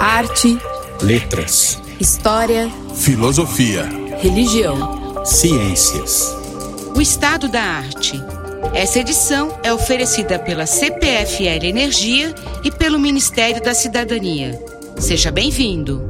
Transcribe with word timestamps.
Arte, 0.00 0.58
letras, 1.00 1.80
história, 1.98 2.70
filosofia, 2.94 3.84
religião, 4.18 5.24
ciências. 5.24 6.36
O 6.94 7.00
estado 7.00 7.48
da 7.48 7.62
arte. 7.62 8.22
Essa 8.74 8.98
edição 9.00 9.58
é 9.62 9.72
oferecida 9.72 10.38
pela 10.38 10.66
CPFL 10.66 11.64
Energia 11.64 12.34
e 12.62 12.70
pelo 12.70 12.98
Ministério 12.98 13.62
da 13.62 13.72
Cidadania. 13.72 14.60
Seja 14.98 15.30
bem-vindo. 15.30 16.02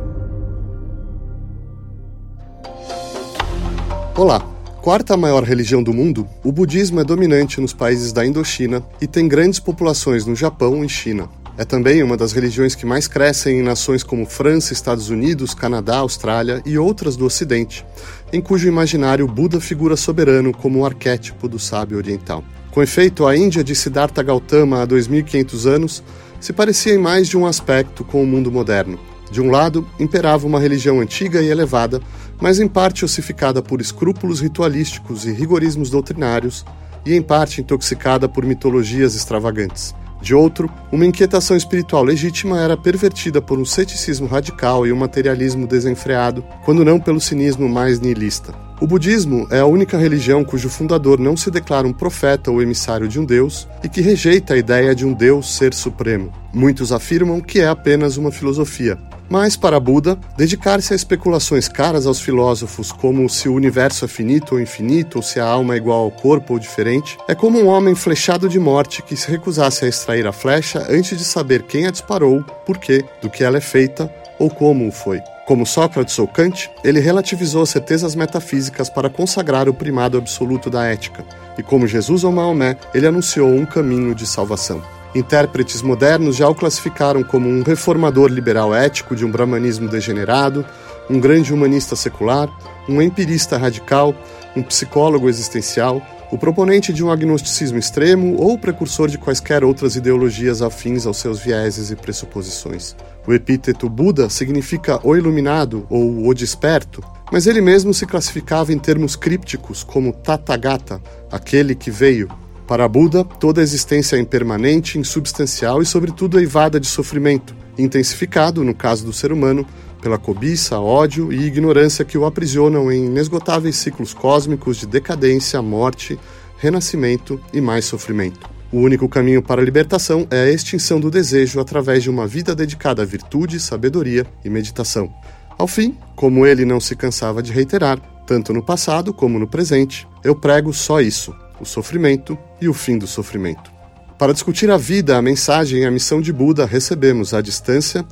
Olá. 4.16 4.40
Quarta 4.82 5.16
maior 5.16 5.42
religião 5.42 5.82
do 5.82 5.92
mundo, 5.92 6.28
o 6.44 6.52
budismo 6.52 7.00
é 7.00 7.04
dominante 7.04 7.60
nos 7.60 7.72
países 7.72 8.12
da 8.12 8.24
Indochina 8.24 8.84
e 9.00 9.06
tem 9.08 9.26
grandes 9.26 9.58
populações 9.58 10.24
no 10.24 10.36
Japão 10.36 10.84
e 10.84 10.88
China. 10.88 11.28
É 11.58 11.64
também 11.64 12.02
uma 12.02 12.18
das 12.18 12.32
religiões 12.32 12.74
que 12.74 12.84
mais 12.84 13.08
crescem 13.08 13.60
em 13.60 13.62
nações 13.62 14.02
como 14.02 14.26
França, 14.26 14.74
Estados 14.74 15.08
Unidos, 15.08 15.54
Canadá, 15.54 15.98
Austrália 15.98 16.60
e 16.66 16.76
outras 16.76 17.16
do 17.16 17.24
Ocidente, 17.24 17.84
em 18.30 18.42
cujo 18.42 18.68
imaginário 18.68 19.26
Buda 19.26 19.58
figura 19.58 19.96
soberano 19.96 20.52
como 20.52 20.80
o 20.80 20.84
arquétipo 20.84 21.48
do 21.48 21.58
sábio 21.58 21.96
oriental. 21.96 22.44
Com 22.70 22.82
efeito, 22.82 23.26
a 23.26 23.34
Índia 23.34 23.64
de 23.64 23.74
Siddhartha 23.74 24.22
Gautama 24.22 24.82
há 24.82 24.84
2500 24.84 25.66
anos 25.66 26.02
se 26.38 26.52
parecia 26.52 26.92
em 26.92 26.98
mais 26.98 27.26
de 27.26 27.38
um 27.38 27.46
aspecto 27.46 28.04
com 28.04 28.22
o 28.22 28.26
mundo 28.26 28.52
moderno. 28.52 29.00
De 29.30 29.40
um 29.40 29.50
lado, 29.50 29.88
imperava 29.98 30.46
uma 30.46 30.60
religião 30.60 31.00
antiga 31.00 31.40
e 31.40 31.48
elevada, 31.48 32.02
mas 32.38 32.60
em 32.60 32.68
parte 32.68 33.02
ossificada 33.02 33.62
por 33.62 33.80
escrúpulos 33.80 34.42
ritualísticos 34.42 35.24
e 35.24 35.32
rigorismos 35.32 35.88
doutrinários, 35.88 36.66
e 37.06 37.14
em 37.14 37.22
parte 37.22 37.62
intoxicada 37.62 38.28
por 38.28 38.44
mitologias 38.44 39.14
extravagantes. 39.14 39.94
De 40.20 40.34
outro, 40.34 40.70
uma 40.90 41.06
inquietação 41.06 41.56
espiritual 41.56 42.02
legítima 42.02 42.60
era 42.60 42.76
pervertida 42.76 43.40
por 43.40 43.58
um 43.58 43.64
ceticismo 43.64 44.26
radical 44.26 44.86
e 44.86 44.92
um 44.92 44.96
materialismo 44.96 45.66
desenfreado, 45.66 46.44
quando 46.64 46.84
não 46.84 46.98
pelo 46.98 47.20
cinismo 47.20 47.68
mais 47.68 48.00
nihilista. 48.00 48.65
O 48.78 48.86
budismo 48.86 49.48
é 49.50 49.60
a 49.60 49.66
única 49.66 49.96
religião 49.96 50.44
cujo 50.44 50.68
fundador 50.68 51.18
não 51.18 51.34
se 51.34 51.50
declara 51.50 51.88
um 51.88 51.94
profeta 51.94 52.50
ou 52.50 52.60
emissário 52.60 53.08
de 53.08 53.18
um 53.18 53.24
deus 53.24 53.66
e 53.82 53.88
que 53.88 54.02
rejeita 54.02 54.52
a 54.52 54.58
ideia 54.58 54.94
de 54.94 55.06
um 55.06 55.14
deus 55.14 55.56
ser 55.56 55.72
supremo. 55.72 56.30
Muitos 56.52 56.92
afirmam 56.92 57.40
que 57.40 57.60
é 57.60 57.68
apenas 57.68 58.18
uma 58.18 58.30
filosofia, 58.30 58.98
mas, 59.30 59.56
para 59.56 59.80
Buda, 59.80 60.18
dedicar-se 60.36 60.92
a 60.92 60.96
especulações 60.96 61.68
caras 61.68 62.06
aos 62.06 62.20
filósofos, 62.20 62.92
como 62.92 63.28
se 63.30 63.48
o 63.48 63.54
universo 63.54 64.04
é 64.04 64.08
finito 64.08 64.54
ou 64.54 64.60
infinito, 64.60 65.16
ou 65.16 65.22
se 65.22 65.40
a 65.40 65.46
alma 65.46 65.74
é 65.74 65.78
igual 65.78 66.04
ao 66.04 66.10
corpo 66.10 66.52
ou 66.52 66.58
diferente, 66.58 67.16
é 67.26 67.34
como 67.34 67.58
um 67.58 67.66
homem 67.66 67.94
flechado 67.94 68.46
de 68.46 68.58
morte 68.58 69.02
que 69.02 69.16
se 69.16 69.30
recusasse 69.30 69.86
a 69.86 69.88
extrair 69.88 70.26
a 70.26 70.32
flecha 70.32 70.86
antes 70.90 71.16
de 71.16 71.24
saber 71.24 71.62
quem 71.62 71.86
a 71.86 71.90
disparou, 71.90 72.42
por 72.64 72.78
quê, 72.78 73.02
do 73.22 73.30
que 73.30 73.42
ela 73.42 73.56
é 73.56 73.60
feita 73.60 74.12
ou 74.38 74.50
como 74.50 74.86
o 74.86 74.92
foi. 74.92 75.20
Como 75.46 75.64
Sócrates 75.64 76.18
ou 76.18 76.26
Kant, 76.26 76.68
ele 76.82 76.98
relativizou 76.98 77.64
certezas 77.64 78.16
metafísicas 78.16 78.90
para 78.90 79.08
consagrar 79.08 79.68
o 79.68 79.74
primado 79.74 80.18
absoluto 80.18 80.68
da 80.68 80.84
ética, 80.84 81.24
e 81.56 81.62
como 81.62 81.86
Jesus 81.86 82.24
ou 82.24 82.32
Maomé, 82.32 82.76
ele 82.92 83.06
anunciou 83.06 83.48
um 83.48 83.64
caminho 83.64 84.12
de 84.12 84.26
salvação. 84.26 84.82
Intérpretes 85.14 85.82
modernos 85.82 86.34
já 86.34 86.48
o 86.48 86.54
classificaram 86.54 87.22
como 87.22 87.48
um 87.48 87.62
reformador 87.62 88.28
liberal 88.28 88.74
ético 88.74 89.14
de 89.14 89.24
um 89.24 89.30
brahmanismo 89.30 89.88
degenerado, 89.88 90.66
um 91.08 91.20
grande 91.20 91.54
humanista 91.54 91.94
secular, 91.94 92.50
um 92.88 93.00
empirista 93.00 93.56
radical, 93.56 94.16
um 94.56 94.64
psicólogo 94.64 95.28
existencial, 95.28 96.02
o 96.30 96.38
proponente 96.38 96.92
de 96.92 97.04
um 97.04 97.10
agnosticismo 97.10 97.78
extremo 97.78 98.36
ou 98.36 98.58
precursor 98.58 99.08
de 99.08 99.18
quaisquer 99.18 99.62
outras 99.62 99.96
ideologias 99.96 100.62
afins 100.62 101.06
aos 101.06 101.18
seus 101.18 101.38
vieses 101.38 101.90
e 101.90 101.96
pressuposições. 101.96 102.96
O 103.26 103.32
epíteto 103.32 103.88
Buda 103.88 104.28
significa 104.28 105.00
o 105.06 105.16
iluminado 105.16 105.86
ou 105.88 106.26
o 106.26 106.34
desperto, 106.34 107.02
mas 107.32 107.46
ele 107.46 107.60
mesmo 107.60 107.94
se 107.94 108.06
classificava 108.06 108.72
em 108.72 108.78
termos 108.78 109.16
crípticos 109.16 109.82
como 109.82 110.12
Tathagata, 110.12 111.00
aquele 111.30 111.74
que 111.74 111.90
veio, 111.90 112.28
para 112.66 112.88
Buda, 112.88 113.22
toda 113.22 113.62
existência 113.62 114.16
é 114.16 114.18
impermanente, 114.18 114.98
insubstancial 114.98 115.80
e, 115.80 115.86
sobretudo, 115.86 116.40
eivada 116.40 116.80
de 116.80 116.86
sofrimento, 116.88 117.54
intensificado, 117.78 118.64
no 118.64 118.74
caso 118.74 119.04
do 119.04 119.12
ser 119.12 119.30
humano, 119.30 119.64
pela 120.00 120.18
cobiça, 120.18 120.78
ódio 120.78 121.32
e 121.32 121.44
ignorância 121.44 122.04
que 122.04 122.18
o 122.18 122.24
aprisionam 122.24 122.90
em 122.92 123.06
inesgotáveis 123.06 123.76
ciclos 123.76 124.14
cósmicos 124.14 124.76
de 124.76 124.86
decadência, 124.86 125.60
morte, 125.60 126.18
renascimento 126.58 127.40
e 127.52 127.60
mais 127.60 127.84
sofrimento. 127.84 128.48
O 128.72 128.78
único 128.78 129.08
caminho 129.08 129.42
para 129.42 129.60
a 129.60 129.64
libertação 129.64 130.26
é 130.30 130.42
a 130.42 130.50
extinção 130.50 130.98
do 130.98 131.10
desejo 131.10 131.60
através 131.60 132.02
de 132.02 132.10
uma 132.10 132.26
vida 132.26 132.54
dedicada 132.54 133.02
à 133.02 133.04
virtude, 133.04 133.60
sabedoria 133.60 134.26
e 134.44 134.50
meditação. 134.50 135.12
Ao 135.58 135.66
fim, 135.66 135.96
como 136.14 136.44
ele 136.44 136.64
não 136.64 136.80
se 136.80 136.94
cansava 136.94 137.42
de 137.42 137.52
reiterar, 137.52 137.98
tanto 138.26 138.52
no 138.52 138.62
passado 138.62 139.14
como 139.14 139.38
no 139.38 139.46
presente, 139.46 140.06
eu 140.22 140.34
prego 140.34 140.72
só 140.72 141.00
isso: 141.00 141.34
o 141.60 141.64
sofrimento 141.64 142.36
e 142.60 142.68
o 142.68 142.74
fim 142.74 142.98
do 142.98 143.06
sofrimento. 143.06 143.70
Para 144.18 144.32
discutir 144.32 144.70
a 144.70 144.76
vida, 144.76 145.16
a 145.16 145.22
mensagem 145.22 145.82
e 145.82 145.84
a 145.84 145.90
missão 145.90 146.20
de 146.20 146.32
Buda, 146.32 146.66
recebemos 146.66 147.34
à 147.34 147.40
distância 147.40 148.04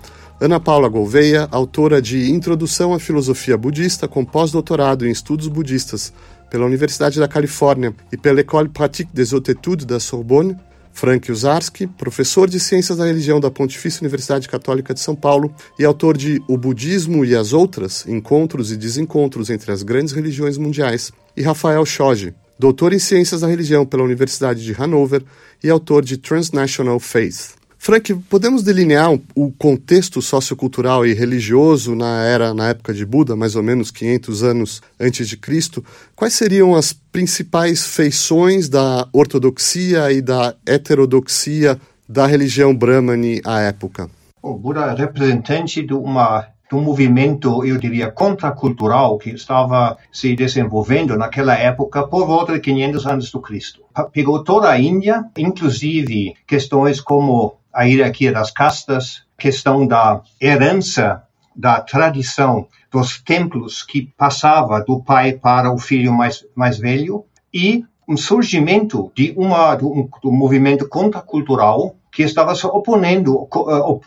Ana 0.45 0.61
Paula 0.61 0.91
Gouveia, 0.91 1.49
autora 1.51 2.03
de 2.03 2.31
Introdução 2.31 2.93
à 2.93 2.99
Filosofia 2.99 3.57
Budista, 3.57 4.07
com 4.07 4.23
pós-doutorado 4.23 5.07
em 5.07 5.11
Estudos 5.11 5.49
Budistas 5.49 6.13
pela 6.51 6.67
Universidade 6.67 7.19
da 7.19 7.27
Califórnia 7.27 7.95
e 8.13 8.19
pela 8.19 8.41
École 8.41 8.69
Pratique 8.69 9.11
des 9.15 9.33
Hautes 9.33 9.55
Études 9.55 9.87
da 9.87 9.99
Sorbonne, 9.99 10.55
Frank 10.93 11.33
Uzarski, 11.33 11.87
professor 11.87 12.47
de 12.47 12.61
Ciências 12.61 12.99
da 12.99 13.07
Religião 13.07 13.41
da 13.41 13.51
Pontifícia 13.51 14.03
Universidade 14.03 14.47
Católica 14.47 14.93
de 14.93 15.01
São 15.01 15.17
Paulo 15.17 15.51
e 15.79 15.85
autor 15.87 16.15
de 16.15 16.43
O 16.47 16.59
Budismo 16.59 17.25
e 17.25 17.35
as 17.35 17.55
Outras, 17.55 18.07
Encontros 18.07 18.71
e 18.71 18.77
Desencontros 18.77 19.49
entre 19.49 19.73
as 19.73 19.83
Grandes 19.83 20.13
Religiões 20.13 20.59
Mundiais, 20.59 21.11
e 21.35 21.41
Rafael 21.41 21.87
Shoji, 21.87 22.35
doutor 22.59 22.93
em 22.93 22.99
Ciências 22.99 23.41
da 23.41 23.47
Religião 23.47 23.87
pela 23.87 24.03
Universidade 24.03 24.63
de 24.63 24.77
Hanover 24.79 25.23
e 25.63 25.71
autor 25.71 26.05
de 26.05 26.19
Transnational 26.19 27.01
Faith. 27.01 27.64
Frank, 27.85 28.15
podemos 28.31 28.63
delinear 28.63 29.13
o 29.35 29.53
contexto 29.53 30.23
sociocultural 30.23 31.05
e 31.05 31.13
religioso 31.13 31.95
na 31.95 32.25
era, 32.25 32.55
na 32.55 32.71
época 32.71 32.95
de 32.95 33.05
Buda, 33.05 33.37
mais 33.37 33.57
ou 33.57 33.63
menos 33.63 33.91
500 33.91 34.43
anos 34.43 34.83
antes 34.99 35.29
de 35.29 35.37
Cristo? 35.37 35.85
Quais 36.17 36.33
seriam 36.33 36.75
as 36.75 36.95
principais 36.95 37.87
feições 37.87 38.71
da 38.71 39.07
ortodoxia 39.13 40.11
e 40.11 40.23
da 40.23 40.55
heterodoxia 40.67 41.79
da 42.09 42.27
religião 42.27 42.75
brahmani 42.75 43.43
à 43.45 43.61
época? 43.61 44.09
O 44.41 44.55
Buda 44.55 44.87
é 44.87 44.95
representante 44.95 45.83
de 45.83 45.93
uma 45.93 46.49
do 46.71 46.81
movimento, 46.81 47.63
eu 47.67 47.77
diria, 47.77 48.11
contracultural 48.11 49.19
que 49.19 49.29
estava 49.29 49.99
se 50.11 50.35
desenvolvendo 50.35 51.19
naquela 51.19 51.55
época 51.55 52.07
por 52.07 52.27
volta 52.27 52.55
de 52.55 52.61
500 52.61 53.07
anos 53.07 53.31
do 53.31 53.41
Cristo. 53.41 53.83
Pegou 54.11 54.43
toda 54.43 54.71
a 54.71 54.81
Índia, 54.81 55.23
inclusive 55.37 56.35
questões 56.47 56.99
como 56.99 57.59
a 57.75 57.83
hierarquia 57.85 58.33
das 58.33 58.51
castas, 58.51 59.25
questão 59.37 59.87
da 59.87 60.23
herança, 60.41 61.23
da 61.55 61.81
tradição 61.81 62.69
dos 62.91 63.21
templos 63.21 63.83
que 63.83 64.13
passava 64.17 64.81
do 64.81 65.01
pai 65.03 65.33
para 65.33 65.73
o 65.73 65.79
filho 65.79 66.13
mais, 66.13 66.45
mais 66.55 66.79
velho 66.79 67.25
e 67.53 67.85
um 68.09 68.17
surgimento 68.17 69.11
de 69.15 69.35
uma 69.37 69.75
do, 69.75 70.09
do 70.23 70.31
movimento 70.31 70.89
contracultural 70.89 71.97
que 72.13 72.23
estava 72.23 72.55
se 72.55 72.67
oponendo, 72.67 73.49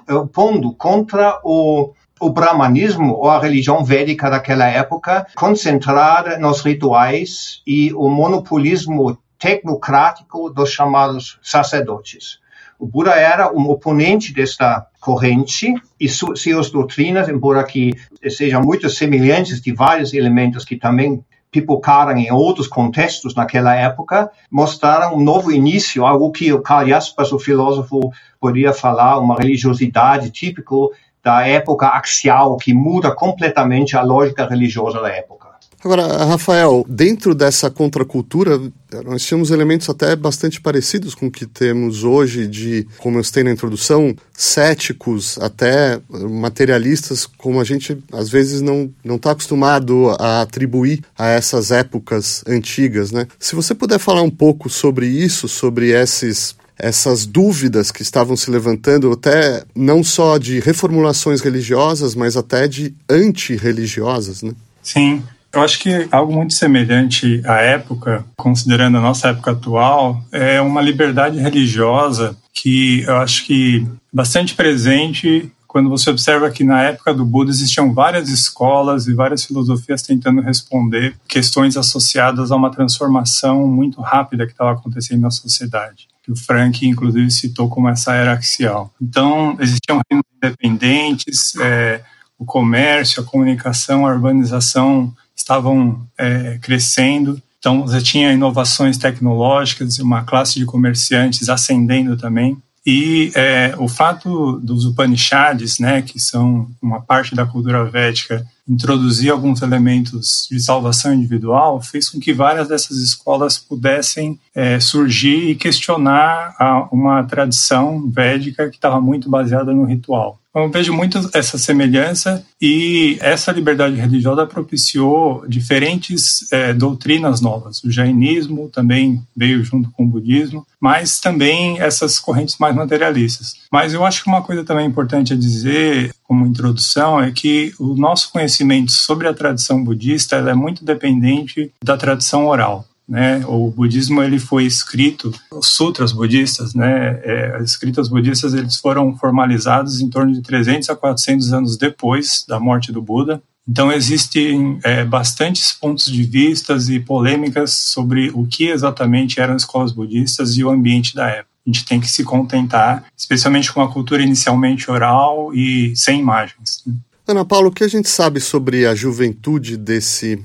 eh, 0.10 0.14
opondo 0.14 0.74
contra 0.74 1.40
o 1.44 1.94
o 2.20 2.30
brahmanismo 2.30 3.14
ou 3.14 3.30
a 3.30 3.40
religião 3.40 3.84
védica 3.84 4.30
daquela 4.30 4.66
época 4.68 5.28
concentrada 5.36 6.38
nos 6.38 6.62
rituais 6.62 7.62
e 7.66 7.94
o 7.94 8.10
monopolismo 8.10 9.18
tecnocrático 9.38 10.50
dos 10.50 10.72
chamados 10.72 11.40
sacerdotes. 11.44 12.40
O 12.80 12.86
Buda 12.86 13.12
era 13.12 13.52
um 13.52 13.70
oponente 13.70 14.32
desta 14.32 14.86
corrente 15.00 15.74
e 16.00 16.08
suas 16.08 16.70
doutrinas, 16.70 17.28
embora 17.28 17.64
que 17.64 17.92
sejam 18.30 18.62
muito 18.62 18.88
semelhantes 18.90 19.60
de 19.60 19.74
vários 19.74 20.14
elementos 20.14 20.64
que 20.64 20.76
também 20.76 21.24
pipocaram 21.52 22.16
em 22.18 22.32
outros 22.32 22.68
contextos 22.68 23.34
naquela 23.34 23.74
época, 23.74 24.30
mostraram 24.52 25.16
um 25.16 25.24
novo 25.24 25.52
início, 25.52 26.06
algo 26.06 26.32
que 26.32 26.54
o 26.54 26.62
Karl 26.62 26.88
Jaspers, 26.88 27.32
o 27.32 27.40
filósofo, 27.40 28.12
poderia 28.40 28.74
falar, 28.74 29.18
uma 29.18 29.36
religiosidade 29.36 30.30
típico 30.30 30.92
da 31.24 31.48
época 31.48 31.88
axial, 31.88 32.58
que 32.58 32.74
muda 32.74 33.14
completamente 33.14 33.98
a 33.98 34.04
lógica 34.04 34.48
religiosa 34.48 35.02
da 35.02 35.10
época. 35.10 35.47
Agora, 35.88 36.26
Rafael, 36.26 36.86
dentro 36.90 37.34
dessa 37.34 37.70
contracultura, 37.70 38.60
nós 39.06 39.24
tínhamos 39.24 39.52
elementos 39.52 39.88
até 39.90 40.18
bastante 40.18 40.60
parecidos 40.60 41.16
com 41.16 41.28
o 41.28 41.32
que 41.32 41.46
temos 41.46 42.04
hoje, 42.04 42.46
de, 42.46 42.86
como 42.98 43.18
eu 43.18 43.24
citei 43.24 43.42
na 43.42 43.52
introdução, 43.52 44.14
céticos, 44.34 45.40
até 45.40 45.98
materialistas, 46.10 47.26
como 47.26 47.62
a 47.62 47.64
gente 47.64 47.98
às 48.12 48.28
vezes 48.28 48.62
não 48.62 48.92
está 49.06 49.32
acostumado 49.32 50.10
a 50.20 50.42
atribuir 50.42 51.06
a 51.18 51.30
essas 51.30 51.72
épocas 51.72 52.44
antigas. 52.46 53.14
Né? 53.14 53.26
Se 53.40 53.56
você 53.56 53.74
puder 53.74 53.98
falar 53.98 54.24
um 54.24 54.30
pouco 54.30 54.70
sobre 54.70 55.08
isso, 55.08 55.48
sobre 55.48 55.92
esses 55.92 56.54
essas 56.78 57.26
dúvidas 57.26 57.92
que 57.92 58.02
estavam 58.04 58.36
se 58.36 58.52
levantando, 58.52 59.12
até 59.12 59.64
não 59.74 60.04
só 60.04 60.38
de 60.38 60.60
reformulações 60.60 61.40
religiosas, 61.42 62.14
mas 62.14 62.36
até 62.36 62.68
de 62.68 62.94
antirreligiosas, 63.10 64.44
né? 64.44 64.52
Sim, 64.84 65.24
eu 65.58 65.64
acho 65.64 65.80
que 65.80 66.08
algo 66.12 66.32
muito 66.32 66.54
semelhante 66.54 67.42
à 67.46 67.56
época, 67.56 68.26
considerando 68.36 68.98
a 68.98 69.02
nossa 69.02 69.30
época 69.30 69.52
atual, 69.52 70.24
é 70.32 70.62
uma 70.62 70.82
liberdade 70.82 71.40
religiosa 71.40 72.38
que 72.54 73.02
eu 73.02 73.18
acho 73.18 73.46
que 73.46 73.86
bastante 74.14 74.54
presente 74.56 75.52
quando 75.68 75.90
você 75.90 76.10
observa 76.10 76.50
que 76.50 76.64
na 76.64 76.82
época 76.84 77.14
do 77.14 77.26
Buda 77.26 77.52
existiam 77.52 77.94
várias 77.94 78.30
escolas 78.30 79.08
e 79.08 79.14
várias 79.14 79.44
filosofias 79.44 80.02
tentando 80.02 80.42
responder 80.42 81.16
questões 81.28 81.76
associadas 81.76 82.52
a 82.52 82.56
uma 82.56 82.72
transformação 82.72 83.68
muito 83.68 84.02
rápida 84.02 84.46
que 84.46 84.54
estava 84.54 84.72
acontecendo 84.72 85.22
na 85.22 85.30
sociedade. 85.30 86.08
Que 86.24 86.32
o 86.32 86.36
Frank, 86.36 86.86
inclusive, 86.86 87.30
citou 87.30 87.70
como 87.70 87.90
essa 87.90 88.14
era 88.14 88.34
axial. 88.34 88.94
Então, 89.02 89.58
existiam 89.60 90.02
reinos 90.10 90.26
independentes, 90.36 91.56
é, 91.58 92.02
o 92.38 92.46
comércio, 92.46 93.22
a 93.22 93.26
comunicação, 93.26 94.06
a 94.06 94.14
urbanização 94.14 95.14
estavam 95.36 96.02
é, 96.18 96.58
crescendo. 96.62 97.42
Então, 97.60 97.82
você 97.82 98.02
tinha 98.02 98.34
inovações 98.34 98.98
tecnológicas 98.98 100.00
uma 100.00 100.24
classe 100.24 100.60
de 100.60 100.66
comerciantes 100.66 101.50
ascendendo 101.50 102.16
também. 102.16 102.58
E 102.90 103.34
é, 103.36 103.76
o 103.78 103.90
fato 103.90 104.62
dos 104.62 104.86
Upanishads, 104.86 105.78
né, 105.78 106.02
que 106.02 106.18
são 106.22 106.70
uma 106.82 107.02
parte 107.02 107.36
da 107.36 107.46
cultura 107.46 107.84
védica, 107.84 108.48
introduzir 108.66 109.30
alguns 109.30 109.62
elementos 109.62 110.48
de 110.50 110.58
salvação 110.62 111.14
individual, 111.14 111.82
fez 111.82 112.08
com 112.08 112.18
que 112.18 112.34
várias 112.34 112.70
dessas 112.70 112.98
escolas 113.00 113.58
pudessem 113.58 114.40
é, 114.56 114.80
surgir 114.80 115.50
e 115.50 115.56
questionar 115.56 116.56
a, 116.58 116.88
uma 116.90 117.26
tradição 117.26 118.10
védica 118.10 118.70
que 118.70 118.78
estava 118.78 119.02
muito 119.02 119.30
baseada 119.30 119.74
no 119.74 119.84
ritual. 119.84 120.40
Eu 120.58 120.72
vejo 120.72 120.92
muito 120.92 121.30
essa 121.34 121.56
semelhança 121.58 122.44
e 122.60 123.18
essa 123.22 123.52
liberdade 123.52 123.96
religiosa 123.96 124.46
propiciou 124.46 125.46
diferentes 125.48 126.52
é, 126.52 126.74
doutrinas 126.74 127.42
novas. 127.42 127.84
O 127.84 127.92
jainismo 127.92 128.68
também 128.70 129.22
veio 129.36 129.64
junto 129.64 129.92
com 129.92 130.04
o 130.04 130.08
budismo, 130.08 130.66
mas 130.82 131.20
também 131.20 131.80
essas 131.80 132.18
correntes 132.18 132.58
mais 132.58 132.76
materialistas. 132.76 133.58
Mas 133.72 133.94
eu 133.94 134.04
acho 134.04 134.24
que 134.24 134.30
uma 134.30 134.42
coisa 134.42 134.64
também 134.64 134.88
importante 134.88 135.32
a 135.32 135.38
dizer, 135.38 136.12
como 136.24 136.48
introdução, 136.48 137.22
é 137.22 137.32
que 137.32 137.72
o 137.80 137.96
nosso 137.96 138.32
conhecimento 138.32 138.92
sobre 138.92 139.28
a 139.28 139.34
tradição 139.36 139.84
budista 139.84 140.38
é 140.38 140.54
muito 140.56 140.84
dependente 140.84 141.72
da 141.84 141.96
tradição 141.96 142.48
oral 142.48 142.84
né? 143.08 143.42
O 143.46 143.72
budismo 143.72 144.22
ele 144.22 144.38
foi 144.38 144.66
escrito, 144.66 145.34
os 145.52 145.68
sutras 145.68 146.12
budistas, 146.12 146.74
né? 146.74 147.20
É, 147.24 147.56
as 147.56 147.72
escritas 147.72 148.10
budistas 148.10 148.54
eles 148.54 148.76
foram 148.76 149.16
formalizados 149.18 150.02
em 150.02 150.10
torno 150.10 150.34
de 150.34 150.42
300 150.42 150.90
a 150.90 150.96
400 150.96 151.54
anos 151.54 151.78
depois 151.78 152.44
da 152.48 152.60
morte 152.60 152.92
do 152.92 153.02
Buda. 153.02 153.42
Então 153.68 153.92
existem 153.92 154.80
é, 154.84 155.04
bastantes 155.04 155.74
pontos 155.74 156.06
de 156.06 156.24
vistas 156.24 156.90
e 156.90 157.00
polêmicas 157.00 157.72
sobre 157.72 158.30
o 158.34 158.46
que 158.46 158.68
exatamente 158.68 159.40
eram 159.40 159.56
escolas 159.56 159.92
budistas 159.92 160.58
e 160.58 160.64
o 160.64 160.70
ambiente 160.70 161.14
da 161.16 161.28
época. 161.28 161.48
A 161.66 161.70
gente 161.70 161.86
tem 161.86 162.00
que 162.00 162.10
se 162.10 162.24
contentar, 162.24 163.06
especialmente 163.18 163.72
com 163.74 163.82
a 163.82 163.92
cultura 163.92 164.24
inicialmente 164.24 164.90
oral 164.90 165.54
e 165.54 165.94
sem 165.98 166.20
imagens. 166.20 166.82
Né? 166.86 166.96
Ana 167.28 167.44
Paula, 167.44 167.68
o 167.68 167.72
que 167.72 167.84
a 167.84 167.90
gente 167.90 168.08
sabe 168.08 168.40
sobre 168.40 168.86
a 168.86 168.96
juventude 168.96 169.76
desse 169.76 170.42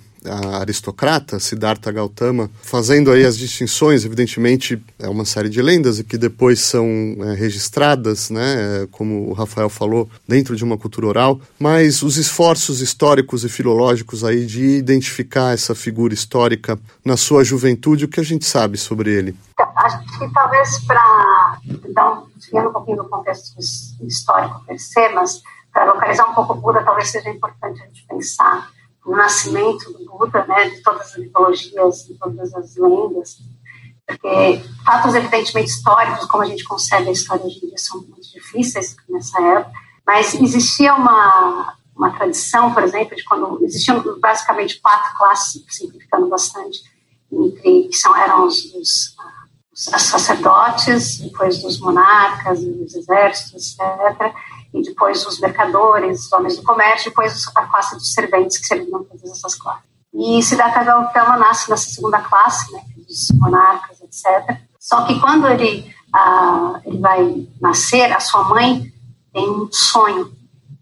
aristocrata, 0.61 1.39
Siddhartha 1.39 1.91
Gautama, 1.91 2.51
fazendo 2.63 3.11
aí 3.11 3.25
as 3.25 3.37
distinções, 3.37 4.05
evidentemente 4.05 4.83
é 4.99 5.09
uma 5.09 5.25
série 5.25 5.49
de 5.49 5.61
lendas 5.61 6.01
que 6.03 6.17
depois 6.17 6.61
são 6.61 6.87
é, 7.21 7.35
registradas, 7.35 8.31
né, 8.31 8.87
como 8.91 9.29
o 9.29 9.33
Rafael 9.33 9.69
falou, 9.69 10.09
dentro 10.27 10.55
de 10.57 10.65
uma 10.65 10.79
cultura 10.79 11.07
oral, 11.07 11.41
mas 11.59 12.03
os 12.03 12.17
esforços 12.17 12.81
históricos 12.81 13.45
e 13.45 13.49
filológicos 13.49 14.25
aí 14.25 14.47
de 14.47 14.77
identificar 14.77 15.53
essa 15.53 15.75
figura 15.75 16.15
histórica 16.15 16.79
na 17.05 17.17
sua 17.17 17.45
juventude, 17.45 18.05
o 18.05 18.09
que 18.09 18.21
a 18.21 18.25
gente 18.25 18.45
sabe 18.45 18.77
sobre 18.77 19.11
ele? 19.11 19.37
Acho 19.77 19.99
que 20.19 20.33
talvez 20.33 20.79
para 20.81 21.59
dar 21.95 22.13
um, 22.13 22.69
um 22.69 22.73
pouquinho 22.73 22.99
do 22.99 23.09
contexto 23.09 23.59
histórico 24.07 24.63
mas 25.15 25.43
para 25.73 25.85
localizar 25.85 26.31
um 26.31 26.35
pouco 26.35 26.55
Buda, 26.55 26.83
talvez 26.85 27.09
seja 27.09 27.31
importante 27.31 27.83
a 27.83 27.87
gente 27.87 28.07
pensar 28.07 28.71
o 29.05 29.17
nascimento 29.17 29.93
do 29.93 30.02
Buda, 30.23 30.47
né, 30.47 30.69
de 30.69 30.81
todas 30.83 31.11
as 31.11 31.17
mitologias, 31.17 32.05
de 32.07 32.15
todas 32.15 32.55
as 32.55 32.77
lendas, 32.77 33.39
porque 34.07 34.63
fatos 34.85 35.15
evidentemente 35.15 35.71
históricos, 35.71 36.27
como 36.27 36.45
a 36.45 36.47
gente 36.47 36.65
concebe 36.65 37.09
a 37.09 37.13
história 37.13 37.45
hoje 37.45 37.59
em 37.59 37.69
dia, 37.69 37.79
são 37.79 38.01
muito 38.03 38.31
difíceis 38.33 38.95
nessa 39.09 39.41
época, 39.43 39.73
mas 40.07 40.35
existia 40.35 40.95
uma, 40.95 41.77
uma 41.97 42.11
tradição, 42.11 42.73
por 42.73 42.85
exemplo, 42.85 43.17
de 43.17 43.25
quando 43.25 43.65
existiam 43.65 44.03
basicamente 44.21 44.81
quatro 44.81 45.17
classes, 45.17 45.65
simplificando 45.69 46.29
bastante, 46.29 46.81
entre, 47.33 47.89
que 47.89 47.97
são, 47.97 48.17
eram 48.17 48.47
os, 48.47 48.65
os, 48.75 49.17
os 49.73 50.03
sacerdotes, 50.03 51.19
depois 51.19 51.63
dos 51.63 51.81
monarcas, 51.81 52.63
dos 52.65 52.95
exércitos, 52.95 53.77
etc., 53.79 54.33
e 54.75 54.83
depois 54.83 55.27
os 55.27 55.39
mercadores, 55.39 56.27
os 56.27 56.33
homens 56.33 56.57
do 56.57 56.63
comércio, 56.63 57.11
depois 57.11 57.47
a 57.55 57.67
classe 57.67 57.95
dos 57.95 58.13
serventes 58.13 58.57
que 58.57 58.67
serviam 58.67 59.05
todas 59.05 59.31
essas 59.31 59.55
classes. 59.55 59.92
E 60.15 60.43
Siddhartha 60.43 60.85
Gautama 60.85 61.37
nasce 61.37 61.71
nessa 61.71 61.91
segunda 61.91 62.21
classe, 62.21 62.71
né, 62.73 62.83
dos 62.97 63.29
monarcas, 63.35 64.01
etc. 64.01 64.59
Só 64.79 65.05
que 65.05 65.19
quando 65.21 65.49
ele, 65.49 65.95
ah, 66.13 66.81
ele 66.85 66.99
vai 66.99 67.49
nascer, 67.61 68.13
a 68.13 68.21
sua 68.21 68.45
mãe 68.45 68.93
tem 69.33 69.49
um 69.49 69.69
sonho. 69.71 70.31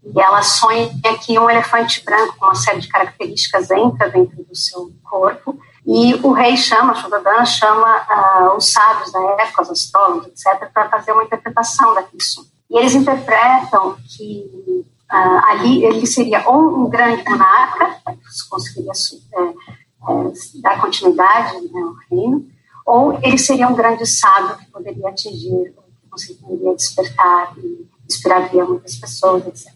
E 0.03 0.19
ela 0.19 0.41
sonha 0.41 0.89
que 1.23 1.37
um 1.39 1.49
elefante 1.49 2.03
branco 2.03 2.35
com 2.37 2.45
uma 2.45 2.55
série 2.55 2.81
de 2.81 2.87
características 2.87 3.69
entra 3.71 4.09
dentro 4.09 4.43
do 4.43 4.55
seu 4.55 4.91
corpo. 5.03 5.57
E 5.85 6.15
o 6.15 6.31
rei 6.31 6.57
chama, 6.57 6.95
Shododan 6.95 7.45
chama 7.45 7.87
ah, 7.87 8.53
os 8.57 8.71
sábios 8.71 9.11
da 9.11 9.19
época, 9.43 9.61
os 9.61 9.69
astrólogos, 9.69 10.27
etc., 10.27 10.69
para 10.73 10.89
fazer 10.89 11.11
uma 11.11 11.23
interpretação 11.23 11.93
daquele 11.93 12.21
sonho. 12.21 12.47
E 12.69 12.77
eles 12.77 12.95
interpretam 12.95 13.95
que 14.07 14.85
uh, 15.11 15.45
ali 15.49 15.83
ele 15.83 16.05
seria 16.05 16.47
ou 16.47 16.85
um 16.85 16.89
grande 16.89 17.23
monarca, 17.29 17.97
que 18.05 18.49
conseguiria 18.49 18.91
é, 18.91 19.41
é, 19.41 20.61
dar 20.61 20.81
continuidade 20.81 21.61
né, 21.71 21.81
ao 21.81 21.93
reino, 22.09 22.47
ou 22.85 23.19
ele 23.21 23.37
seria 23.37 23.67
um 23.67 23.75
grande 23.75 24.05
sábio 24.05 24.57
que 24.57 24.65
poderia 24.71 25.09
atingir, 25.09 25.73
que 26.01 26.09
conseguiria 26.09 26.75
despertar 26.75 27.53
e 27.57 27.87
inspiraria 28.07 28.65
muitas 28.65 28.95
pessoas, 28.95 29.45
etc. 29.47 29.73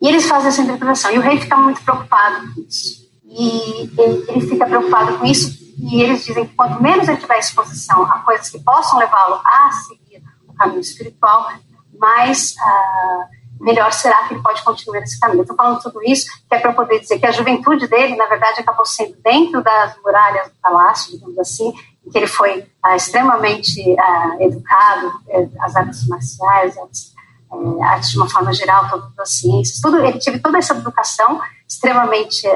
E 0.00 0.08
eles 0.08 0.26
fazem 0.26 0.48
essa 0.48 0.62
interpretação. 0.62 1.10
E 1.12 1.18
o 1.18 1.22
rei 1.22 1.40
fica 1.40 1.56
muito 1.56 1.82
preocupado 1.82 2.54
com 2.54 2.60
isso. 2.60 3.06
E 3.24 3.90
ele, 3.98 4.24
ele 4.28 4.40
fica 4.48 4.66
preocupado 4.66 5.18
com 5.18 5.26
isso. 5.26 5.66
E 5.78 6.02
eles 6.02 6.24
dizem 6.24 6.46
que 6.46 6.54
quanto 6.54 6.82
menos 6.82 7.08
ele 7.08 7.18
tiver 7.18 7.38
exposição 7.38 8.02
a 8.04 8.20
coisas 8.20 8.48
que 8.48 8.58
possam 8.60 8.98
levá-lo 8.98 9.40
a 9.44 9.70
seguir 9.72 10.22
o 10.46 10.52
caminho 10.54 10.80
espiritual, 10.80 11.50
mais 11.98 12.54
uh, 12.54 13.35
melhor 13.60 13.92
será 13.92 14.26
que 14.26 14.34
ele 14.34 14.42
pode 14.42 14.62
continuar 14.62 15.02
esse 15.02 15.18
caminho. 15.18 15.42
Estou 15.42 15.56
falando 15.56 15.80
tudo 15.80 16.02
isso 16.04 16.26
que 16.48 16.54
é 16.54 16.58
para 16.58 16.72
poder 16.72 17.00
dizer 17.00 17.18
que 17.18 17.26
a 17.26 17.32
juventude 17.32 17.86
dele, 17.88 18.16
na 18.16 18.26
verdade, 18.26 18.60
acabou 18.60 18.84
sendo 18.84 19.16
dentro 19.22 19.62
das 19.62 19.96
muralhas 20.02 20.48
do 20.48 20.54
palácio, 20.60 21.12
digamos 21.12 21.38
assim, 21.38 21.72
em 22.06 22.10
que 22.10 22.18
ele 22.18 22.26
foi 22.26 22.60
uh, 22.60 22.94
extremamente 22.94 23.80
uh, 23.80 24.42
educado, 24.42 25.12
eh, 25.28 25.48
as 25.60 25.74
artes 25.74 26.06
marciais, 26.06 26.78
artes, 26.78 27.14
eh, 27.52 27.84
artes, 27.84 28.10
de 28.10 28.18
uma 28.18 28.28
forma 28.28 28.52
geral, 28.52 28.88
todas 28.88 29.18
as 29.18 29.30
ciências, 29.38 29.80
tudo, 29.80 29.98
ele 29.98 30.20
teve 30.20 30.38
toda 30.38 30.58
essa 30.58 30.74
educação 30.74 31.40
extremamente 31.68 32.46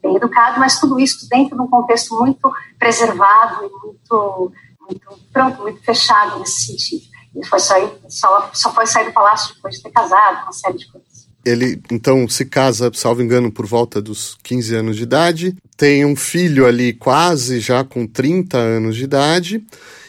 bem 0.00 0.16
educado, 0.16 0.58
mas 0.58 0.80
tudo 0.80 0.98
isso 0.98 1.28
dentro 1.28 1.56
de 1.56 1.62
um 1.62 1.68
contexto 1.68 2.18
muito 2.18 2.50
preservado 2.78 3.66
e 3.66 3.70
muito, 3.70 4.52
muito 4.80 5.20
pronto, 5.30 5.60
muito 5.60 5.82
fechado 5.84 6.38
nesse 6.38 6.66
sentido. 6.66 7.13
Ele 7.34 7.46
foi 7.46 7.58
sair, 7.58 7.90
só, 8.08 8.50
só 8.52 8.72
foi 8.72 8.86
sair 8.86 9.06
do 9.06 9.12
palácio 9.12 9.54
depois 9.54 9.76
de 9.76 9.82
ter 9.82 9.90
casado, 9.90 10.44
uma 10.44 10.52
série 10.52 10.78
de 10.78 10.86
coisas. 10.86 11.24
Ele, 11.44 11.80
então, 11.90 12.26
se 12.26 12.46
casa, 12.46 12.90
salvo 12.94 13.22
engano, 13.22 13.52
por 13.52 13.66
volta 13.66 14.00
dos 14.00 14.38
15 14.42 14.74
anos 14.76 14.96
de 14.96 15.02
idade, 15.02 15.54
tem 15.76 16.04
um 16.04 16.16
filho 16.16 16.66
ali 16.66 16.94
quase 16.94 17.60
já 17.60 17.84
com 17.84 18.06
30 18.06 18.56
anos 18.56 18.96
de 18.96 19.04
idade 19.04 19.62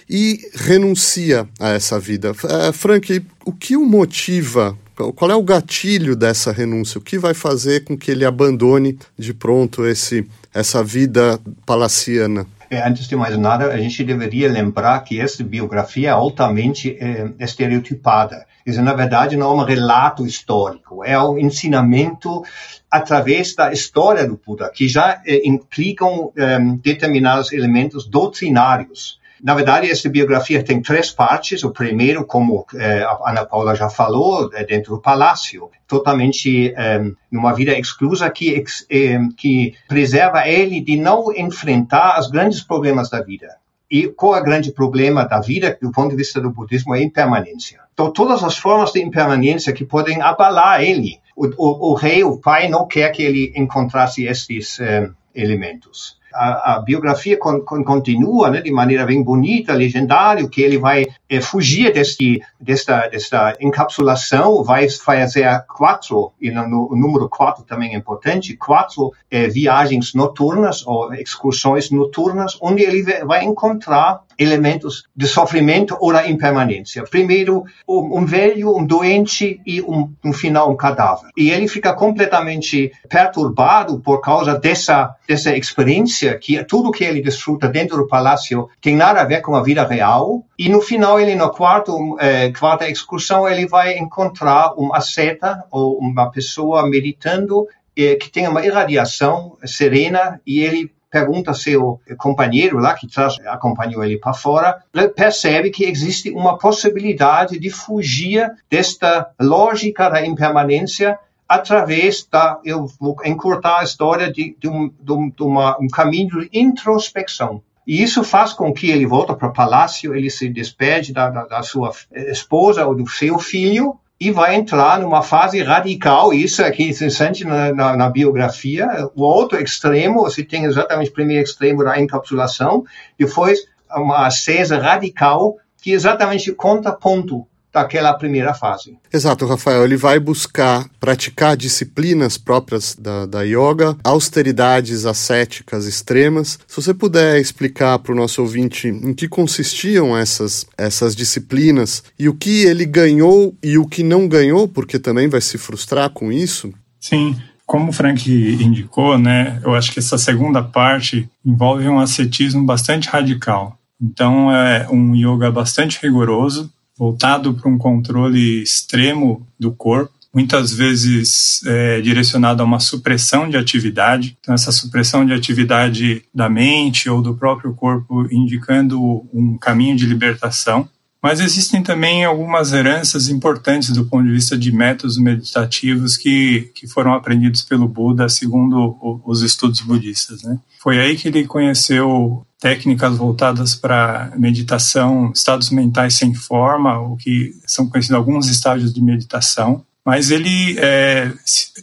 e 0.09 0.39
renuncia 0.53 1.47
a 1.59 1.69
essa 1.69 1.99
vida. 1.99 2.31
Uh, 2.31 2.71
Frank, 2.71 3.25
o 3.43 3.51
que 3.51 3.75
o 3.75 3.85
motiva? 3.85 4.77
Qual 4.95 5.29
é 5.29 5.35
o 5.35 5.43
gatilho 5.43 6.15
dessa 6.15 6.53
renúncia? 6.53 6.99
O 6.99 7.01
que 7.01 7.17
vai 7.17 7.33
fazer 7.33 7.83
com 7.83 7.97
que 7.97 8.09
ele 8.09 8.23
abandone 8.23 8.97
de 9.17 9.33
pronto 9.33 9.85
esse, 9.85 10.25
essa 10.53 10.81
vida 10.81 11.37
palaciana? 11.65 12.47
É, 12.69 12.87
antes 12.87 13.07
de 13.07 13.15
mais 13.15 13.37
nada, 13.37 13.71
a 13.71 13.77
gente 13.77 14.03
deveria 14.03 14.49
lembrar 14.49 14.99
que 15.01 15.19
essa 15.19 15.43
biografia 15.43 16.09
é 16.09 16.11
altamente 16.11 16.97
é, 16.99 17.29
estereotipada. 17.39 18.45
Isso, 18.65 18.81
na 18.81 18.93
verdade, 18.93 19.37
não 19.37 19.51
é 19.51 19.61
um 19.61 19.65
relato 19.65 20.25
histórico, 20.25 21.03
é 21.03 21.21
um 21.21 21.37
ensinamento 21.37 22.43
através 22.89 23.53
da 23.53 23.71
história 23.71 24.27
do 24.27 24.39
Buda, 24.43 24.71
que 24.73 24.87
já 24.87 25.21
é, 25.25 25.47
implicam 25.47 26.31
é, 26.35 26.59
determinados 26.81 27.51
elementos 27.51 28.07
doutrinários. 28.07 29.19
Na 29.45 29.53
verdade, 29.53 29.91
essa 29.91 30.09
biografia 30.09 30.63
tem 30.63 30.81
três 30.81 31.11
partes. 31.11 31.63
O 31.63 31.69
primeiro, 31.69 32.25
como 32.25 32.65
eh, 32.73 33.03
a 33.03 33.29
Ana 33.29 33.45
Paula 33.45 33.75
já 33.75 33.87
falou, 33.87 34.49
é 34.51 34.65
dentro 34.65 34.95
do 34.95 34.99
palácio, 34.99 35.69
totalmente 35.87 36.73
eh, 36.75 37.11
numa 37.31 37.53
vida 37.53 37.77
exclusa 37.77 38.27
que, 38.31 38.63
eh, 38.89 39.19
que 39.37 39.75
preserva 39.87 40.47
ele 40.47 40.81
de 40.81 40.97
não 40.97 41.31
enfrentar 41.31 42.19
os 42.19 42.27
grandes 42.27 42.63
problemas 42.63 43.07
da 43.07 43.21
vida. 43.21 43.57
E 43.87 44.07
qual 44.07 44.35
é 44.35 44.41
o 44.41 44.43
grande 44.43 44.71
problema 44.71 45.25
da 45.25 45.39
vida, 45.39 45.77
do 45.79 45.91
ponto 45.91 46.09
de 46.09 46.15
vista 46.15 46.41
do 46.41 46.49
budismo, 46.49 46.95
é 46.95 46.97
a 46.97 47.03
impermanência. 47.03 47.81
Então, 47.93 48.11
todas 48.11 48.43
as 48.43 48.57
formas 48.57 48.91
de 48.93 48.99
impermanência 48.99 49.71
que 49.73 49.85
podem 49.85 50.23
abalar 50.23 50.81
ele. 50.81 51.19
O, 51.35 51.45
o, 51.45 51.91
o 51.91 51.93
rei, 51.93 52.23
o 52.23 52.39
pai, 52.39 52.67
não 52.67 52.87
quer 52.87 53.11
que 53.11 53.21
ele 53.21 53.53
encontrasse 53.55 54.25
esses 54.25 54.79
eh, 54.79 55.07
elementos 55.35 56.17
a, 56.35 56.75
a 56.75 56.79
biografia 56.81 57.37
con, 57.37 57.61
con, 57.61 57.83
continua 57.83 58.49
né, 58.49 58.61
de 58.61 58.71
maneira 58.71 59.05
bem 59.05 59.23
bonita, 59.23 59.73
legendário, 59.73 60.49
que 60.49 60.61
ele 60.61 60.77
vai 60.77 61.05
é, 61.29 61.39
fugir 61.39 61.93
deste, 61.93 62.41
desta, 62.59 63.07
desta 63.07 63.55
encapsulação, 63.59 64.63
vai 64.63 64.89
fazer 64.89 65.65
quatro, 65.67 66.33
e 66.41 66.51
no, 66.51 66.91
o 66.91 66.95
número 66.95 67.29
quatro 67.29 67.63
também 67.63 67.93
é 67.95 67.97
importante, 67.97 68.57
quatro 68.57 69.13
é, 69.31 69.47
viagens 69.47 70.13
noturnas 70.13 70.85
ou 70.85 71.13
excursões 71.13 71.89
noturnas, 71.89 72.57
onde 72.61 72.83
ele 72.83 73.03
vai 73.25 73.43
encontrar 73.43 74.21
elementos 74.37 75.03
de 75.15 75.27
sofrimento 75.27 75.97
ou 75.99 76.11
da 76.11 76.27
impermanência. 76.27 77.03
Primeiro, 77.03 77.63
um, 77.87 78.19
um 78.19 78.25
velho, 78.25 78.75
um 78.75 78.85
doente 78.85 79.61
e, 79.65 79.81
um, 79.81 80.11
no 80.23 80.33
final, 80.33 80.71
um 80.71 80.75
cadáver. 80.75 81.29
E 81.37 81.49
ele 81.49 81.67
fica 81.67 81.93
completamente 81.93 82.91
perturbado 83.09 83.99
por 83.99 84.21
causa 84.21 84.57
dessa, 84.57 85.15
dessa 85.27 85.55
experiência, 85.55 86.37
que 86.37 86.63
tudo 86.63 86.91
que 86.91 87.03
ele 87.03 87.21
desfruta 87.21 87.67
dentro 87.67 87.97
do 87.97 88.07
palácio 88.07 88.69
tem 88.81 88.95
nada 88.95 89.21
a 89.21 89.25
ver 89.25 89.41
com 89.41 89.55
a 89.55 89.63
vida 89.63 89.85
real. 89.85 90.43
E 90.57 90.69
no 90.69 90.81
final, 90.81 91.19
ele, 91.19 91.35
na 91.35 91.49
quarto, 91.49 92.17
eh, 92.19 92.51
quarta 92.57 92.89
excursão, 92.89 93.47
ele 93.47 93.67
vai 93.67 93.97
encontrar 93.97 94.73
uma 94.77 95.01
seta 95.01 95.63
ou 95.71 95.97
uma 95.97 96.31
pessoa 96.31 96.89
meditando 96.89 97.67
eh, 97.97 98.15
que 98.15 98.29
tem 98.29 98.47
uma 98.47 98.65
irradiação 98.65 99.57
serena 99.63 100.41
e 100.45 100.59
ele 100.59 100.91
pergunta 101.15 101.53
seu 101.53 102.01
companheiro 102.17 102.77
lá, 102.77 102.93
que 102.93 103.07
traz, 103.07 103.37
acompanhou 103.45 104.03
ele 104.03 104.17
para 104.17 104.33
fora, 104.33 104.83
percebe 105.15 105.69
que 105.69 105.85
existe 105.85 106.29
uma 106.29 106.57
possibilidade 106.57 107.57
de 107.57 107.69
fugir 107.69 108.51
desta 108.69 109.31
lógica 109.39 110.09
da 110.09 110.25
impermanência 110.25 111.17
através 111.47 112.27
da, 112.29 112.59
eu 112.65 112.85
vou 112.99 113.15
encurtar 113.23 113.79
a 113.79 113.83
história 113.83 114.29
de, 114.29 114.57
de, 114.59 114.67
um, 114.67 114.91
de, 114.99 115.43
uma, 115.43 115.77
um 115.79 115.87
caminho 115.87 116.41
de 116.41 116.49
introspecção. 116.51 117.61
E 117.87 118.03
isso 118.03 118.21
faz 118.21 118.51
com 118.51 118.73
que 118.73 118.89
ele 118.91 119.05
volte 119.05 119.33
para 119.35 119.47
o 119.47 119.53
palácio, 119.53 120.13
ele 120.13 120.29
se 120.29 120.49
despede 120.49 121.13
da, 121.13 121.29
da, 121.29 121.45
da 121.45 121.63
sua 121.63 121.93
esposa 122.11 122.85
ou 122.85 122.93
do 122.93 123.07
seu 123.07 123.39
filho, 123.39 123.97
e 124.19 124.31
vai 124.31 124.55
entrar 124.55 124.99
numa 124.99 125.21
fase 125.21 125.61
radical, 125.61 126.33
isso 126.33 126.63
aqui 126.63 126.83
é 126.83 126.89
interessante 126.89 127.43
na, 127.43 127.73
na, 127.73 127.97
na, 127.97 128.09
biografia, 128.09 128.87
o 129.13 129.23
outro 129.23 129.61
extremo, 129.61 130.21
você 130.21 130.43
tem 130.43 130.63
exatamente 130.63 131.09
o 131.09 131.13
primeiro 131.13 131.43
extremo 131.43 131.83
da 131.83 131.99
encapsulação, 131.99 132.85
depois 133.19 133.59
uma 133.91 134.25
ascesa 134.27 134.77
radical, 134.77 135.57
que 135.81 135.91
é 135.91 135.95
exatamente 135.95 136.51
contraponto 136.53 137.45
daquela 137.75 138.13
primeira 138.13 138.53
fase. 138.53 138.97
Exato, 139.11 139.45
Rafael. 139.45 139.83
Ele 139.83 139.97
vai 139.97 140.17
buscar 140.17 140.89
praticar 140.97 141.57
disciplinas 141.57 142.37
próprias 142.37 142.95
da, 142.95 143.25
da 143.25 143.41
yoga, 143.41 143.97
austeridades 144.01 145.05
ascéticas 145.05 145.85
extremas. 145.85 146.57
Se 146.65 146.81
você 146.81 146.93
puder 146.93 147.37
explicar 147.37 147.99
para 147.99 148.13
o 148.13 148.15
nosso 148.15 148.41
ouvinte 148.41 148.87
em 148.87 149.13
que 149.13 149.27
consistiam 149.27 150.17
essas, 150.17 150.65
essas 150.77 151.13
disciplinas 151.13 152.01
e 152.17 152.29
o 152.29 152.33
que 152.33 152.63
ele 152.63 152.85
ganhou 152.85 153.53
e 153.61 153.77
o 153.77 153.85
que 153.85 154.03
não 154.03 154.25
ganhou, 154.25 154.69
porque 154.69 154.97
também 154.97 155.27
vai 155.27 155.41
se 155.41 155.57
frustrar 155.57 156.09
com 156.11 156.31
isso. 156.31 156.73
Sim. 156.99 157.35
Como 157.65 157.89
o 157.89 157.93
Frank 157.93 158.31
indicou, 158.31 159.17
né, 159.17 159.59
eu 159.63 159.73
acho 159.73 159.91
que 159.91 159.99
essa 159.99 160.17
segunda 160.17 160.63
parte 160.63 161.27
envolve 161.43 161.89
um 161.89 161.99
ascetismo 161.99 162.63
bastante 162.63 163.09
radical. 163.09 163.77
Então, 164.01 164.51
é 164.51 164.87
um 164.89 165.15
yoga 165.15 165.51
bastante 165.51 165.99
rigoroso, 166.01 166.69
voltado 166.97 167.53
para 167.53 167.69
um 167.69 167.77
controle 167.77 168.61
extremo 168.61 169.45
do 169.59 169.71
corpo, 169.71 170.13
muitas 170.33 170.73
vezes 170.73 171.61
é, 171.65 172.01
direcionado 172.01 172.61
a 172.61 172.65
uma 172.65 172.79
supressão 172.79 173.49
de 173.49 173.55
atividade. 173.55 174.37
Então, 174.41 174.53
essa 174.53 174.71
supressão 174.71 175.25
de 175.25 175.33
atividade 175.33 176.23
da 176.33 176.49
mente 176.49 177.09
ou 177.09 177.21
do 177.21 177.35
próprio 177.35 177.73
corpo 177.73 178.27
indicando 178.29 179.25
um 179.33 179.57
caminho 179.57 179.95
de 179.95 180.05
libertação. 180.05 180.89
Mas 181.23 181.39
existem 181.39 181.81
também 181.81 182.23
algumas 182.23 182.71
heranças 182.71 183.29
importantes 183.29 183.89
do 183.89 184.05
ponto 184.05 184.25
de 184.25 184.31
vista 184.31 184.55
de 184.55 184.71
métodos 184.71 185.17
meditativos 185.17 186.17
que, 186.17 186.69
que 186.75 186.85
foram 186.85 187.13
aprendidos 187.13 187.63
pelo 187.63 187.87
Buda, 187.87 188.29
segundo 188.29 188.95
os 189.25 189.41
estudos 189.41 189.81
budistas. 189.81 190.43
Né? 190.43 190.59
Foi 190.79 190.99
aí 190.99 191.15
que 191.15 191.29
ele 191.29 191.47
conheceu 191.47 192.45
técnicas 192.59 193.17
voltadas 193.17 193.75
para 193.75 194.31
meditação, 194.37 195.31
estados 195.33 195.69
mentais 195.69 196.15
sem 196.15 196.33
forma, 196.33 196.99
o 196.99 197.15
que 197.17 197.55
são 197.65 197.87
conhecidos 197.87 198.17
alguns 198.17 198.47
estágios 198.47 198.93
de 198.93 199.01
meditação. 199.01 199.83
Mas 200.05 200.31
ele, 200.31 200.77
é, 200.79 201.33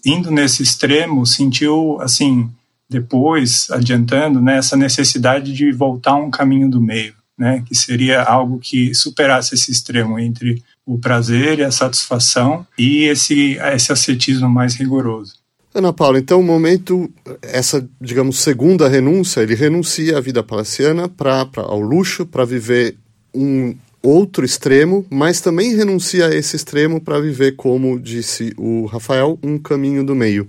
indo 0.04 0.30
nesse 0.30 0.62
extremo, 0.62 1.26
sentiu, 1.26 2.00
assim, 2.00 2.48
depois, 2.88 3.68
adiantando, 3.70 4.40
né, 4.40 4.58
essa 4.58 4.76
necessidade 4.76 5.52
de 5.52 5.72
voltar 5.72 6.12
a 6.12 6.16
um 6.16 6.30
caminho 6.30 6.70
do 6.70 6.80
meio 6.80 7.14
né, 7.42 7.62
que 7.66 7.74
seria 7.74 8.22
algo 8.22 8.60
que 8.60 8.94
superasse 8.94 9.54
esse 9.54 9.72
extremo 9.72 10.18
entre 10.18 10.62
o 10.86 10.98
prazer 10.98 11.58
e 11.58 11.64
a 11.64 11.72
satisfação 11.72 12.64
e 12.78 13.04
esse, 13.04 13.56
esse 13.74 13.92
ascetismo 13.92 14.48
mais 14.48 14.74
rigoroso. 14.74 15.34
Ana 15.74 15.92
Paula, 15.92 16.18
então 16.18 16.38
o 16.38 16.42
momento, 16.42 17.10
essa, 17.40 17.86
digamos, 17.98 18.40
segunda 18.40 18.88
renúncia, 18.88 19.40
ele 19.40 19.54
renuncia 19.54 20.18
à 20.18 20.20
vida 20.20 20.42
palaciana 20.42 21.08
para 21.08 21.48
ao 21.56 21.80
luxo, 21.80 22.26
para 22.26 22.44
viver 22.44 22.96
um 23.34 23.74
outro 24.02 24.44
extremo, 24.44 25.06
mas 25.08 25.40
também 25.40 25.74
renuncia 25.74 26.26
a 26.26 26.34
esse 26.34 26.56
extremo 26.56 27.00
para 27.00 27.20
viver, 27.20 27.52
como 27.52 27.98
disse 27.98 28.52
o 28.58 28.84
Rafael, 28.84 29.38
um 29.42 29.58
caminho 29.58 30.04
do 30.04 30.14
meio. 30.14 30.46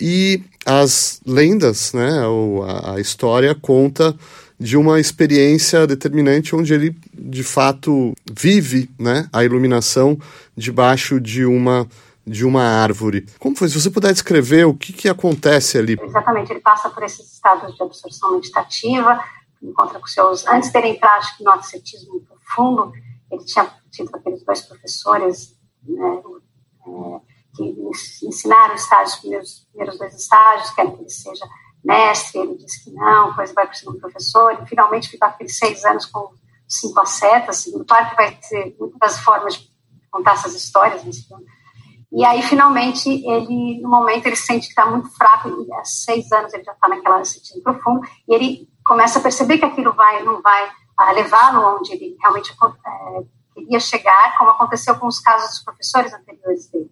E 0.00 0.40
as 0.64 1.20
lendas, 1.26 1.92
né, 1.92 2.26
ou 2.26 2.64
a, 2.64 2.94
a 2.94 3.00
história 3.00 3.54
conta 3.54 4.14
de 4.58 4.76
uma 4.76 4.98
experiência 4.98 5.86
determinante 5.86 6.56
onde 6.56 6.72
ele 6.72 6.96
de 7.12 7.42
fato 7.42 8.14
vive 8.32 8.88
né, 8.98 9.28
a 9.30 9.44
iluminação 9.44 10.18
debaixo 10.56 11.20
de 11.20 11.44
uma 11.44 11.86
de 12.26 12.44
uma 12.44 12.62
árvore. 12.62 13.26
Como 13.38 13.54
foi? 13.54 13.68
Se 13.68 13.80
você 13.80 13.88
puder 13.88 14.12
descrever 14.12 14.64
o 14.64 14.74
que, 14.74 14.92
que 14.92 15.08
acontece 15.08 15.78
ali. 15.78 15.96
Exatamente, 16.02 16.52
ele 16.52 16.60
passa 16.60 16.90
por 16.90 17.02
esses 17.04 17.32
estados 17.32 17.74
de 17.76 17.82
absorção 17.82 18.32
meditativa, 18.32 19.22
encontra 19.62 20.00
com 20.00 20.06
seus. 20.06 20.46
Antes 20.46 20.72
dele 20.72 20.88
entrar, 20.88 21.16
acho 21.18 21.36
que 21.36 21.44
no 21.44 21.52
ascetismo 21.52 22.20
profundo, 22.22 22.92
ele 23.30 23.44
tinha 23.44 23.70
tido 23.90 24.10
aqueles 24.14 24.44
dois 24.44 24.60
professores 24.62 25.56
né, 25.84 26.22
é, 26.86 27.20
que 27.54 28.26
ensinaram 28.26 28.74
os 28.74 28.82
estágios, 28.82 29.14
os 29.14 29.20
primeiros, 29.20 29.68
primeiros 29.70 29.98
dois 29.98 30.14
estágios, 30.14 30.70
querem 30.70 30.96
que 30.96 31.02
ele 31.02 31.10
seja 31.10 31.46
mestre, 31.84 32.40
ele 32.40 32.56
disse 32.56 32.84
que 32.84 32.90
não, 32.90 33.30
depois 33.30 33.52
vai 33.54 33.64
para 33.64 33.72
o 33.74 33.76
segundo 33.76 34.00
professor, 34.00 34.60
e 34.60 34.66
finalmente 34.66 35.08
fica 35.08 35.26
aqueles 35.26 35.56
seis 35.56 35.84
anos 35.84 36.06
com 36.06 36.32
cinco 36.68 36.98
ascetas, 36.98 37.60
assim, 37.60 37.84
claro 37.84 38.10
que 38.10 38.16
vai 38.16 38.36
ter 38.36 38.76
muitas 38.80 39.20
formas 39.20 39.54
de 39.54 39.70
contar 40.10 40.32
essas 40.32 40.54
histórias 40.54 41.02
filme. 41.02 41.46
E 42.12 42.24
aí, 42.24 42.40
finalmente, 42.42 43.08
ele, 43.08 43.80
no 43.82 43.90
momento, 43.90 44.26
ele 44.26 44.36
sente 44.36 44.66
que 44.66 44.72
está 44.72 44.86
muito 44.86 45.08
fraco, 45.10 45.48
e 45.48 45.72
há 45.74 45.84
seis 45.84 46.30
anos 46.32 46.52
ele 46.54 46.64
já 46.64 46.72
está 46.72 46.88
naquela 46.88 47.24
sentido 47.24 47.62
profundo, 47.62 48.00
e 48.28 48.34
ele 48.34 48.68
começa 48.84 49.18
a 49.18 49.22
perceber 49.22 49.58
que 49.58 49.64
aquilo 49.64 49.92
vai, 49.92 50.22
não 50.22 50.40
vai 50.40 50.70
ah, 50.96 51.12
levá-lo 51.12 51.76
onde 51.76 51.92
ele 51.92 52.16
realmente 52.20 52.52
é, 52.52 53.24
queria 53.52 53.80
chegar, 53.80 54.38
como 54.38 54.50
aconteceu 54.50 54.94
com 54.96 55.06
os 55.06 55.18
casos 55.18 55.50
dos 55.50 55.64
professores 55.64 56.12
anteriores 56.14 56.70
dele, 56.70 56.90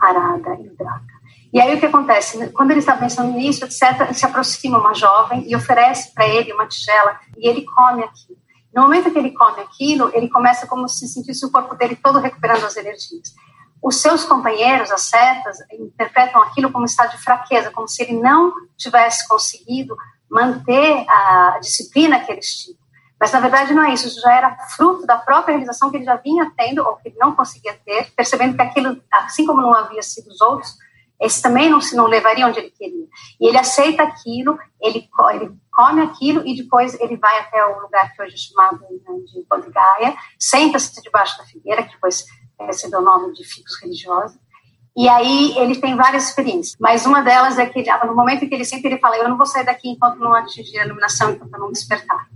Arada 0.00 0.54
e 0.54 0.70
Draka. 0.70 1.22
E 1.52 1.60
aí 1.60 1.74
o 1.76 1.78
que 1.78 1.86
acontece? 1.86 2.50
Quando 2.52 2.70
ele 2.70 2.80
está 2.80 2.96
pensando 2.96 3.32
nisso, 3.32 3.64
etc., 3.64 4.12
se 4.14 4.24
aproxima 4.24 4.78
uma 4.78 4.94
jovem 4.94 5.44
e 5.46 5.54
oferece 5.54 6.12
para 6.14 6.26
ele 6.26 6.52
uma 6.52 6.66
tigela 6.66 7.20
e 7.36 7.46
ele 7.46 7.64
come 7.66 8.02
aquilo. 8.02 8.38
No 8.74 8.82
momento 8.82 9.10
que 9.10 9.18
ele 9.18 9.32
come 9.32 9.60
aquilo, 9.60 10.10
ele 10.14 10.30
começa 10.30 10.66
como 10.66 10.88
se 10.88 11.06
sentisse 11.06 11.44
o 11.44 11.50
corpo 11.50 11.74
dele 11.74 11.94
todo 11.94 12.18
recuperando 12.18 12.64
as 12.64 12.76
energias. 12.76 13.34
Os 13.82 14.00
seus 14.00 14.24
companheiros, 14.24 14.90
as 14.92 15.02
setas, 15.02 15.58
interpretam 15.72 16.40
aquilo 16.40 16.70
como 16.70 16.84
estado 16.84 17.10
de 17.10 17.22
fraqueza, 17.22 17.70
como 17.70 17.88
se 17.88 18.02
ele 18.02 18.20
não 18.20 18.52
tivesse 18.76 19.26
conseguido 19.26 19.96
manter 20.30 21.04
a 21.08 21.58
disciplina 21.60 22.20
que 22.20 22.30
eles 22.30 22.46
tinham. 22.46 22.78
Mas 23.20 23.30
na 23.32 23.40
verdade 23.40 23.74
não 23.74 23.84
é 23.84 23.92
isso, 23.92 24.08
isso 24.08 24.20
já 24.20 24.32
era 24.34 24.56
fruto 24.76 25.06
da 25.06 25.16
própria 25.16 25.52
realização 25.52 25.90
que 25.90 25.96
ele 25.96 26.04
já 26.04 26.16
vinha 26.16 26.50
tendo 26.56 26.84
ou 26.84 26.96
que 26.96 27.08
ele 27.08 27.18
não 27.18 27.34
conseguia 27.34 27.72
ter, 27.84 28.10
percebendo 28.16 28.56
que 28.56 28.62
aquilo, 28.62 29.00
assim 29.12 29.46
como 29.46 29.60
não 29.60 29.74
havia 29.74 30.02
sido 30.02 30.28
os 30.28 30.40
outros, 30.40 30.76
esse 31.20 31.40
também 31.40 31.70
não 31.70 31.80
se 31.80 31.94
não 31.94 32.06
levaria 32.06 32.46
onde 32.46 32.58
ele 32.58 32.70
queria. 32.70 33.06
E 33.40 33.46
ele 33.46 33.56
aceita 33.56 34.02
aquilo, 34.02 34.58
ele, 34.80 35.08
ele 35.34 35.52
come 35.72 36.02
aquilo 36.02 36.42
e 36.44 36.56
depois 36.56 36.98
ele 36.98 37.16
vai 37.16 37.38
até 37.38 37.64
o 37.64 37.80
lugar 37.80 38.12
que 38.12 38.22
hoje 38.22 38.34
é 38.34 38.38
chamado 38.38 38.80
né, 38.80 39.18
de 39.26 39.46
Bodhigaia, 39.48 40.16
senta-se 40.36 41.00
debaixo 41.00 41.38
da 41.38 41.44
figueira, 41.44 41.84
que 41.84 41.92
depois 41.92 42.24
recebeu 42.66 43.00
o 43.00 43.02
nome 43.02 43.32
de 43.32 43.44
ficos 43.44 43.80
religiosos, 43.80 44.38
e 44.94 45.08
aí 45.08 45.56
ele 45.56 45.80
tem 45.80 45.96
várias 45.96 46.28
experiências, 46.28 46.76
mas 46.78 47.06
uma 47.06 47.22
delas 47.22 47.58
é 47.58 47.66
que 47.66 47.82
no 48.06 48.14
momento 48.14 48.44
em 48.44 48.48
que 48.48 48.54
ele 48.54 48.64
senta, 48.64 48.86
ele 48.86 48.98
fala: 48.98 49.16
Eu 49.16 49.28
não 49.28 49.38
vou 49.38 49.46
sair 49.46 49.64
daqui 49.64 49.88
enquanto 49.88 50.18
não 50.18 50.34
atingir 50.34 50.78
a 50.78 50.84
iluminação, 50.84 51.30
enquanto 51.30 51.58
não 51.58 51.72
despertar. 51.72 52.28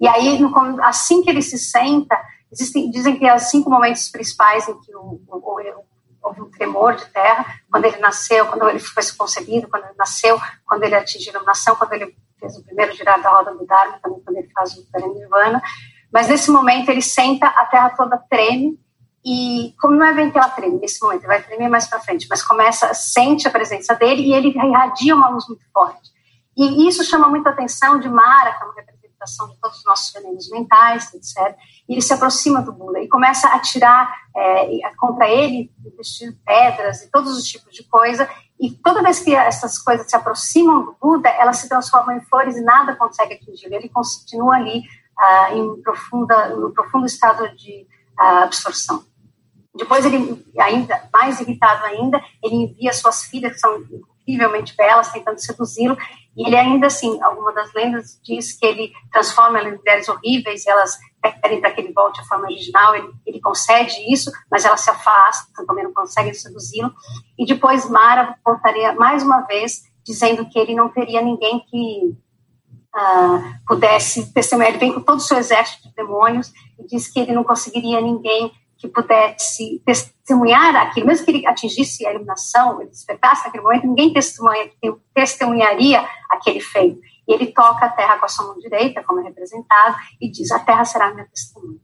E 0.00 0.08
aí, 0.08 0.40
assim 0.82 1.22
que 1.22 1.30
ele 1.30 1.40
se 1.40 1.56
senta, 1.56 2.20
existem, 2.50 2.90
dizem 2.90 3.16
que 3.16 3.24
há 3.24 3.38
cinco 3.38 3.70
momentos 3.70 4.08
principais 4.08 4.68
em 4.68 4.76
que 4.80 4.92
o, 4.96 5.20
o, 5.28 5.36
o, 5.36 5.84
houve 6.20 6.40
um 6.40 6.50
tremor 6.50 6.96
de 6.96 7.06
terra, 7.06 7.46
quando 7.70 7.84
ele 7.84 7.98
nasceu, 7.98 8.46
quando 8.46 8.68
ele 8.68 8.80
foi 8.80 9.02
concebido, 9.16 9.68
quando 9.68 9.84
ele 9.84 9.94
nasceu, 9.96 10.40
quando 10.66 10.82
ele 10.82 10.96
atingiu 10.96 11.30
a 11.30 11.36
iluminação, 11.36 11.76
quando 11.76 11.92
ele 11.92 12.16
fez 12.40 12.56
o 12.56 12.64
primeiro 12.64 12.92
girar 12.94 13.22
da 13.22 13.30
roda 13.30 13.54
do 13.54 13.64
Dharma, 13.64 14.00
também 14.02 14.20
quando 14.20 14.36
ele 14.36 14.48
faz 14.52 14.76
o 14.76 14.84
Paranirvana. 14.90 15.62
Mas 16.12 16.28
nesse 16.28 16.50
momento 16.50 16.88
ele 16.88 17.02
senta, 17.02 17.46
a 17.46 17.66
terra 17.66 17.90
toda 17.90 18.18
treme, 18.28 18.78
e 19.24 19.74
como 19.80 19.94
não 19.94 20.06
é 20.06 20.12
bem 20.12 20.30
que 20.30 20.38
ela 20.38 20.48
treme 20.48 20.78
nesse 20.80 21.00
momento, 21.02 21.26
vai 21.26 21.42
tremer 21.42 21.68
mais 21.68 21.86
para 21.86 22.00
frente, 22.00 22.26
mas 22.28 22.42
começa, 22.42 22.92
sente 22.92 23.46
a 23.46 23.50
presença 23.50 23.94
dele 23.94 24.22
e 24.22 24.34
ele 24.34 24.48
irradia 24.48 25.14
uma 25.14 25.28
luz 25.28 25.46
muito 25.48 25.64
forte. 25.72 26.10
E 26.56 26.88
isso 26.88 27.04
chama 27.04 27.28
muita 27.28 27.50
atenção 27.50 27.98
de 27.98 28.08
Mara, 28.08 28.52
que 28.52 28.62
é 28.62 28.66
uma 28.66 28.74
representação 28.74 29.48
de 29.48 29.56
todos 29.58 29.78
os 29.78 29.84
nossos 29.84 30.12
venenos 30.12 30.50
mentais, 30.50 31.14
etc. 31.14 31.56
E 31.88 31.94
ele 31.94 32.02
se 32.02 32.12
aproxima 32.12 32.60
do 32.60 32.72
Buda 32.72 33.00
e 33.00 33.08
começa 33.08 33.48
a 33.48 33.58
tirar 33.60 34.12
é, 34.36 34.80
contra 34.98 35.28
ele, 35.28 35.70
investir 35.86 36.36
pedras 36.44 37.02
e 37.02 37.10
todos 37.10 37.36
os 37.36 37.44
tipos 37.44 37.72
de 37.72 37.84
coisa. 37.84 38.28
E 38.60 38.70
toda 38.70 39.02
vez 39.02 39.20
que 39.20 39.34
essas 39.34 39.78
coisas 39.78 40.08
se 40.08 40.16
aproximam 40.16 40.84
do 40.84 40.96
Buda, 41.00 41.28
elas 41.28 41.58
se 41.58 41.68
transformam 41.68 42.16
em 42.16 42.20
flores 42.22 42.56
e 42.56 42.62
nada 42.62 42.96
consegue 42.96 43.34
atingi-lo. 43.34 43.74
Ele 43.74 43.88
continua 43.88 44.56
ali 44.56 44.82
ah, 45.18 45.54
em 45.54 45.80
profunda, 45.80 46.48
no 46.56 46.72
profundo 46.72 47.06
estado 47.06 47.48
de 47.56 47.86
ah, 48.18 48.42
absorção. 48.42 49.04
Depois 49.74 50.04
ele, 50.04 50.44
ainda 50.58 51.08
mais 51.12 51.40
irritado 51.40 51.84
ainda, 51.86 52.22
ele 52.42 52.56
envia 52.56 52.92
suas 52.92 53.24
filhas, 53.24 53.54
que 53.54 53.58
são 53.58 53.82
incrivelmente 54.26 54.76
belas, 54.76 55.10
tentando 55.10 55.38
seduzi-lo, 55.38 55.96
e 56.36 56.46
ele 56.46 56.56
ainda 56.56 56.86
assim, 56.86 57.20
alguma 57.22 57.52
das 57.52 57.72
lendas 57.74 58.20
diz 58.22 58.52
que 58.52 58.64
ele 58.64 58.92
transforma 59.10 59.58
elas 59.58 59.72
em 59.72 59.76
mulheres 59.76 60.08
horríveis, 60.08 60.64
e 60.64 60.70
elas 60.70 60.98
pedem 61.40 61.60
para 61.60 61.70
que 61.72 61.80
ele 61.80 61.92
volte 61.92 62.20
à 62.20 62.24
forma 62.24 62.44
original, 62.44 62.94
ele, 62.94 63.10
ele 63.26 63.40
concede 63.40 63.94
isso, 64.12 64.30
mas 64.50 64.64
elas 64.64 64.80
se 64.80 64.90
afastam, 64.90 65.66
também 65.66 65.84
não 65.84 65.92
conseguem 65.92 66.34
seduzi-lo, 66.34 66.92
e 67.38 67.46
depois 67.46 67.88
Mara 67.88 68.36
voltaria 68.44 68.92
mais 68.94 69.22
uma 69.22 69.40
vez, 69.42 69.82
dizendo 70.04 70.48
que 70.48 70.58
ele 70.58 70.74
não 70.74 70.88
teria 70.88 71.22
ninguém 71.22 71.60
que 71.60 72.16
uh, 72.94 73.42
pudesse 73.66 74.32
testemunhar, 74.32 74.70
ele 74.70 74.78
vem 74.78 74.92
com 74.92 75.00
todo 75.00 75.18
o 75.18 75.22
seu 75.22 75.38
exército 75.38 75.88
de 75.88 75.94
demônios, 75.94 76.52
e 76.78 76.86
diz 76.86 77.08
que 77.08 77.20
ele 77.20 77.32
não 77.32 77.44
conseguiria 77.44 78.00
ninguém 78.00 78.52
que 78.82 78.88
pudesse 78.88 79.80
testemunhar 79.86 80.74
aquilo, 80.74 81.06
mesmo 81.06 81.24
que 81.24 81.30
ele 81.30 81.46
atingisse 81.46 82.04
a 82.04 82.10
iluminação, 82.10 82.80
ele 82.80 82.90
despertasse 82.90 83.44
naquele 83.44 83.62
momento, 83.62 83.86
ninguém 83.86 84.12
testemunha, 84.12 84.68
testemunharia 85.14 86.04
aquele 86.28 86.58
feito. 86.58 87.00
E 87.28 87.32
ele 87.32 87.52
toca 87.52 87.86
a 87.86 87.88
terra 87.88 88.18
com 88.18 88.24
a 88.24 88.28
sua 88.28 88.46
mão 88.46 88.58
direita, 88.58 89.04
como 89.04 89.20
é 89.20 89.22
representado, 89.22 89.96
e 90.20 90.28
diz: 90.28 90.50
A 90.50 90.58
terra 90.58 90.84
será 90.84 91.14
minha 91.14 91.26
testemunha. 91.26 91.78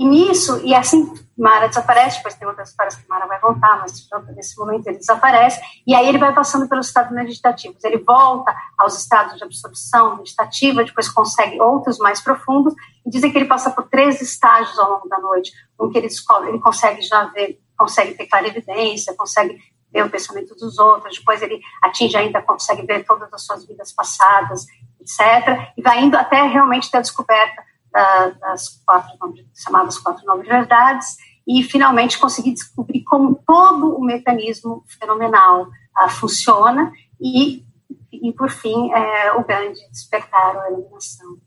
E 0.00 0.04
nisso, 0.06 0.62
e 0.64 0.74
assim 0.74 1.12
Mara 1.36 1.68
desaparece, 1.68 2.16
depois 2.16 2.34
tem 2.34 2.48
outras 2.48 2.70
histórias 2.70 2.96
que 2.96 3.06
Mara 3.06 3.26
vai 3.26 3.38
voltar, 3.38 3.80
mas 3.80 4.08
nesse 4.34 4.58
momento 4.58 4.86
ele 4.86 4.96
desaparece, 4.96 5.60
e 5.86 5.94
aí 5.94 6.08
ele 6.08 6.16
vai 6.16 6.34
passando 6.34 6.66
pelos 6.66 6.86
estados 6.86 7.12
meditativos. 7.12 7.84
Ele 7.84 7.98
volta 7.98 8.50
aos 8.78 8.98
estados 8.98 9.36
de 9.36 9.44
absorção 9.44 10.16
meditativa, 10.16 10.82
depois 10.82 11.06
consegue 11.10 11.60
outros 11.60 11.98
mais 11.98 12.18
profundos, 12.18 12.72
e 13.04 13.10
dizem 13.10 13.30
que 13.30 13.36
ele 13.36 13.44
passa 13.44 13.70
por 13.70 13.90
três 13.90 14.22
estágios 14.22 14.78
ao 14.78 14.90
longo 14.90 15.06
da 15.06 15.18
noite, 15.18 15.52
um 15.78 15.90
que 15.90 15.98
ele 15.98 16.08
descobre, 16.08 16.48
ele 16.48 16.60
consegue 16.60 17.02
já 17.02 17.24
ver, 17.26 17.60
consegue 17.76 18.14
ter 18.14 18.26
clarividência, 18.26 19.14
consegue 19.14 19.58
ver 19.92 20.06
o 20.06 20.08
pensamento 20.08 20.54
dos 20.54 20.78
outros, 20.78 21.18
depois 21.18 21.42
ele 21.42 21.60
atinge 21.82 22.16
ainda, 22.16 22.40
consegue 22.40 22.86
ver 22.86 23.04
todas 23.04 23.30
as 23.34 23.42
suas 23.44 23.66
vidas 23.66 23.92
passadas, 23.92 24.64
etc., 24.98 25.72
e 25.76 25.82
vai 25.82 26.02
indo 26.02 26.16
até 26.16 26.40
realmente 26.46 26.90
ter 26.90 26.96
a 26.96 27.02
descoberta 27.02 27.68
das 27.92 28.82
quatro 28.86 29.12
chamadas 29.54 29.98
quatro 29.98 30.24
nove 30.24 30.44
verdades 30.46 31.16
e 31.46 31.62
finalmente 31.62 32.18
conseguir 32.18 32.52
descobrir 32.52 33.02
como 33.04 33.42
todo 33.46 33.96
o 33.96 34.04
mecanismo 34.04 34.84
fenomenal 34.98 35.62
uh, 35.64 36.08
funciona 36.08 36.92
e, 37.20 37.64
e 38.12 38.32
por 38.32 38.50
fim 38.50 38.92
é, 38.92 39.32
o 39.32 39.44
grande 39.44 39.80
despertar 39.90 40.56
a 40.56 40.70
iluminação. 40.70 41.38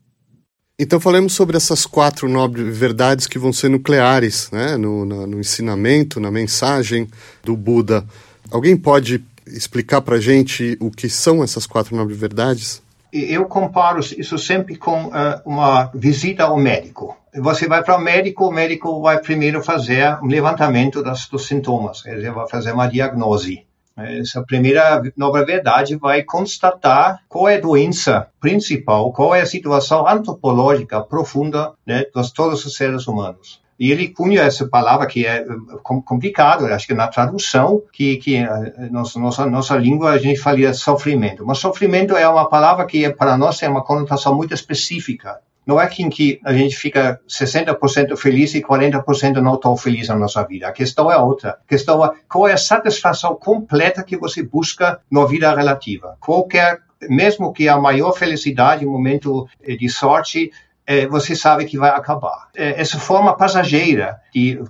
Então 0.78 0.98
falamos 0.98 1.32
sobre 1.32 1.56
essas 1.56 1.86
quatro 1.86 2.28
nobres 2.28 2.76
verdades 2.76 3.26
que 3.28 3.38
vão 3.38 3.52
ser 3.52 3.68
nucleares 3.68 4.50
né, 4.50 4.76
no, 4.76 5.04
no, 5.04 5.26
no 5.26 5.40
ensinamento, 5.40 6.18
na 6.18 6.30
mensagem 6.30 7.08
do 7.44 7.56
Buda. 7.56 8.04
Alguém 8.50 8.76
pode 8.76 9.24
explicar 9.46 10.00
para 10.00 10.18
gente 10.20 10.76
o 10.80 10.90
que 10.90 11.08
são 11.08 11.44
essas 11.44 11.66
quatro 11.66 11.96
nobres 11.96 12.18
verdades? 12.18 12.82
Eu 13.14 13.46
comparo 13.46 14.00
isso 14.00 14.36
sempre 14.36 14.76
com 14.76 15.06
uh, 15.06 15.40
uma 15.46 15.90
visita 15.94 16.44
ao 16.44 16.56
médico. 16.56 17.16
Você 17.36 17.68
vai 17.68 17.82
para 17.82 17.96
o 17.96 18.00
médico, 18.00 18.46
o 18.46 18.52
médico 18.52 19.00
vai 19.00 19.20
primeiro 19.20 19.62
fazer 19.62 20.18
um 20.22 20.26
levantamento 20.26 21.02
das, 21.02 21.28
dos 21.28 21.46
sintomas, 21.46 22.02
dizer, 22.02 22.32
vai 22.32 22.48
fazer 22.48 22.72
uma 22.72 22.88
diagnose. 22.88 23.66
Essa 23.96 24.42
primeira 24.42 25.00
nova 25.16 25.44
verdade 25.44 25.94
vai 25.96 26.24
constatar 26.24 27.20
qual 27.28 27.48
é 27.48 27.56
a 27.56 27.60
doença 27.60 28.26
principal, 28.40 29.12
qual 29.12 29.32
é 29.32 29.40
a 29.40 29.46
situação 29.46 30.06
antropológica 30.06 31.00
profunda 31.00 31.72
né, 31.86 32.04
de 32.04 32.34
todos 32.34 32.66
os 32.66 32.74
seres 32.74 33.06
humanos. 33.06 33.63
E 33.78 33.90
ele 33.90 34.08
cunha 34.08 34.42
essa 34.42 34.68
palavra 34.68 35.06
que 35.06 35.26
é 35.26 35.38
eh, 35.38 35.46
complicado, 35.82 36.66
acho 36.66 36.86
que 36.86 36.94
na 36.94 37.08
tradução, 37.08 37.82
que, 37.92 38.16
que 38.16 38.36
eh, 38.36 38.88
nossa, 38.90 39.18
nossa, 39.18 39.46
nossa 39.46 39.76
língua 39.76 40.12
a 40.12 40.18
gente 40.18 40.40
falia 40.40 40.72
sofrimento. 40.72 41.44
Mas 41.44 41.58
sofrimento 41.58 42.16
é 42.16 42.28
uma 42.28 42.48
palavra 42.48 42.86
que 42.86 43.08
para 43.10 43.36
nós 43.36 43.58
tem 43.58 43.68
uma 43.68 43.82
conotação 43.82 44.34
muito 44.34 44.54
específica. 44.54 45.40
Não 45.66 45.80
é 45.80 45.86
que 45.86 46.06
que 46.10 46.40
a 46.44 46.52
gente 46.52 46.76
fica 46.76 47.18
60% 47.26 48.16
feliz 48.16 48.54
e 48.54 48.60
40% 48.60 49.36
não 49.36 49.56
tão 49.56 49.76
feliz 49.76 50.08
na 50.08 50.16
nossa 50.16 50.44
vida. 50.44 50.68
A 50.68 50.72
questão 50.72 51.10
é 51.10 51.16
outra. 51.16 51.58
A 51.64 51.68
questão 51.68 52.04
é 52.04 52.10
qual 52.28 52.46
é 52.46 52.52
a 52.52 52.58
satisfação 52.58 53.34
completa 53.34 54.02
que 54.02 54.16
você 54.16 54.42
busca 54.42 55.00
na 55.10 55.24
vida 55.24 55.54
relativa. 55.54 56.16
Qualquer 56.20 56.80
mesmo 57.08 57.52
que 57.52 57.68
a 57.68 57.78
maior 57.78 58.12
felicidade, 58.12 58.86
um 58.86 58.92
momento 58.92 59.46
de 59.66 59.88
sorte, 59.88 60.50
é, 60.50 60.63
você 61.06 61.34
sabe 61.34 61.64
que 61.64 61.78
vai 61.78 61.90
acabar. 61.90 62.48
É, 62.54 62.80
essa 62.80 62.98
forma 62.98 63.36
passageira 63.36 64.20
de 64.32 64.60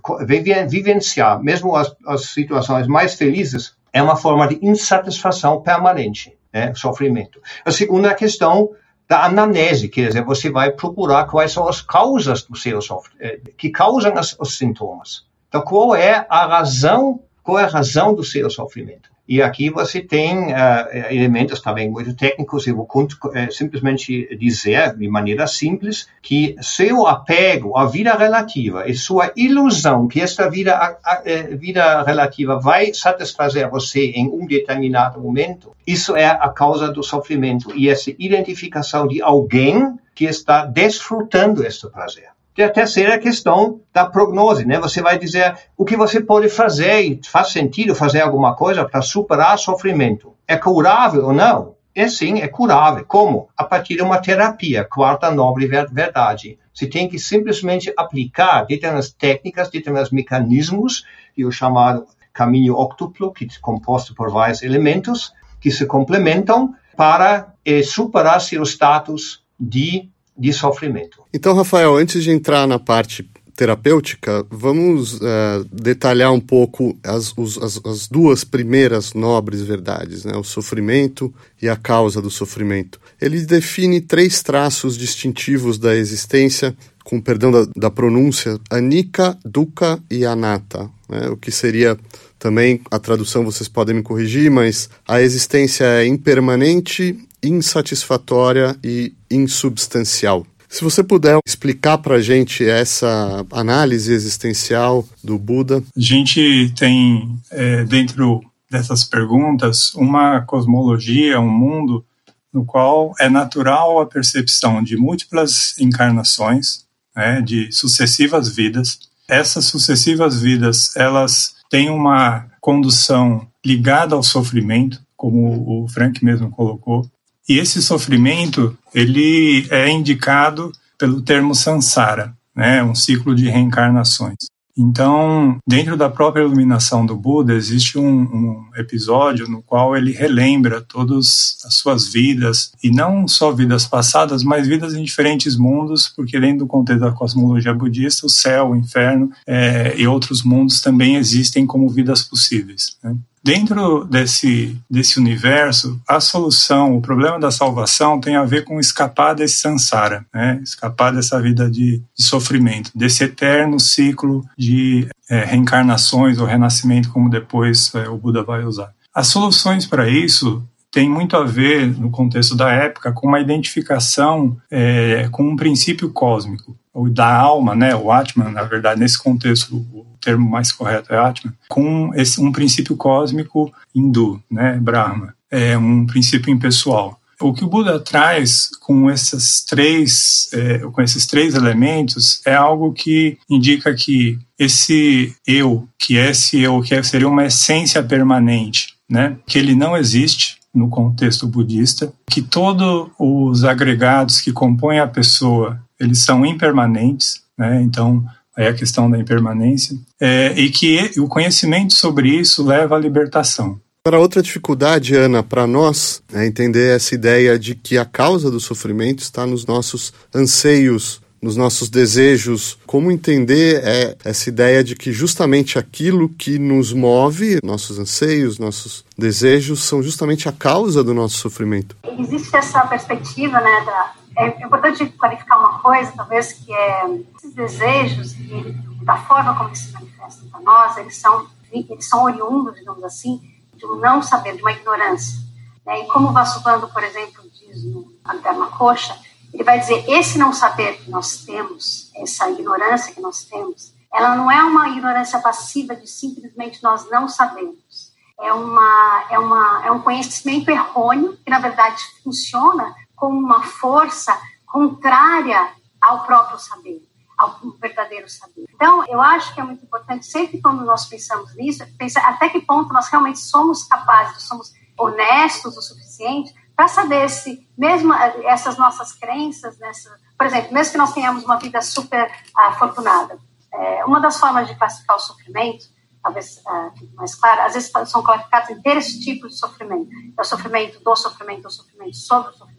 vivenciar, 0.69 1.43
mesmo 1.43 1.75
as, 1.75 1.95
as, 2.07 2.27
situações 2.27 2.87
mais 2.87 3.15
felizes, 3.15 3.75
é 3.93 4.03
uma 4.03 4.17
forma 4.17 4.47
de 4.47 4.59
insatisfação 4.63 5.61
permanente, 5.61 6.37
né? 6.53 6.73
sofrimento. 6.75 7.41
A 7.65 7.73
segunda 7.73 8.15
questão 8.15 8.71
da 9.09 9.25
anamnese, 9.25 9.89
quer 9.89 10.09
dizer, 10.09 10.25
você 10.25 10.51
vai 10.51 10.71
procurar 10.71 11.27
quais 11.27 11.53
são 11.53 11.69
as 11.69 11.83
causas 11.83 12.43
do 12.45 12.57
seu 12.57 12.81
sofrimento, 12.81 13.23
é, 13.23 13.41
que 13.57 13.71
causam 13.71 14.17
as, 14.17 14.37
os 14.39 14.57
sintomas. 14.57 15.27
Então, 15.49 15.63
qual 15.63 15.95
é 15.95 16.27
a 16.29 16.47
razão, 16.47 17.21
qual 17.43 17.59
é 17.59 17.65
a 17.65 17.69
razão 17.69 18.15
do 18.15 18.25
seu 18.25 18.49
sofrimento? 18.49 19.14
E 19.27 19.41
aqui 19.41 19.71
você 19.71 20.03
tem 20.03 20.53
uh, 20.53 20.89
elementos 21.11 21.61
também 21.61 21.91
muito 21.91 22.15
técnicos. 22.15 22.67
Eu 22.67 22.77
vou 22.77 22.87
uh, 22.87 23.53
simplesmente 23.53 24.37
dizer, 24.37 24.95
de 24.95 25.09
maneira 25.09 25.47
simples, 25.47 26.07
que 26.21 26.55
seu 26.61 27.07
apego 27.07 27.77
à 27.77 27.87
vida 27.87 28.15
relativa 28.15 28.87
e 28.87 28.95
sua 28.95 29.33
ilusão 29.35 30.07
que 30.07 30.21
esta 30.21 30.51
vida, 30.51 30.75
a, 30.75 30.99
a, 31.03 31.23
vida 31.57 32.03
relativa 32.03 32.61
vai 32.61 32.93
satisfazer 32.93 33.69
você 33.71 34.11
em 34.11 34.29
um 34.29 34.47
determinado 34.47 35.21
momento, 35.21 35.75
isso 35.87 36.15
é 36.15 36.27
a 36.27 36.49
causa 36.51 36.93
do 36.93 37.03
sofrimento. 37.03 37.75
E 37.75 37.89
essa 37.89 38.11
identificação 38.19 39.09
de 39.09 39.23
alguém 39.23 39.99
que 40.15 40.27
está 40.27 40.67
desfrutando 40.67 41.67
este 41.67 41.89
prazer. 41.89 42.34
Tem 42.55 42.65
a 42.65 42.71
terceira 42.71 43.19
questão 43.19 43.81
da 43.93 44.07
prognose, 44.07 44.65
né? 44.65 44.79
Você 44.79 45.03
vai 45.03 45.19
dizer 45.19 45.57
o 45.77 45.85
que 45.85 45.97
você 45.97 46.21
pode 46.21 46.49
fazer 46.49 47.01
e 47.01 47.21
faz 47.25 47.49
sentido 47.49 47.97
fazer 47.97 48.21
alguma 48.21 48.55
coisa 48.55 48.85
para 48.85 49.03
superar 49.03 49.59
sofrimento. 49.59 50.35
É 50.47 50.57
curável 50.57 51.27
ou 51.27 51.33
não? 51.33 51.75
É 51.93 52.07
sim, 52.07 52.41
é 52.41 52.47
curável. 52.47 53.05
Como? 53.05 53.49
A 53.57 53.65
partir 53.65 53.97
de 53.97 54.03
uma 54.03 54.21
terapia, 54.21 54.85
quarta 54.85 55.33
nobre 55.33 55.67
verdade. 55.67 56.59
Você 56.73 56.87
tem 56.87 57.09
que 57.09 57.19
simplesmente 57.19 57.93
aplicar 57.97 58.63
determinadas 58.67 59.13
técnicas, 59.13 59.69
determinados 59.69 60.13
mecanismos, 60.13 61.05
e 61.37 61.45
o 61.45 61.51
chamado 61.51 62.07
caminho 62.33 62.75
octuplo, 62.75 63.33
que 63.33 63.45
é 63.45 63.49
composto 63.61 64.15
por 64.15 64.31
vários 64.31 64.63
elementos, 64.63 65.33
que 65.61 65.71
se 65.71 65.87
complementam 65.87 66.75
para 66.97 67.55
eh, 67.65 67.83
superar 67.83 68.41
seu 68.41 68.63
status 68.65 69.43
de 69.59 70.09
de 70.37 70.53
sofrimento. 70.53 71.23
Então, 71.33 71.55
Rafael, 71.55 71.97
antes 71.97 72.23
de 72.23 72.31
entrar 72.31 72.67
na 72.67 72.79
parte 72.79 73.29
terapêutica, 73.57 74.45
vamos 74.51 75.15
uh, 75.15 75.65
detalhar 75.73 76.33
um 76.33 76.41
pouco 76.41 76.97
as, 77.05 77.33
os, 77.37 77.57
as, 77.59 77.81
as, 77.85 78.09
duas 78.09 78.43
primeiras 78.43 79.15
nobres 79.15 79.63
verdades, 79.63 80.25
né? 80.25 80.37
o 80.37 80.43
sofrimento 80.43 81.33
e 81.63 81.69
a 81.69 81.77
causa 81.77 82.21
do 82.21 82.31
sofrimento. 82.31 83.01
Ele 83.21 83.41
define 83.43 84.01
três 84.01 84.43
traços 84.43 84.99
distintivos 84.99 85.79
da 85.79 85.95
existência, 85.95 86.77
com 87.05 87.21
perdão 87.21 87.53
da, 87.53 87.67
da 87.77 87.91
pronúncia, 87.91 88.59
anika, 88.69 89.39
dukkha 89.45 90.01
e 90.11 90.25
anatta, 90.25 90.91
né? 91.09 91.29
o 91.29 91.37
que 91.37 91.53
seria 91.53 91.97
também, 92.45 92.79
a 92.91 92.99
tradução 92.99 93.43
vocês 93.43 93.71
podem 93.71 93.95
me 93.95 94.03
corrigir, 94.03 94.51
mas 94.51 94.91
a 95.09 95.23
existência 95.23 95.85
é 95.85 96.07
impermanente, 96.07 97.19
insatisfatória 97.43 98.77
e 98.85 99.15
insubstancial. 99.31 100.47
Se 100.69 100.85
você 100.85 101.03
puder 101.03 101.39
explicar 101.47 101.97
para 101.97 102.17
a 102.17 102.21
gente 102.21 102.63
essa 102.63 103.47
análise 103.51 104.13
existencial 104.13 105.09
do 105.23 105.39
Buda. 105.39 105.83
A 105.97 106.01
gente 106.01 106.71
tem, 106.77 107.35
é, 107.51 107.83
dentro 107.85 108.43
dessas 108.71 109.05
perguntas, 109.05 109.95
uma 109.95 110.43
cosmologia, 110.43 111.41
um 111.41 111.49
mundo 111.49 112.05
no 112.53 112.67
qual 112.67 113.15
é 113.19 113.31
natural 113.31 114.03
a 114.03 114.07
percepção 114.07 114.83
de 114.83 114.99
múltiplas 114.99 115.79
encarnações, 115.79 116.85
né, 117.17 117.41
de 117.41 117.73
sucessivas 117.73 118.55
vidas. 118.55 118.99
Essas 119.27 119.65
sucessivas 119.65 120.43
vidas, 120.43 120.95
elas 120.95 121.54
têm 121.71 121.91
uma 121.91 122.47
condução 122.61 123.47
ligada 123.65 124.15
ao 124.15 124.23
sofrimento, 124.23 125.01
como 125.17 125.85
o 125.85 125.89
Frank 125.89 126.25
mesmo 126.25 126.51
colocou, 126.51 127.09
e 127.49 127.59
esse 127.59 127.83
sofrimento, 127.83 128.77
ele 128.95 129.67
é 129.71 129.91
indicado 129.91 130.73
pelo 130.99 131.21
termo 131.21 131.55
samsara, 131.55 132.35
né, 132.55 132.83
um 132.83 132.95
ciclo 132.95 133.35
de 133.35 133.49
reencarnações. 133.49 134.54
Então, 134.77 135.59
dentro 135.67 135.97
da 135.97 136.11
própria 136.11 136.43
iluminação 136.43 137.07
do 137.07 137.15
Buda, 137.17 137.55
existe 137.55 137.99
um, 137.99 138.23
um, 138.23 138.65
episódio 138.77 139.49
no 139.49 139.63
qual 139.63 139.97
ele 139.97 140.11
relembra 140.11 140.81
todas 140.81 141.59
as 141.65 141.75
suas 141.75 142.09
vidas, 142.09 142.73
e 142.83 142.91
não 142.91 143.29
só 143.29 143.53
vidas 143.53 143.87
passadas, 143.87 144.43
mas 144.43 144.67
vidas 144.67 144.95
em 144.95 145.05
diferentes 145.05 145.57
mundos, 145.57 146.09
porque 146.09 146.41
dentro 146.41 146.61
do 146.61 146.67
contexto 146.67 147.01
da 147.01 147.13
cosmologia 147.13 147.73
budista, 147.73 148.27
o 148.27 148.31
céu, 148.31 148.71
o 148.71 148.77
inferno 148.77 149.31
é, 149.47 149.95
e 149.97 150.07
outros 150.07 150.43
mundos 150.43 150.81
também 150.81 151.17
existem 151.17 151.65
como 151.67 151.89
vidas 151.89 152.23
possíveis. 152.23 152.97
Né? 153.03 153.17
Dentro 153.45 154.05
desse, 154.07 154.75
desse 154.91 155.19
universo, 155.19 156.01
a 156.09 156.19
solução, 156.19 156.97
o 156.97 157.03
problema 157.03 157.39
da 157.39 157.51
salvação 157.51 158.19
tem 158.19 158.37
a 158.37 158.45
ver 158.45 158.65
com 158.65 158.81
escapar 158.81 159.35
desse 159.35 159.59
samsara, 159.59 160.25
né? 160.33 160.59
escapar 160.63 161.13
dessa 161.13 161.39
vida 161.43 161.71
de, 161.71 162.03
de 162.17 162.25
sofrimento, 162.25 162.91
desse 162.95 163.23
eterno 163.23 163.79
ciclo 163.79 164.43
de 164.57 165.07
é, 165.29 165.45
reencarnações 165.45 166.39
ou 166.39 166.47
renascimento, 166.47 167.11
como 167.11 167.29
depois 167.29 167.95
é, 167.95 168.09
o 168.09 168.17
Buda 168.17 168.43
vai 168.43 168.65
usar. 168.65 168.95
As 169.15 169.27
soluções 169.27 169.85
para 169.87 170.09
isso 170.09 170.67
tem 170.91 171.11
muito 171.11 171.37
a 171.37 171.45
ver, 171.45 171.87
no 171.99 172.11
contexto 172.11 172.57
da 172.57 172.73
época, 172.73 173.13
com 173.13 173.27
uma 173.27 173.41
identificação 173.41 174.57
é, 174.71 175.29
com 175.31 175.43
um 175.43 175.57
princípio 175.57 176.09
cósmico, 176.11 176.75
ou 176.95 177.11
da 177.11 177.37
alma, 177.37 177.75
né, 177.75 177.95
o 177.95 178.13
Atman, 178.13 178.51
na 178.51 178.63
verdade, 178.63 179.01
nesse 179.01 179.19
contexto, 179.19 179.77
o 179.93 180.07
termo 180.21 180.49
mais 180.49 180.71
correto 180.71 181.13
é 181.13 181.19
Atman, 181.19 181.53
com 181.69 182.13
esse, 182.15 182.41
um 182.41 182.53
princípio 182.53 182.97
cósmico 182.97 183.73
hindu, 183.93 184.41
né, 184.49 184.79
Brahma, 184.81 185.35
é 185.51 185.77
um 185.77 186.07
princípio 186.07 186.53
impessoal. 186.53 187.21
O 187.41 187.53
que 187.53 187.65
o 187.65 187.69
Buda 187.69 187.99
traz 187.99 188.71
com 188.81 189.11
esses 189.11 189.65
três, 189.65 190.49
é, 190.53 190.79
com 190.79 191.03
esses 191.03 191.27
três 191.27 191.55
elementos 191.55 192.41
é 192.47 192.55
algo 192.55 192.93
que 192.93 193.37
indica 193.51 193.93
que 193.93 194.39
esse 194.57 195.35
eu, 195.45 195.89
que 195.99 196.17
é 196.17 196.31
esse 196.31 196.61
eu, 196.61 196.81
que 196.81 197.03
seria 197.03 197.29
uma 197.29 197.47
essência 197.47 198.03
permanente, 198.05 198.95
né, 199.11 199.37
que 199.47 199.59
ele 199.59 199.75
não 199.75 199.97
existe, 199.97 200.59
no 200.75 200.89
contexto 200.89 201.47
budista, 201.47 202.13
que 202.29 202.43
todos 202.43 203.09
os 203.17 203.65
agregados 203.65 204.41
que 204.41 204.53
compõem 204.53 204.99
a 204.99 205.07
pessoa, 205.07 205.81
eles 206.01 206.19
são 206.21 206.45
impermanentes, 206.45 207.43
né? 207.57 207.81
Então, 207.83 208.25
aí 208.57 208.67
a 208.67 208.75
questão 208.75 209.11
da 209.11 209.19
impermanência, 209.19 209.97
é, 210.21 210.53
e 210.57 210.71
que 210.71 211.13
o 211.19 211.29
conhecimento 211.29 211.95
sobre 211.95 212.29
isso 212.29 212.65
leva 212.65 212.97
à 212.97 212.99
libertação. 212.99 213.81
Para 214.03 214.21
outra 214.21 214.43
dificuldade, 214.43 215.15
Ana, 215.15 215.43
para 215.43 215.67
nós, 215.67 216.23
é 216.33 216.47
entender 216.47 216.95
essa 216.95 217.15
ideia 217.15 217.59
de 217.59 217.75
que 217.75 217.97
a 217.97 218.05
causa 218.05 218.51
do 218.51 218.61
sofrimento 218.61 219.21
está 219.21 219.47
nos 219.47 219.65
nossos 219.65 220.13
anseios 220.35 221.23
nos 221.45 221.57
nossos 221.59 221.91
desejos, 221.91 222.79
como 222.87 223.11
entender 223.11 223.83
é, 223.85 224.17
essa 224.25 224.49
ideia 224.49 224.83
de 224.83 224.97
que 224.97 225.13
justamente 225.13 225.79
aquilo 225.79 226.27
que 226.27 226.59
nos 226.59 226.91
move, 226.95 227.59
nossos 227.63 227.99
anseios, 227.99 228.59
nossos 228.59 229.05
desejos, 229.17 229.85
são 229.85 230.03
justamente 230.03 230.49
a 230.49 230.53
causa 230.53 231.05
do 231.05 231.13
nosso 231.13 231.37
sofrimento. 231.37 231.95
Existe 232.19 232.57
essa 232.57 232.81
perspectiva, 232.87 233.61
né, 233.61 233.83
da, 233.85 234.13
é 234.37 234.49
importante 234.65 235.07
clarificar 235.07 235.59
uma 235.59 235.79
coisa, 235.81 236.13
talvez, 236.17 236.53
que 236.53 236.73
é 236.73 237.07
esses 237.37 237.55
desejos 237.55 238.33
e 238.33 238.73
da 239.03 239.17
forma 239.17 239.55
como 239.57 239.69
eles 239.69 239.81
se 239.81 239.93
manifestam 239.93 240.49
para 240.49 240.61
nós, 240.61 240.97
eles 240.97 241.17
são, 241.17 241.47
eles 241.71 242.09
são 242.09 242.25
oriundos, 242.25 242.75
digamos 242.75 243.05
assim, 243.05 243.41
de 243.75 243.87
um 243.87 243.97
não 243.97 244.23
saber, 244.23 244.57
de 244.57 244.63
uma 244.63 244.73
ignorância. 244.73 245.39
Né? 245.87 246.01
E 246.01 246.07
como 246.07 246.29
o 246.29 246.33
Vasubandhu, 246.33 246.89
por 246.89 247.03
exemplo, 247.03 247.43
diz 247.51 247.85
no 247.85 248.15
Dharma 248.43 248.69
Coxa, 248.69 249.17
ele 249.53 249.63
vai 249.63 249.79
dizer: 249.79 250.05
esse 250.09 250.39
não 250.39 250.53
saber 250.53 250.99
que 250.99 251.11
nós 251.11 251.45
temos, 251.45 252.11
essa 252.17 252.51
ignorância 252.51 253.15
que 253.15 253.21
nós 253.21 253.45
temos, 253.45 253.95
ela 254.13 254.35
não 254.37 254.51
é 254.51 254.63
uma 254.63 254.89
ignorância 254.89 255.39
passiva 255.41 255.95
de 255.95 256.07
simplesmente 256.09 256.83
nós 256.83 257.09
não 257.11 257.29
sabemos. 257.29 258.13
É, 258.41 258.53
uma, 258.53 259.27
é, 259.31 259.39
uma, 259.39 259.87
é 259.87 259.91
um 259.93 260.01
conhecimento 260.01 260.69
errôneo 260.69 261.37
que, 261.37 261.49
na 261.49 261.61
verdade, 261.61 262.03
funciona 262.23 262.93
como 263.15 263.39
uma 263.39 263.63
força 263.63 264.37
contrária 264.67 265.73
ao 266.01 266.25
próprio 266.25 266.59
saber, 266.59 267.03
ao 267.39 267.59
verdadeiro 267.81 268.29
saber. 268.29 268.65
Então, 268.75 269.05
eu 269.07 269.21
acho 269.21 269.55
que 269.55 269.61
é 269.61 269.65
muito 269.65 269.85
importante, 269.85 270.27
sempre 270.27 270.61
quando 270.61 270.85
nós 270.85 271.07
pensamos 271.07 271.55
nisso, 271.55 271.85
pensar 271.97 272.29
até 272.29 272.49
que 272.49 272.61
ponto 272.61 272.93
nós 272.93 273.09
realmente 273.09 273.39
somos 273.39 273.85
capazes, 273.85 274.43
somos 274.43 274.73
honestos 274.99 275.77
o 275.77 275.83
suficiente 275.83 276.55
para 276.77 276.89
saber 276.89 277.29
se, 277.29 277.69
mesmo 277.79 278.13
eh, 278.13 278.47
essas 278.47 278.77
nossas 278.77 279.13
crenças, 279.13 279.79
nessa, 279.79 280.11
por 280.37 280.47
exemplo, 280.47 280.73
mesmo 280.73 280.93
que 280.93 280.99
nós 280.99 281.13
tenhamos 281.13 281.45
uma 281.45 281.57
vida 281.57 281.81
super 281.81 282.31
afortunada, 282.55 283.39
é, 283.73 284.05
uma 284.05 284.21
das 284.21 284.39
formas 284.39 284.69
de 284.69 284.75
classificar 284.75 285.17
o 285.17 285.21
sofrimento, 285.21 285.87
talvez 286.23 286.57
uh, 286.67 287.15
mais 287.15 287.35
claro, 287.35 287.63
às 287.63 287.75
vezes 287.75 287.93
são 288.07 288.23
classificados 288.23 288.71
em 288.71 288.81
três 288.81 289.19
tipos 289.19 289.53
de 289.53 289.59
sofrimento. 289.59 290.09
É 290.39 290.41
o 290.41 290.45
sofrimento 290.45 290.99
do 291.03 291.15
sofrimento, 291.15 291.67
o 291.67 291.71
sofrimento 291.71 292.17
sobre 292.17 292.51
o 292.51 292.53
sofrimento, 292.55 292.74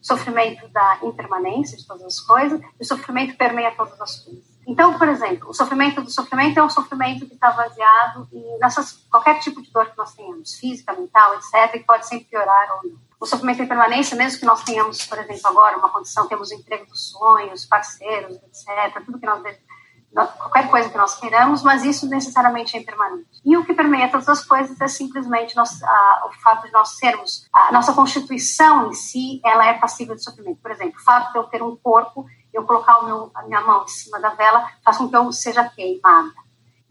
sofrimento 0.00 0.68
da 0.68 0.98
impermanência 1.02 1.76
de 1.76 1.86
todas 1.86 2.04
as 2.04 2.20
coisas, 2.20 2.60
e 2.60 2.82
o 2.82 2.84
sofrimento 2.84 3.36
permeia 3.36 3.70
todas 3.72 4.00
as 4.00 4.20
coisas. 4.20 4.50
Então, 4.66 4.96
por 4.98 5.08
exemplo, 5.08 5.50
o 5.50 5.54
sofrimento 5.54 6.02
do 6.02 6.10
sofrimento 6.10 6.58
é 6.58 6.62
um 6.62 6.70
sofrimento 6.70 7.26
que 7.26 7.34
está 7.34 7.50
baseado 7.50 8.28
em 8.32 8.58
nessas, 8.58 8.92
qualquer 9.10 9.40
tipo 9.40 9.60
de 9.60 9.70
dor 9.72 9.86
que 9.90 9.98
nós 9.98 10.14
tenhamos, 10.14 10.54
física, 10.54 10.92
mental, 10.92 11.34
etc., 11.34 11.72
que 11.72 11.84
pode 11.84 12.06
sempre 12.06 12.26
piorar 12.26 12.76
ou 12.76 12.90
não 12.90 13.10
o 13.20 13.26
sofrimento 13.26 13.62
em 13.62 13.68
permanência, 13.68 14.16
mesmo 14.16 14.40
que 14.40 14.46
nós 14.46 14.64
tenhamos, 14.64 15.04
por 15.04 15.18
exemplo, 15.18 15.46
agora 15.46 15.76
uma 15.76 15.90
condição, 15.90 16.26
temos 16.26 16.50
emprego 16.50 16.86
dos 16.86 17.10
sonhos, 17.10 17.66
parceiros, 17.66 18.34
etc., 18.36 19.04
tudo 19.04 19.18
que 19.18 19.26
nós 19.26 19.42
qualquer 20.12 20.68
coisa 20.68 20.88
que 20.88 20.96
nós 20.96 21.14
queiramos, 21.18 21.62
mas 21.62 21.84
isso 21.84 22.08
necessariamente 22.08 22.76
é 22.76 22.80
impermanente. 22.80 23.28
E 23.44 23.56
o 23.56 23.64
que 23.64 23.72
permeia 23.72 24.10
todas 24.10 24.28
as 24.28 24.44
coisas 24.44 24.80
é 24.80 24.88
simplesmente 24.88 25.56
nós, 25.56 25.82
a, 25.82 26.28
o 26.28 26.32
fato 26.40 26.66
de 26.66 26.72
nós 26.72 26.96
sermos, 26.96 27.48
a 27.52 27.72
nossa 27.72 27.92
constituição 27.92 28.88
em 28.88 28.92
si, 28.92 29.40
ela 29.44 29.66
é 29.66 29.74
passível 29.74 30.14
de 30.14 30.24
sofrimento. 30.24 30.60
Por 30.60 30.70
exemplo, 30.70 30.98
o 30.98 31.04
fato 31.04 31.32
de 31.32 31.38
eu 31.38 31.44
ter 31.44 31.62
um 31.62 31.76
corpo, 31.76 32.26
eu 32.52 32.64
colocar 32.64 32.98
o 32.98 33.04
meu, 33.04 33.30
a 33.34 33.42
minha 33.44 33.60
mão 33.60 33.84
em 33.84 33.88
cima 33.88 34.18
da 34.18 34.30
vela, 34.30 34.68
faz 34.84 34.96
com 34.96 35.08
que 35.08 35.16
eu 35.16 35.30
seja 35.32 35.68
queimada 35.68 36.34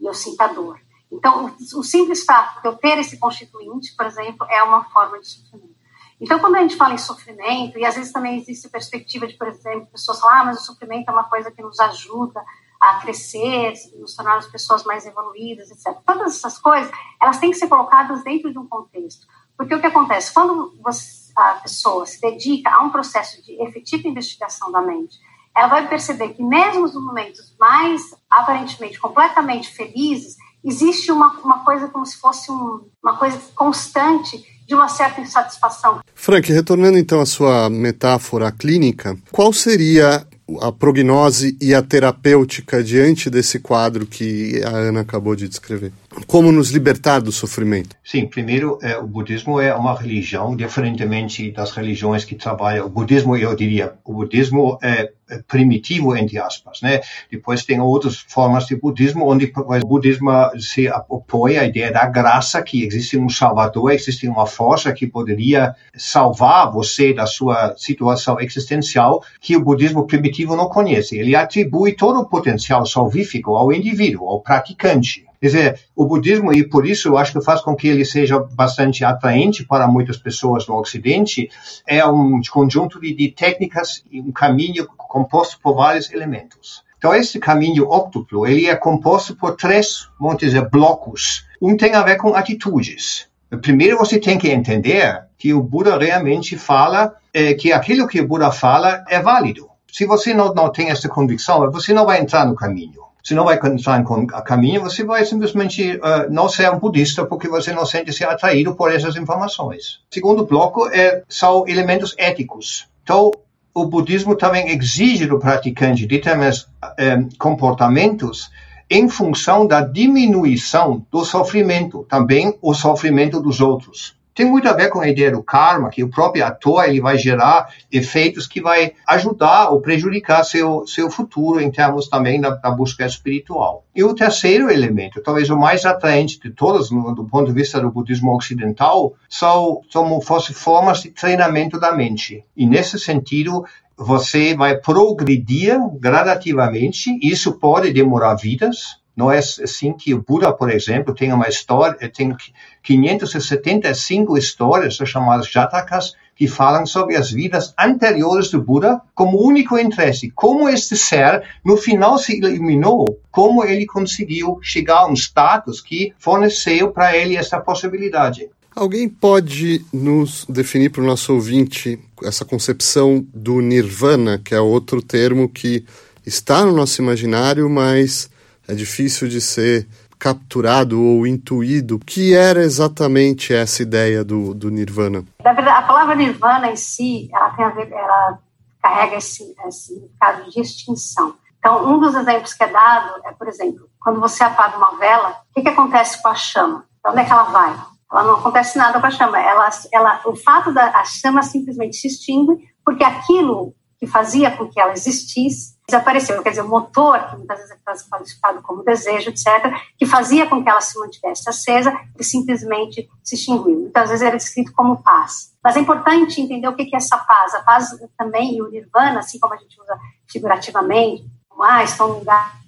e 0.00 0.06
eu 0.06 0.14
sinta 0.14 0.48
dor. 0.48 0.80
Então, 1.12 1.46
o, 1.46 1.80
o 1.80 1.84
simples 1.84 2.24
fato 2.24 2.62
de 2.62 2.68
eu 2.68 2.76
ter 2.76 2.98
esse 2.98 3.18
constituinte, 3.18 3.94
por 3.96 4.06
exemplo, 4.06 4.46
é 4.48 4.62
uma 4.62 4.84
forma 4.84 5.20
de 5.20 5.28
sofrimento. 5.28 5.80
Então, 6.20 6.38
quando 6.38 6.56
a 6.56 6.60
gente 6.60 6.76
fala 6.76 6.94
em 6.94 6.98
sofrimento, 6.98 7.78
e 7.78 7.84
às 7.84 7.94
vezes 7.94 8.12
também 8.12 8.38
existe 8.38 8.66
a 8.66 8.70
perspectiva 8.70 9.26
de, 9.26 9.34
por 9.34 9.48
exemplo, 9.48 9.86
pessoas 9.86 10.20
falam, 10.20 10.36
ah, 10.36 10.44
mas 10.46 10.60
o 10.60 10.64
sofrimento 10.64 11.08
é 11.08 11.12
uma 11.12 11.24
coisa 11.24 11.50
que 11.50 11.62
nos 11.62 11.80
ajuda 11.80 12.44
a 12.80 13.00
crescer, 13.00 13.74
nos 13.98 14.18
as 14.18 14.46
pessoas 14.46 14.84
mais 14.84 15.04
evoluídas, 15.04 15.70
etc. 15.70 15.98
Todas 16.06 16.36
essas 16.36 16.58
coisas, 16.58 16.90
elas 17.20 17.38
têm 17.38 17.50
que 17.50 17.56
ser 17.58 17.68
colocadas 17.68 18.24
dentro 18.24 18.50
de 18.50 18.58
um 18.58 18.66
contexto. 18.66 19.26
Porque 19.56 19.74
o 19.74 19.80
que 19.80 19.86
acontece? 19.86 20.32
Quando 20.32 20.74
você, 20.82 21.30
a 21.36 21.54
pessoa 21.54 22.06
se 22.06 22.20
dedica 22.20 22.70
a 22.70 22.82
um 22.82 22.90
processo 22.90 23.42
de 23.44 23.62
efetiva 23.62 24.08
investigação 24.08 24.72
da 24.72 24.80
mente, 24.80 25.18
ela 25.54 25.68
vai 25.68 25.88
perceber 25.88 26.30
que 26.30 26.42
mesmo 26.42 26.82
nos 26.82 26.94
momentos 26.94 27.54
mais 27.58 28.14
aparentemente 28.30 28.98
completamente 28.98 29.68
felizes, 29.68 30.36
existe 30.64 31.12
uma, 31.12 31.32
uma 31.40 31.64
coisa 31.64 31.88
como 31.88 32.06
se 32.06 32.16
fosse 32.16 32.50
um, 32.50 32.88
uma 33.02 33.16
coisa 33.18 33.38
constante 33.54 34.42
de 34.66 34.74
uma 34.74 34.88
certa 34.88 35.20
insatisfação. 35.20 36.00
Frank, 36.14 36.50
retornando 36.52 36.96
então 36.96 37.20
à 37.20 37.26
sua 37.26 37.68
metáfora 37.68 38.52
clínica, 38.52 39.18
qual 39.32 39.52
seria 39.52 40.24
a 40.60 40.72
prognose 40.72 41.56
e 41.60 41.74
a 41.74 41.82
terapêutica 41.82 42.82
diante 42.82 43.30
desse 43.30 43.58
quadro 43.58 44.06
que 44.06 44.62
a 44.64 44.70
Ana 44.70 45.00
acabou 45.00 45.36
de 45.36 45.48
descrever? 45.48 45.92
Como 46.26 46.50
nos 46.50 46.70
libertar 46.70 47.20
do 47.20 47.30
sofrimento? 47.30 47.94
Sim, 48.04 48.26
primeiro, 48.26 48.78
é, 48.82 48.98
o 48.98 49.06
budismo 49.06 49.60
é 49.60 49.72
uma 49.72 49.96
religião, 49.96 50.56
diferentemente 50.56 51.52
das 51.52 51.70
religiões 51.70 52.24
que 52.24 52.34
trabalham. 52.34 52.86
O 52.86 52.90
budismo, 52.90 53.36
eu 53.36 53.54
diria, 53.54 53.94
o 54.04 54.12
budismo 54.14 54.76
é, 54.82 55.12
é 55.30 55.38
primitivo, 55.46 56.16
entre 56.16 56.36
aspas, 56.36 56.80
né? 56.82 57.00
Depois 57.30 57.64
tem 57.64 57.80
outras 57.80 58.16
formas 58.18 58.66
de 58.66 58.74
budismo, 58.74 59.30
onde 59.30 59.52
o 59.56 59.86
budismo 59.86 60.30
se 60.58 60.88
apoia 60.88 61.60
a 61.60 61.66
ideia 61.66 61.92
da 61.92 62.06
graça, 62.06 62.60
que 62.60 62.84
existe 62.84 63.16
um 63.16 63.28
salvador, 63.28 63.92
existe 63.92 64.26
uma 64.26 64.46
força 64.46 64.92
que 64.92 65.06
poderia 65.06 65.76
salvar 65.96 66.72
você 66.72 67.14
da 67.14 67.26
sua 67.26 67.76
situação 67.76 68.40
existencial, 68.40 69.22
que 69.40 69.56
o 69.56 69.62
budismo 69.62 70.08
primitivo 70.08 70.56
não 70.56 70.68
conhece. 70.68 71.16
Ele 71.16 71.36
atribui 71.36 71.92
todo 71.92 72.18
o 72.18 72.28
potencial 72.28 72.84
salvífico 72.84 73.54
ao 73.54 73.72
indivíduo, 73.72 74.28
ao 74.28 74.40
praticante. 74.40 75.29
Quer 75.40 75.46
dizer, 75.46 75.80
o 75.96 76.04
budismo, 76.04 76.52
e 76.52 76.68
por 76.68 76.86
isso 76.86 77.08
eu 77.08 77.16
acho 77.16 77.32
que 77.32 77.42
faz 77.42 77.62
com 77.62 77.74
que 77.74 77.88
ele 77.88 78.04
seja 78.04 78.38
bastante 78.38 79.02
atraente 79.04 79.64
para 79.64 79.88
muitas 79.88 80.18
pessoas 80.18 80.66
no 80.66 80.78
Ocidente, 80.78 81.48
é 81.86 82.04
um 82.04 82.42
conjunto 82.52 83.00
de, 83.00 83.14
de 83.14 83.30
técnicas 83.30 84.04
e 84.10 84.20
um 84.20 84.30
caminho 84.32 84.86
composto 84.86 85.58
por 85.62 85.74
vários 85.74 86.12
elementos. 86.12 86.84
Então, 86.98 87.14
esse 87.14 87.38
caminho 87.38 87.88
óctuplo, 87.88 88.46
ele 88.46 88.66
é 88.66 88.76
composto 88.76 89.34
por 89.34 89.56
três, 89.56 90.10
vamos 90.20 90.36
dizer, 90.36 90.68
blocos. 90.68 91.46
Um 91.60 91.74
tem 91.74 91.94
a 91.94 92.02
ver 92.02 92.16
com 92.16 92.34
atitudes. 92.34 93.26
Primeiro, 93.62 93.96
você 93.96 94.20
tem 94.20 94.36
que 94.36 94.50
entender 94.50 95.24
que 95.38 95.54
o 95.54 95.62
Buda 95.62 95.96
realmente 95.96 96.58
fala 96.58 97.14
é, 97.32 97.54
que 97.54 97.72
aquilo 97.72 98.06
que 98.06 98.20
o 98.20 98.28
Buda 98.28 98.52
fala 98.52 99.02
é 99.08 99.18
válido. 99.22 99.70
Se 99.90 100.04
você 100.04 100.34
não, 100.34 100.52
não 100.52 100.70
tem 100.70 100.90
essa 100.90 101.08
convicção, 101.08 101.70
você 101.70 101.94
não 101.94 102.04
vai 102.04 102.20
entrar 102.20 102.44
no 102.44 102.54
caminho. 102.54 103.09
Se 103.22 103.34
não 103.34 103.44
vai 103.44 103.56
entrar 103.56 104.00
em 104.00 104.26
caminho, 104.44 104.82
você 104.82 105.04
vai 105.04 105.24
simplesmente 105.24 105.96
uh, 105.96 106.30
não 106.30 106.48
ser 106.48 106.70
um 106.70 106.78
budista 106.78 107.24
porque 107.24 107.48
você 107.48 107.72
não 107.72 107.84
sente 107.84 108.12
se 108.12 108.24
atraído 108.24 108.74
por 108.74 108.92
essas 108.92 109.16
informações. 109.16 110.00
Segundo 110.10 110.46
bloco 110.46 110.88
é, 110.88 111.22
são 111.28 111.66
elementos 111.68 112.14
éticos. 112.18 112.88
Então, 113.02 113.30
o 113.74 113.86
budismo 113.86 114.34
também 114.34 114.68
exige 114.70 115.26
do 115.26 115.38
praticante 115.38 116.06
determinados 116.06 116.68
um, 116.98 117.28
comportamentos 117.38 118.50
em 118.88 119.08
função 119.08 119.66
da 119.66 119.80
diminuição 119.82 121.06
do 121.12 121.24
sofrimento, 121.24 122.04
também 122.08 122.58
o 122.60 122.74
sofrimento 122.74 123.40
dos 123.40 123.60
outros 123.60 124.19
tem 124.40 124.48
muito 124.48 124.66
a 124.66 124.72
ver 124.72 124.88
com 124.88 125.00
a 125.00 125.08
ideia 125.08 125.30
do 125.30 125.42
karma, 125.42 125.90
que 125.90 126.02
o 126.02 126.08
próprio 126.08 126.46
ator 126.46 126.88
ele 126.88 126.98
vai 126.98 127.18
gerar 127.18 127.68
efeitos 127.92 128.46
que 128.46 128.58
vai 128.58 128.94
ajudar 129.06 129.68
ou 129.68 129.82
prejudicar 129.82 130.42
seu, 130.44 130.86
seu 130.86 131.10
futuro 131.10 131.60
em 131.60 131.70
termos 131.70 132.08
também 132.08 132.40
da, 132.40 132.48
da 132.48 132.70
busca 132.70 133.04
espiritual. 133.04 133.84
E 133.94 134.02
o 134.02 134.14
terceiro 134.14 134.70
elemento, 134.70 135.20
talvez 135.22 135.50
o 135.50 135.58
mais 135.58 135.84
atraente 135.84 136.40
de 136.40 136.50
todos 136.50 136.88
do 136.88 137.28
ponto 137.30 137.48
de 137.48 137.52
vista 137.52 137.78
do 137.82 137.90
budismo 137.90 138.34
ocidental, 138.34 139.12
são, 139.28 139.82
são 139.90 140.18
fosse 140.22 140.54
formas 140.54 141.02
de 141.02 141.10
treinamento 141.10 141.78
da 141.78 141.92
mente. 141.92 142.42
E 142.56 142.64
nesse 142.64 142.98
sentido, 142.98 143.66
você 143.94 144.54
vai 144.54 144.74
progredir 144.78 145.78
gradativamente, 145.98 147.10
isso 147.22 147.58
pode 147.58 147.92
demorar 147.92 148.36
vidas, 148.36 148.99
não 149.20 149.30
é 149.30 149.38
assim 149.38 149.92
que 149.92 150.14
o 150.14 150.22
Buda, 150.22 150.50
por 150.50 150.70
exemplo, 150.70 151.14
tem 151.14 151.30
uma 151.30 151.46
história, 151.46 152.08
tem 152.08 152.34
575 152.82 154.38
histórias, 154.38 154.96
chamadas 155.04 155.46
Jatakas, 155.46 156.14
que 156.34 156.48
falam 156.48 156.86
sobre 156.86 157.16
as 157.16 157.30
vidas 157.30 157.74
anteriores 157.78 158.50
do 158.50 158.62
Buda 158.62 158.98
como 159.14 159.46
único 159.46 159.78
interesse. 159.78 160.30
Como 160.30 160.70
este 160.70 160.96
ser, 160.96 161.42
no 161.62 161.76
final, 161.76 162.16
se 162.16 162.38
iluminou, 162.38 163.20
como 163.30 163.62
ele 163.62 163.84
conseguiu 163.84 164.58
chegar 164.62 165.00
a 165.00 165.06
um 165.06 165.12
status 165.12 165.82
que 165.82 166.14
forneceu 166.18 166.90
para 166.90 167.14
ele 167.14 167.36
essa 167.36 167.60
possibilidade. 167.60 168.48
Alguém 168.74 169.06
pode 169.06 169.84
nos 169.92 170.46
definir 170.48 170.88
para 170.88 171.02
o 171.02 171.06
nosso 171.06 171.34
ouvinte 171.34 171.98
essa 172.22 172.46
concepção 172.46 173.22
do 173.34 173.60
nirvana, 173.60 174.40
que 174.42 174.54
é 174.54 174.60
outro 174.60 175.02
termo 175.02 175.46
que 175.46 175.84
está 176.24 176.64
no 176.64 176.72
nosso 176.72 177.02
imaginário, 177.02 177.68
mas 177.68 178.29
é 178.70 178.74
difícil 178.74 179.28
de 179.28 179.40
ser 179.40 179.88
capturado 180.18 181.02
ou 181.02 181.26
intuído. 181.26 181.96
O 181.96 181.98
que 181.98 182.34
era 182.34 182.60
exatamente 182.60 183.52
essa 183.52 183.82
ideia 183.82 184.22
do, 184.22 184.54
do 184.54 184.70
Nirvana? 184.70 185.24
Na 185.42 185.52
verdade, 185.52 185.78
a 185.78 185.86
palavra 185.86 186.14
Nirvana 186.14 186.70
em 186.70 186.76
si, 186.76 187.28
ela 187.32 187.50
tem 187.50 187.64
a 187.64 187.70
ver, 187.70 187.90
ela 187.90 188.38
carrega 188.82 189.16
esse, 189.16 189.54
esse 189.66 189.86
significado 189.86 190.50
de 190.50 190.60
extinção. 190.60 191.34
Então, 191.58 191.92
um 191.92 191.98
dos 191.98 192.14
exemplos 192.14 192.54
que 192.54 192.62
é 192.62 192.68
dado 192.68 193.20
é, 193.24 193.32
por 193.32 193.48
exemplo, 193.48 193.88
quando 193.98 194.20
você 194.20 194.44
apaga 194.44 194.76
uma 194.76 194.96
vela, 194.98 195.30
o 195.50 195.54
que, 195.54 195.62
que 195.62 195.68
acontece 195.68 196.22
com 196.22 196.28
a 196.28 196.34
chama? 196.34 196.84
Para 197.02 197.12
onde 197.12 197.20
é 197.20 197.24
que 197.24 197.32
ela 197.32 197.44
vai? 197.44 197.76
Ela 198.12 198.24
não 198.24 198.34
acontece 198.34 198.78
nada 198.78 199.00
com 199.00 199.06
a 199.06 199.10
chama. 199.10 199.40
Ela, 199.40 199.68
ela, 199.92 200.20
o 200.26 200.36
fato 200.36 200.72
da 200.72 200.86
a 200.86 201.04
chama 201.04 201.42
simplesmente 201.42 201.96
se 201.96 202.08
extingue 202.08 202.68
porque 202.84 203.04
aquilo 203.04 203.74
que 203.98 204.06
fazia 204.06 204.50
com 204.50 204.68
que 204.68 204.80
ela 204.80 204.92
existisse 204.92 205.76
desapareceu. 205.90 206.42
Quer 206.42 206.50
dizer, 206.50 206.62
o 206.62 206.68
motor, 206.68 207.18
que 207.28 207.36
muitas 207.36 207.58
vezes 207.58 207.72
é 207.72 208.08
qualificado 208.08 208.62
como 208.62 208.82
desejo, 208.84 209.30
etc., 209.30 209.74
que 209.98 210.06
fazia 210.06 210.46
com 210.46 210.62
que 210.62 210.70
ela 210.70 210.80
se 210.80 210.98
mantivesse 210.98 211.48
acesa, 211.48 211.90
ele 212.14 212.24
simplesmente 212.24 213.08
se 213.22 213.34
extinguiu. 213.34 213.80
Muitas 213.80 214.08
vezes 214.08 214.26
era 214.26 214.36
descrito 214.36 214.72
como 214.72 215.02
paz. 215.02 215.52
Mas 215.62 215.76
é 215.76 215.80
importante 215.80 216.40
entender 216.40 216.68
o 216.68 216.74
que 216.74 216.88
é 216.94 216.96
essa 216.96 217.18
paz. 217.18 217.54
A 217.54 217.62
paz 217.62 217.90
também, 218.16 218.56
e 218.56 218.62
o 218.62 218.70
nirvana, 218.70 219.20
assim 219.20 219.38
como 219.38 219.54
a 219.54 219.56
gente 219.56 219.80
usa 219.80 219.98
figurativamente, 220.30 221.24
ah, 221.62 221.84
estou 221.84 222.08
no 222.08 222.18
lugar, 222.20 222.58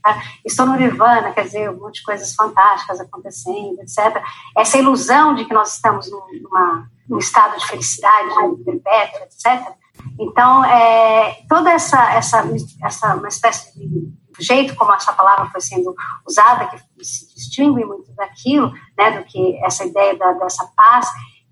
estou 0.44 0.66
no 0.66 0.76
nirvana, 0.76 1.32
quer 1.32 1.44
dizer, 1.44 1.70
um 1.70 1.78
monte 1.78 1.96
de 1.96 2.02
coisas 2.02 2.34
fantásticas 2.34 3.00
acontecendo, 3.00 3.80
etc. 3.80 4.22
Essa 4.56 4.76
ilusão 4.78 5.34
de 5.34 5.46
que 5.46 5.54
nós 5.54 5.74
estamos 5.74 6.10
numa, 6.10 6.86
num 7.08 7.18
estado 7.18 7.58
de 7.58 7.66
felicidade, 7.66 8.56
de 8.56 8.64
perpétua, 8.64 9.26
etc., 9.26 9.72
então, 10.18 10.64
é, 10.64 11.38
toda 11.48 11.70
essa, 11.70 12.14
essa, 12.14 12.44
essa 12.82 13.14
uma 13.14 13.28
espécie 13.28 13.78
de 13.78 14.12
jeito 14.38 14.74
como 14.76 14.92
essa 14.92 15.12
palavra 15.12 15.50
foi 15.50 15.60
sendo 15.60 15.94
usada, 16.26 16.66
que 16.66 17.04
se 17.04 17.34
distingue 17.34 17.84
muito 17.84 18.12
daquilo, 18.14 18.72
né, 18.96 19.18
do 19.18 19.24
que 19.24 19.56
essa 19.64 19.84
ideia 19.84 20.16
da, 20.16 20.32
dessa 20.32 20.66
paz, 20.76 21.08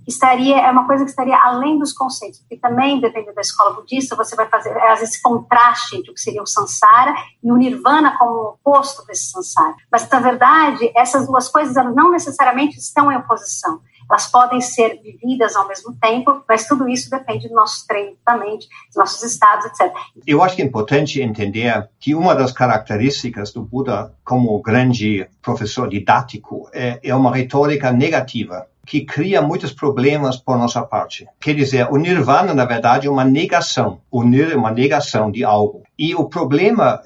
estaria 0.07 0.59
é 0.59 0.71
uma 0.71 0.87
coisa 0.87 1.05
que 1.05 1.11
estaria 1.11 1.37
além 1.37 1.79
dos 1.79 1.93
conceitos, 1.93 2.41
porque 2.41 2.57
também 2.57 3.01
dependendo 3.01 3.35
da 3.35 3.41
escola 3.41 3.75
budista 3.75 4.17
você 4.17 4.35
vai 4.35 4.49
fazer 4.49 4.71
às 4.85 5.01
vezes 5.01 5.21
contraste 5.21 5.97
entre 5.97 6.11
o 6.11 6.15
que 6.15 6.21
seria 6.21 6.43
o 6.43 6.47
samsara 6.47 7.15
e 7.43 7.53
o 7.53 7.57
nirvana 7.57 8.17
como 8.19 8.33
o 8.33 8.49
oposto 8.55 9.05
desse 9.07 9.31
samsara. 9.31 9.75
Mas 9.91 10.09
na 10.09 10.21
verdade 10.21 10.91
essas 10.97 11.27
duas 11.27 11.49
coisas 11.49 11.77
elas 11.77 11.95
não 11.95 12.11
necessariamente 12.11 12.79
estão 12.79 13.13
em 13.13 13.17
oposição 13.17 13.81
elas 14.11 14.27
podem 14.27 14.61
ser 14.61 15.01
vividas 15.01 15.55
ao 15.55 15.69
mesmo 15.69 15.95
tempo, 16.01 16.43
mas 16.49 16.67
tudo 16.67 16.89
isso 16.89 17.09
depende 17.09 17.49
do 17.49 17.55
nosso 17.55 17.87
treino 17.87 18.17
mente, 18.39 18.69
dos 18.89 18.97
nossos 18.97 19.23
estados, 19.23 19.67
etc. 19.67 19.93
Eu 20.27 20.43
acho 20.43 20.57
que 20.57 20.63
é 20.63 20.65
importante 20.65 21.21
entender 21.21 21.89
que 21.99 22.15
uma 22.15 22.35
das 22.35 22.53
características 22.53 23.53
do 23.53 23.63
Buda 23.63 24.15
como 24.25 24.61
grande 24.61 25.29
professor 25.43 25.89
didático 25.89 26.69
é, 26.73 26.99
é 27.03 27.15
uma 27.15 27.35
retórica 27.35 27.93
negativa 27.93 28.67
que 28.91 29.03
cria 29.03 29.41
muitos 29.41 29.73
problemas 29.73 30.37
por 30.37 30.59
nossa 30.59 30.83
parte. 30.83 31.25
Quer 31.39 31.55
dizer, 31.55 31.87
o 31.93 31.97
nirvana, 31.97 32.53
na 32.53 32.65
verdade, 32.65 33.07
é 33.07 33.11
uma 33.11 33.25
negação. 33.25 34.01
O 34.11 34.25
nir 34.25 34.51
é 34.51 34.57
uma 34.57 34.73
negação 34.73 35.31
de 35.31 35.45
algo. 35.45 35.85
E 36.03 36.15
o 36.15 36.25
problema 36.25 37.03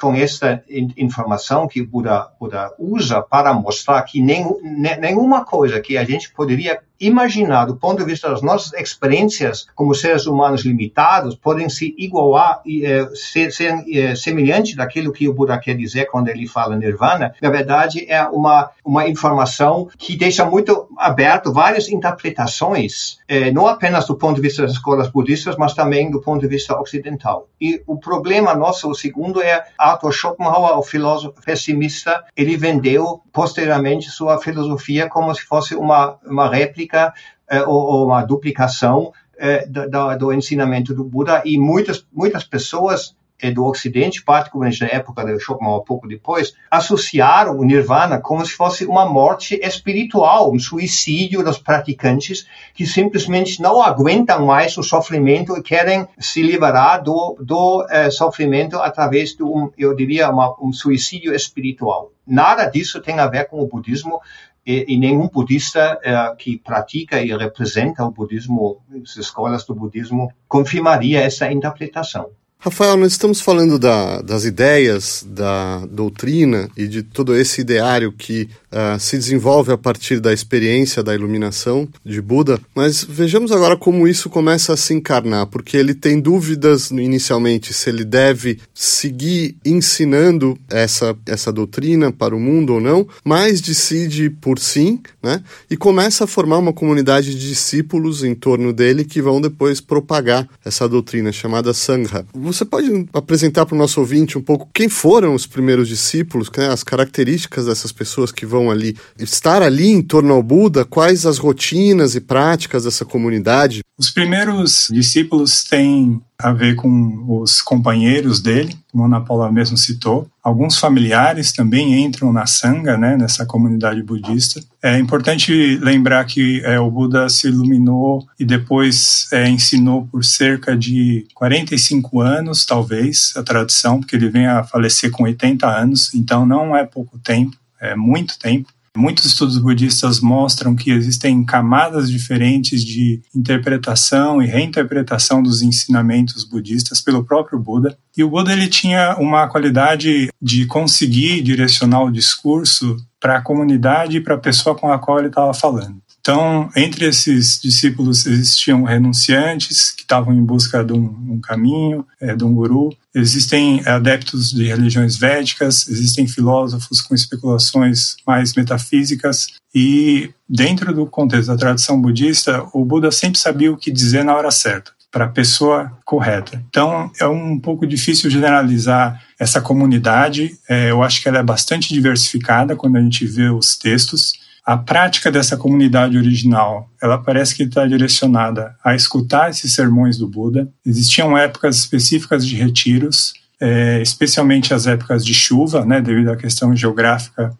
com 0.00 0.14
esta 0.14 0.64
informação 0.96 1.68
que 1.68 1.82
Buda, 1.82 2.32
Buda 2.40 2.74
usa 2.78 3.20
para 3.20 3.52
mostrar 3.52 4.00
que 4.04 4.18
nenhuma 4.18 5.44
coisa 5.44 5.78
que 5.78 5.98
a 5.98 6.04
gente 6.04 6.32
poderia 6.32 6.80
imaginar 7.00 7.64
do 7.64 7.76
ponto 7.76 7.98
de 7.98 8.04
vista 8.04 8.28
das 8.28 8.42
nossas 8.42 8.72
experiências 8.74 9.66
como 9.74 9.94
seres 9.94 10.26
humanos 10.26 10.64
limitados 10.64 11.34
podem 11.34 11.68
se 11.68 11.94
igualar 11.96 12.60
e 12.64 12.84
é, 12.84 13.08
ser, 13.14 13.50
ser 13.50 13.84
é, 13.90 14.14
semelhante 14.14 14.76
daquilo 14.76 15.12
que 15.12 15.28
o 15.28 15.34
Buda 15.34 15.58
quer 15.58 15.76
dizer 15.76 16.06
quando 16.06 16.28
ele 16.28 16.46
fala 16.46 16.76
nirvana, 16.76 17.34
na 17.40 17.50
verdade 17.50 18.04
é 18.08 18.22
uma 18.24 18.70
uma 18.84 19.08
informação 19.08 19.88
que 19.96 20.16
deixa 20.16 20.44
muito 20.44 20.88
aberto 20.98 21.52
várias 21.52 21.88
interpretações, 21.88 23.18
é, 23.28 23.50
não 23.52 23.66
apenas 23.66 24.06
do 24.06 24.16
ponto 24.16 24.36
de 24.36 24.42
vista 24.42 24.62
das 24.62 24.72
escolas 24.72 25.08
budistas, 25.08 25.56
mas 25.56 25.74
também 25.74 26.10
do 26.10 26.20
ponto 26.20 26.40
de 26.40 26.48
vista 26.48 26.78
ocidental. 26.78 27.48
E 27.60 27.80
o 27.86 27.96
problema 27.96 28.54
nosso, 28.54 28.90
o 28.90 28.94
segundo, 28.94 29.40
é 29.40 29.64
Arthur 29.78 30.12
Schopenhauer, 30.12 30.76
o 30.76 30.82
filósofo 30.82 31.40
pessimista, 31.44 32.24
ele 32.36 32.56
vendeu 32.56 33.22
posteriormente 33.32 34.10
sua 34.10 34.38
filosofia 34.38 35.08
como 35.08 35.32
se 35.34 35.42
fosse 35.42 35.74
uma 35.74 36.18
uma 36.26 36.48
réplica 36.48 36.89
eh, 36.96 37.62
ou, 37.62 38.06
uma 38.06 38.24
duplicação 38.24 39.12
eh, 39.38 39.66
do, 39.66 40.18
do, 40.18 40.32
ensinamento 40.32 40.94
do 40.94 41.04
Buda 41.04 41.42
e 41.44 41.58
muitas 41.58 42.06
muitas 42.12 42.44
pessoas 42.44 43.14
e 43.42 43.50
do 43.50 43.64
Ocidente, 43.64 44.22
particularmente 44.22 44.80
na 44.82 44.88
época 44.88 45.24
do 45.24 45.40
Schopenhauer, 45.40 45.82
pouco 45.84 46.06
depois, 46.06 46.54
associaram 46.70 47.58
o 47.58 47.64
Nirvana 47.64 48.20
como 48.20 48.44
se 48.44 48.52
fosse 48.52 48.84
uma 48.84 49.06
morte 49.06 49.58
espiritual, 49.62 50.52
um 50.52 50.58
suicídio 50.58 51.42
dos 51.42 51.58
praticantes 51.58 52.46
que 52.74 52.86
simplesmente 52.86 53.60
não 53.60 53.82
aguentam 53.82 54.44
mais 54.44 54.76
o 54.76 54.82
sofrimento 54.82 55.56
e 55.56 55.62
querem 55.62 56.06
se 56.18 56.42
liberar 56.42 56.98
do, 56.98 57.36
do 57.40 57.82
uh, 57.84 58.10
sofrimento 58.10 58.76
através 58.76 59.34
de 59.34 59.42
um, 59.42 59.70
eu 59.76 59.94
diria, 59.94 60.30
uma, 60.30 60.54
um 60.60 60.72
suicídio 60.72 61.34
espiritual. 61.34 62.12
Nada 62.26 62.66
disso 62.66 63.00
tem 63.00 63.18
a 63.18 63.26
ver 63.26 63.46
com 63.46 63.60
o 63.60 63.66
budismo 63.66 64.20
e, 64.66 64.84
e 64.88 64.98
nenhum 64.98 65.28
budista 65.28 65.98
uh, 65.98 66.36
que 66.36 66.58
pratica 66.58 67.22
e 67.22 67.36
representa 67.36 68.04
o 68.04 68.10
budismo, 68.10 68.82
as 69.02 69.16
escolas 69.16 69.64
do 69.64 69.74
budismo, 69.74 70.32
confirmaria 70.46 71.20
essa 71.20 71.50
interpretação. 71.50 72.30
Rafael, 72.62 72.94
nós 72.98 73.12
estamos 73.12 73.40
falando 73.40 73.78
da, 73.78 74.20
das 74.20 74.44
ideias, 74.44 75.24
da 75.26 75.86
doutrina 75.86 76.68
e 76.76 76.86
de 76.86 77.02
todo 77.02 77.34
esse 77.34 77.62
ideário 77.62 78.12
que 78.12 78.50
uh, 78.70 79.00
se 79.00 79.16
desenvolve 79.16 79.72
a 79.72 79.78
partir 79.78 80.20
da 80.20 80.30
experiência 80.30 81.02
da 81.02 81.14
iluminação 81.14 81.88
de 82.04 82.20
Buda, 82.20 82.60
mas 82.74 83.02
vejamos 83.02 83.50
agora 83.50 83.78
como 83.78 84.06
isso 84.06 84.28
começa 84.28 84.74
a 84.74 84.76
se 84.76 84.92
encarnar, 84.92 85.46
porque 85.46 85.74
ele 85.74 85.94
tem 85.94 86.20
dúvidas 86.20 86.90
inicialmente 86.90 87.72
se 87.72 87.88
ele 87.88 88.04
deve 88.04 88.58
seguir 88.74 89.56
ensinando 89.64 90.58
essa, 90.68 91.16
essa 91.24 91.50
doutrina 91.50 92.12
para 92.12 92.36
o 92.36 92.40
mundo 92.40 92.74
ou 92.74 92.80
não, 92.80 93.08
mas 93.24 93.62
decide 93.62 94.28
por 94.28 94.58
sim, 94.58 95.00
né? 95.22 95.42
E 95.70 95.78
começa 95.78 96.24
a 96.24 96.26
formar 96.26 96.58
uma 96.58 96.74
comunidade 96.74 97.34
de 97.34 97.48
discípulos 97.48 98.22
em 98.22 98.34
torno 98.34 98.70
dele 98.70 99.02
que 99.02 99.22
vão 99.22 99.40
depois 99.40 99.80
propagar 99.80 100.46
essa 100.62 100.86
doutrina 100.86 101.32
chamada 101.32 101.72
Sangha 101.72 102.26
você 102.52 102.64
pode 102.64 103.06
apresentar 103.12 103.66
para 103.66 103.74
o 103.74 103.78
nosso 103.78 104.00
ouvinte 104.00 104.38
um 104.38 104.42
pouco 104.42 104.68
quem 104.72 104.88
foram 104.88 105.34
os 105.34 105.46
primeiros 105.46 105.88
discípulos, 105.88 106.50
né, 106.56 106.68
as 106.68 106.82
características 106.82 107.66
dessas 107.66 107.92
pessoas 107.92 108.32
que 108.32 108.46
vão 108.46 108.70
ali 108.70 108.96
estar 109.18 109.62
ali 109.62 109.88
em 109.88 110.02
torno 110.02 110.34
ao 110.34 110.42
Buda, 110.42 110.84
quais 110.84 111.26
as 111.26 111.38
rotinas 111.38 112.14
e 112.14 112.20
práticas 112.20 112.84
dessa 112.84 113.04
comunidade? 113.04 113.82
Os 113.98 114.10
primeiros 114.10 114.88
discípulos 114.90 115.64
têm 115.64 116.20
a 116.42 116.52
ver 116.52 116.74
com 116.74 117.24
os 117.28 117.60
companheiros 117.62 118.40
dele, 118.40 118.76
como 118.90 119.04
a 119.04 119.06
Ana 119.06 119.20
Paula 119.20 119.50
mesmo 119.50 119.76
citou. 119.76 120.28
Alguns 120.42 120.78
familiares 120.78 121.52
também 121.52 122.02
entram 122.02 122.32
na 122.32 122.46
Sangha, 122.46 122.96
né, 122.96 123.16
nessa 123.16 123.46
comunidade 123.46 124.02
budista. 124.02 124.60
É 124.82 124.98
importante 124.98 125.76
lembrar 125.76 126.24
que 126.24 126.60
é, 126.64 126.78
o 126.80 126.90
Buda 126.90 127.28
se 127.28 127.48
iluminou 127.48 128.26
e 128.38 128.44
depois 128.44 129.28
é, 129.32 129.48
ensinou 129.48 130.06
por 130.06 130.24
cerca 130.24 130.76
de 130.76 131.26
45 131.34 132.20
anos, 132.20 132.64
talvez, 132.64 133.32
a 133.36 133.42
tradição, 133.42 134.00
porque 134.00 134.16
ele 134.16 134.30
vem 134.30 134.46
a 134.46 134.64
falecer 134.64 135.10
com 135.10 135.24
80 135.24 135.66
anos, 135.66 136.14
então 136.14 136.46
não 136.46 136.76
é 136.76 136.84
pouco 136.84 137.18
tempo, 137.18 137.56
é 137.80 137.94
muito 137.94 138.38
tempo. 138.38 138.68
Muitos 139.00 139.24
estudos 139.24 139.56
budistas 139.56 140.20
mostram 140.20 140.76
que 140.76 140.90
existem 140.90 141.42
camadas 141.42 142.10
diferentes 142.10 142.84
de 142.84 143.22
interpretação 143.34 144.42
e 144.42 144.46
reinterpretação 144.46 145.42
dos 145.42 145.62
ensinamentos 145.62 146.44
budistas 146.44 147.00
pelo 147.00 147.24
próprio 147.24 147.58
Buda. 147.58 147.96
E 148.14 148.22
o 148.22 148.28
Buda 148.28 148.52
ele 148.52 148.68
tinha 148.68 149.16
uma 149.16 149.48
qualidade 149.48 150.28
de 150.40 150.66
conseguir 150.66 151.40
direcionar 151.40 152.02
o 152.02 152.12
discurso 152.12 152.94
para 153.18 153.38
a 153.38 153.42
comunidade 153.42 154.18
e 154.18 154.20
para 154.20 154.34
a 154.34 154.38
pessoa 154.38 154.74
com 154.74 154.92
a 154.92 154.98
qual 154.98 155.18
ele 155.18 155.28
estava 155.28 155.54
falando. 155.54 155.96
Então, 156.20 156.68
entre 156.76 157.06
esses 157.06 157.58
discípulos 157.58 158.26
existiam 158.26 158.84
renunciantes 158.84 159.90
que 159.92 160.02
estavam 160.02 160.34
em 160.34 160.44
busca 160.44 160.84
de 160.84 160.92
um, 160.92 161.06
um 161.30 161.40
caminho, 161.40 162.06
é, 162.20 162.36
de 162.36 162.44
um 162.44 162.54
guru. 162.54 162.94
Existem 163.14 163.82
adeptos 163.86 164.50
de 164.50 164.68
religiões 164.68 165.16
védicas, 165.16 165.88
existem 165.88 166.28
filósofos 166.28 167.00
com 167.00 167.14
especulações 167.14 168.16
mais 168.26 168.54
metafísicas. 168.54 169.48
E 169.74 170.30
dentro 170.48 170.94
do 170.94 171.06
contexto 171.06 171.48
da 171.48 171.56
tradição 171.56 172.00
budista, 172.00 172.64
o 172.72 172.84
Buda 172.84 173.10
sempre 173.10 173.38
sabia 173.38 173.72
o 173.72 173.76
que 173.76 173.90
dizer 173.90 174.24
na 174.24 174.36
hora 174.36 174.50
certa 174.50 174.92
para 175.10 175.24
a 175.24 175.28
pessoa 175.28 175.90
correta. 176.04 176.62
Então, 176.68 177.10
é 177.20 177.26
um 177.26 177.58
pouco 177.58 177.86
difícil 177.86 178.30
generalizar 178.30 179.20
essa 179.38 179.60
comunidade. 179.60 180.56
É, 180.68 180.90
eu 180.90 181.02
acho 181.02 181.20
que 181.20 181.28
ela 181.28 181.38
é 181.38 181.42
bastante 181.42 181.92
diversificada 181.92 182.76
quando 182.76 182.96
a 182.96 183.00
gente 183.00 183.26
vê 183.26 183.48
os 183.48 183.76
textos. 183.76 184.34
A 184.64 184.76
prática 184.76 185.30
dessa 185.30 185.56
comunidade 185.56 186.16
original, 186.16 186.88
ela 187.02 187.18
parece 187.18 187.54
que 187.54 187.62
está 187.62 187.86
direcionada 187.86 188.76
a 188.84 188.94
escutar 188.94 189.50
esses 189.50 189.72
sermões 189.72 190.18
do 190.18 190.28
Buda. 190.28 190.68
Existiam 190.84 191.36
épocas 191.36 191.78
específicas 191.78 192.46
de 192.46 192.56
retiros, 192.56 193.32
é, 193.60 194.00
especialmente 194.00 194.72
as 194.72 194.86
épocas 194.86 195.24
de 195.24 195.34
chuva, 195.34 195.84
né, 195.84 196.00
devido 196.00 196.30
à 196.30 196.36
questão 196.36 196.74
geográfica 196.76 197.52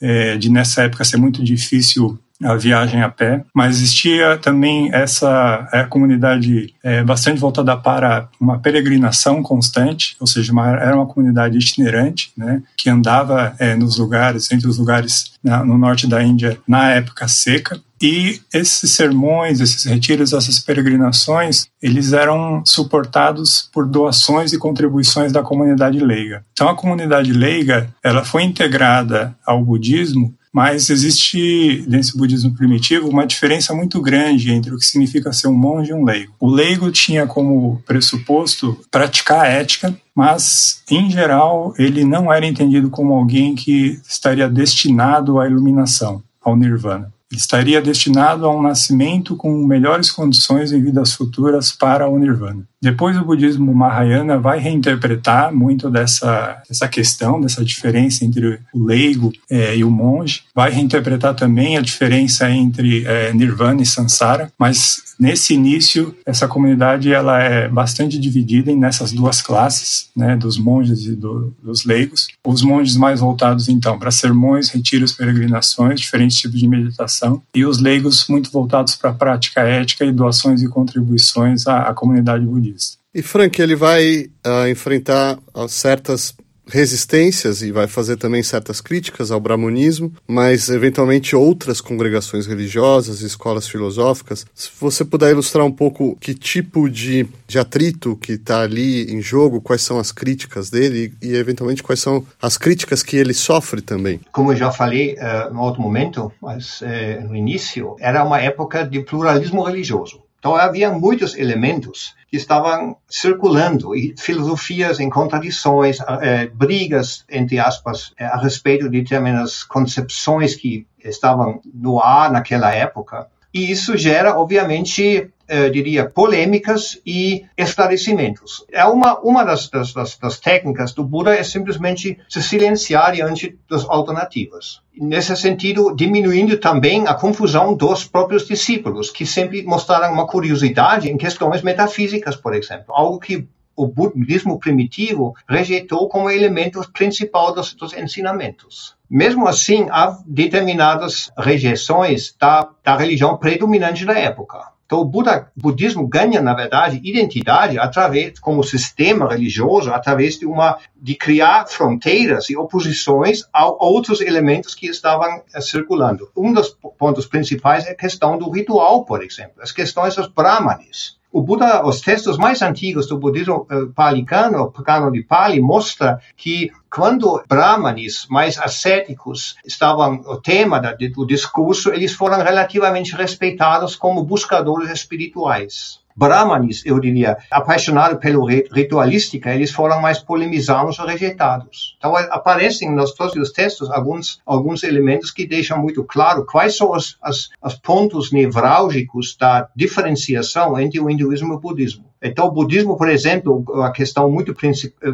é, 0.00 0.36
de 0.36 0.50
nessa 0.50 0.82
época 0.82 1.04
ser 1.04 1.16
muito 1.16 1.42
difícil 1.44 2.18
a 2.44 2.54
viagem 2.54 3.02
a 3.02 3.08
pé, 3.08 3.44
mas 3.54 3.76
existia 3.76 4.36
também 4.38 4.90
essa 4.92 5.68
é, 5.72 5.84
comunidade 5.84 6.74
é, 6.82 7.02
bastante 7.02 7.40
voltada 7.40 7.76
para 7.76 8.28
uma 8.40 8.58
peregrinação 8.58 9.42
constante, 9.42 10.16
ou 10.20 10.26
seja, 10.26 10.52
uma, 10.52 10.68
era 10.68 10.96
uma 10.96 11.06
comunidade 11.06 11.58
itinerante, 11.58 12.32
né, 12.36 12.62
que 12.76 12.90
andava 12.90 13.54
é, 13.58 13.74
nos 13.74 13.98
lugares, 13.98 14.50
entre 14.50 14.68
os 14.68 14.78
lugares 14.78 15.32
na, 15.42 15.64
no 15.64 15.76
norte 15.76 16.06
da 16.06 16.22
Índia 16.22 16.58
na 16.66 16.90
época 16.90 17.26
seca. 17.28 17.80
E 18.00 18.40
esses 18.52 18.90
sermões, 18.90 19.60
esses 19.60 19.84
retiros, 19.84 20.32
essas 20.32 20.58
peregrinações, 20.58 21.68
eles 21.80 22.12
eram 22.12 22.64
suportados 22.66 23.68
por 23.72 23.86
doações 23.86 24.52
e 24.52 24.58
contribuições 24.58 25.30
da 25.30 25.40
comunidade 25.40 26.00
leiga. 26.00 26.44
Então 26.52 26.68
a 26.68 26.74
comunidade 26.74 27.32
leiga, 27.32 27.88
ela 28.02 28.24
foi 28.24 28.42
integrada 28.42 29.36
ao 29.46 29.64
budismo 29.64 30.34
mas 30.52 30.90
existe, 30.90 31.84
nesse 31.88 32.16
budismo 32.16 32.54
primitivo, 32.54 33.08
uma 33.08 33.26
diferença 33.26 33.74
muito 33.74 34.00
grande 34.00 34.52
entre 34.52 34.74
o 34.74 34.78
que 34.78 34.84
significa 34.84 35.32
ser 35.32 35.48
um 35.48 35.54
monge 35.54 35.90
e 35.90 35.94
um 35.94 36.04
leigo. 36.04 36.34
O 36.38 36.50
leigo 36.50 36.90
tinha 36.90 37.26
como 37.26 37.82
pressuposto 37.86 38.78
praticar 38.90 39.46
a 39.46 39.48
ética, 39.48 39.96
mas, 40.14 40.82
em 40.90 41.10
geral, 41.10 41.72
ele 41.78 42.04
não 42.04 42.32
era 42.32 42.46
entendido 42.46 42.90
como 42.90 43.14
alguém 43.14 43.54
que 43.54 43.98
estaria 44.06 44.48
destinado 44.48 45.40
à 45.40 45.48
iluminação, 45.48 46.22
ao 46.40 46.56
nirvana 46.56 47.10
estaria 47.36 47.80
destinado 47.80 48.44
a 48.44 48.54
um 48.54 48.62
nascimento 48.62 49.36
com 49.36 49.50
melhores 49.66 50.10
condições 50.10 50.72
em 50.72 50.82
vidas 50.82 51.14
futuras 51.14 51.72
para 51.72 52.08
o 52.08 52.18
Nirvana. 52.18 52.68
Depois 52.82 53.16
o 53.16 53.24
budismo 53.24 53.72
Mahayana 53.72 54.38
vai 54.38 54.58
reinterpretar 54.58 55.54
muito 55.54 55.88
dessa, 55.88 56.60
dessa 56.68 56.88
questão, 56.88 57.40
dessa 57.40 57.64
diferença 57.64 58.24
entre 58.24 58.58
o 58.74 58.84
leigo 58.84 59.32
é, 59.48 59.76
e 59.76 59.84
o 59.84 59.90
monge, 59.90 60.42
vai 60.52 60.70
reinterpretar 60.72 61.34
também 61.34 61.76
a 61.76 61.80
diferença 61.80 62.50
entre 62.50 63.04
é, 63.06 63.32
Nirvana 63.32 63.82
e 63.82 63.86
Sansara, 63.86 64.52
mas 64.58 65.12
nesse 65.18 65.54
início 65.54 66.12
essa 66.26 66.48
comunidade 66.48 67.12
ela 67.12 67.40
é 67.40 67.68
bastante 67.68 68.18
dividida 68.18 68.74
nessas 68.74 69.12
duas 69.12 69.40
classes, 69.40 70.10
né, 70.16 70.36
dos 70.36 70.58
monges 70.58 71.06
e 71.06 71.14
do, 71.14 71.54
dos 71.62 71.84
leigos. 71.84 72.26
Os 72.44 72.62
monges 72.62 72.96
mais 72.96 73.20
voltados 73.20 73.68
então 73.68 73.96
para 73.96 74.10
sermões, 74.10 74.70
retiros, 74.70 75.12
peregrinações, 75.12 76.00
diferentes 76.00 76.36
tipos 76.36 76.58
de 76.58 76.66
meditação, 76.66 77.40
e 77.54 77.64
os 77.64 77.78
leigos 77.78 78.26
muito 78.28 78.50
voltados 78.50 78.96
para 78.96 79.10
a 79.10 79.14
prática 79.14 79.60
ética 79.60 80.04
e 80.04 80.10
doações 80.10 80.62
e 80.62 80.68
contribuições 80.68 81.68
à, 81.68 81.82
à 81.82 81.94
comunidade 81.94 82.44
budista. 82.44 82.71
E 83.14 83.22
Frank, 83.22 83.60
ele 83.60 83.76
vai 83.76 84.26
uh, 84.46 84.68
enfrentar 84.68 85.38
uh, 85.54 85.68
certas 85.68 86.34
resistências 86.66 87.62
e 87.62 87.72
vai 87.72 87.86
fazer 87.86 88.16
também 88.16 88.42
certas 88.42 88.80
críticas 88.80 89.30
ao 89.30 89.40
brahmanismo, 89.40 90.12
mas 90.26 90.68
eventualmente 90.68 91.34
outras 91.34 91.80
congregações 91.80 92.46
religiosas, 92.46 93.20
escolas 93.20 93.66
filosóficas. 93.68 94.46
Se 94.54 94.70
você 94.80 95.04
puder 95.04 95.32
ilustrar 95.32 95.66
um 95.66 95.72
pouco 95.72 96.16
que 96.16 96.34
tipo 96.34 96.88
de, 96.88 97.26
de 97.46 97.58
atrito 97.58 98.16
que 98.16 98.32
está 98.32 98.62
ali 98.62 99.12
em 99.12 99.20
jogo, 99.20 99.60
quais 99.60 99.82
são 99.82 99.98
as 99.98 100.12
críticas 100.12 100.70
dele 100.70 101.12
e, 101.20 101.28
e, 101.28 101.36
eventualmente 101.36 101.82
quais 101.82 102.00
são 102.00 102.24
as 102.40 102.56
críticas 102.56 103.02
que 103.02 103.16
ele 103.16 103.34
sofre 103.34 103.82
também. 103.82 104.20
Como 104.30 104.52
eu 104.52 104.56
já 104.56 104.70
falei 104.70 105.16
uh, 105.16 105.52
no 105.52 105.60
outro 105.60 105.82
momento, 105.82 106.32
mas 106.40 106.80
uh, 106.80 107.28
no 107.28 107.36
início, 107.36 107.96
era 108.00 108.24
uma 108.24 108.40
época 108.40 108.84
de 108.84 109.00
pluralismo 109.00 109.62
religioso. 109.62 110.22
Então 110.42 110.56
havia 110.56 110.90
muitos 110.90 111.36
elementos 111.36 112.16
que 112.26 112.36
estavam 112.36 112.96
circulando 113.08 113.94
e 113.94 114.12
filosofias 114.18 114.98
em 114.98 115.08
contradições, 115.08 115.98
eh, 116.20 116.48
brigas 116.48 117.24
entre 117.30 117.60
aspas 117.60 118.12
eh, 118.18 118.24
a 118.24 118.38
respeito 118.38 118.90
de 118.90 119.02
determinadas 119.02 119.62
concepções 119.62 120.56
que 120.56 120.84
estavam 120.98 121.60
no 121.72 122.00
ar 122.00 122.32
naquela 122.32 122.74
época. 122.74 123.28
E 123.54 123.70
isso 123.70 123.96
gera, 123.96 124.36
obviamente, 124.36 125.30
eh, 125.54 125.68
diria, 125.68 126.08
polêmicas 126.08 126.98
e 127.04 127.44
esclarecimentos. 127.58 128.64
É 128.72 128.86
uma, 128.86 129.20
uma 129.20 129.44
das, 129.44 129.68
das, 129.68 129.92
das, 129.92 130.40
técnicas 130.40 130.94
do 130.94 131.04
Buda 131.04 131.34
é 131.36 131.42
simplesmente 131.42 132.18
se 132.26 132.42
silenciar 132.42 133.12
diante 133.12 133.58
das 133.68 133.84
alternativas. 133.84 134.80
Nesse 134.96 135.36
sentido, 135.36 135.94
diminuindo 135.94 136.56
também 136.56 137.06
a 137.06 137.12
confusão 137.12 137.74
dos 137.74 138.06
próprios 138.06 138.46
discípulos, 138.46 139.10
que 139.10 139.26
sempre 139.26 139.62
mostraram 139.62 140.14
uma 140.14 140.26
curiosidade 140.26 141.10
em 141.10 141.18
questões 141.18 141.60
metafísicas, 141.60 142.34
por 142.34 142.54
exemplo. 142.54 142.86
Algo 142.88 143.20
que 143.20 143.46
o 143.76 143.86
budismo 143.86 144.58
primitivo 144.58 145.34
rejeitou 145.46 146.08
como 146.08 146.30
elemento 146.30 146.80
principal 146.92 147.52
dos, 147.52 147.74
dos 147.74 147.92
ensinamentos. 147.92 148.96
Mesmo 149.10 149.46
assim, 149.46 149.86
há 149.90 150.18
determinadas 150.26 151.30
rejeições 151.36 152.34
da, 152.40 152.70
da 152.82 152.96
religião 152.96 153.36
predominante 153.36 154.06
da 154.06 154.18
época. 154.18 154.72
Então, 154.92 155.00
o 155.00 155.06
Buda, 155.06 155.50
budismo 155.56 156.06
ganha, 156.06 156.42
na 156.42 156.52
verdade, 156.52 157.00
identidade 157.02 157.78
através, 157.78 158.38
como 158.38 158.62
sistema 158.62 159.26
religioso, 159.26 159.90
através 159.90 160.38
de 160.38 160.44
uma, 160.44 160.76
de 160.94 161.14
criar 161.14 161.66
fronteiras 161.66 162.50
e 162.50 162.58
oposições 162.58 163.42
a 163.54 163.64
outros 163.66 164.20
elementos 164.20 164.74
que 164.74 164.86
estavam 164.86 165.42
eh, 165.54 165.60
circulando. 165.62 166.30
Um 166.36 166.52
dos 166.52 166.76
pontos 166.98 167.24
principais 167.24 167.86
é 167.86 167.92
a 167.92 167.96
questão 167.96 168.36
do 168.36 168.50
ritual, 168.50 169.06
por 169.06 169.24
exemplo, 169.24 169.62
as 169.62 169.72
questões 169.72 170.14
dos 170.14 170.28
brahmanes 170.28 171.16
o 171.32 171.42
Buda, 171.42 171.84
os 171.86 172.00
textos 172.00 172.36
mais 172.36 172.60
antigos 172.60 173.06
do 173.06 173.18
budismo 173.18 173.66
uh, 173.70 173.90
palicano, 173.94 174.70
cano 174.70 175.10
de 175.10 175.22
Pali, 175.22 175.60
mostra 175.60 176.20
que 176.36 176.70
quando 176.90 177.42
brahmanes 177.48 178.26
mais 178.28 178.58
ascéticos 178.58 179.56
estavam 179.64 180.20
o 180.26 180.36
tema 180.36 180.78
do 180.78 181.26
discurso, 181.26 181.90
eles 181.90 182.12
foram 182.12 182.42
relativamente 182.42 183.16
respeitados 183.16 183.96
como 183.96 184.22
buscadores 184.24 184.90
espirituais. 184.90 186.01
Brahmanes, 186.16 186.84
eu 186.84 186.98
diria, 187.00 187.36
apaixonados 187.50 188.18
pela 188.18 188.44
ritualística, 188.48 189.54
eles 189.54 189.70
foram 189.70 190.00
mais 190.00 190.18
polemizados 190.18 190.98
ou 190.98 191.06
rejeitados. 191.06 191.96
Então, 191.98 192.16
aparecem 192.16 192.94
nos 192.94 193.12
todos 193.12 193.34
os 193.36 193.52
textos 193.52 193.90
alguns, 193.90 194.40
alguns 194.44 194.82
elementos 194.82 195.30
que 195.30 195.46
deixam 195.46 195.80
muito 195.80 196.04
claro 196.04 196.44
quais 196.44 196.76
são 196.76 196.92
os, 196.92 197.18
os, 197.26 197.50
os 197.62 197.74
pontos 197.74 198.32
nevrálgicos 198.32 199.36
da 199.36 199.68
diferenciação 199.74 200.78
entre 200.78 201.00
o 201.00 201.08
hinduísmo 201.08 201.54
e 201.54 201.56
o 201.56 201.60
budismo. 201.60 202.11
Então, 202.22 202.46
o 202.46 202.50
budismo, 202.52 202.96
por 202.96 203.08
exemplo, 203.08 203.64
a 203.82 203.90
questão 203.90 204.30
muito 204.30 204.54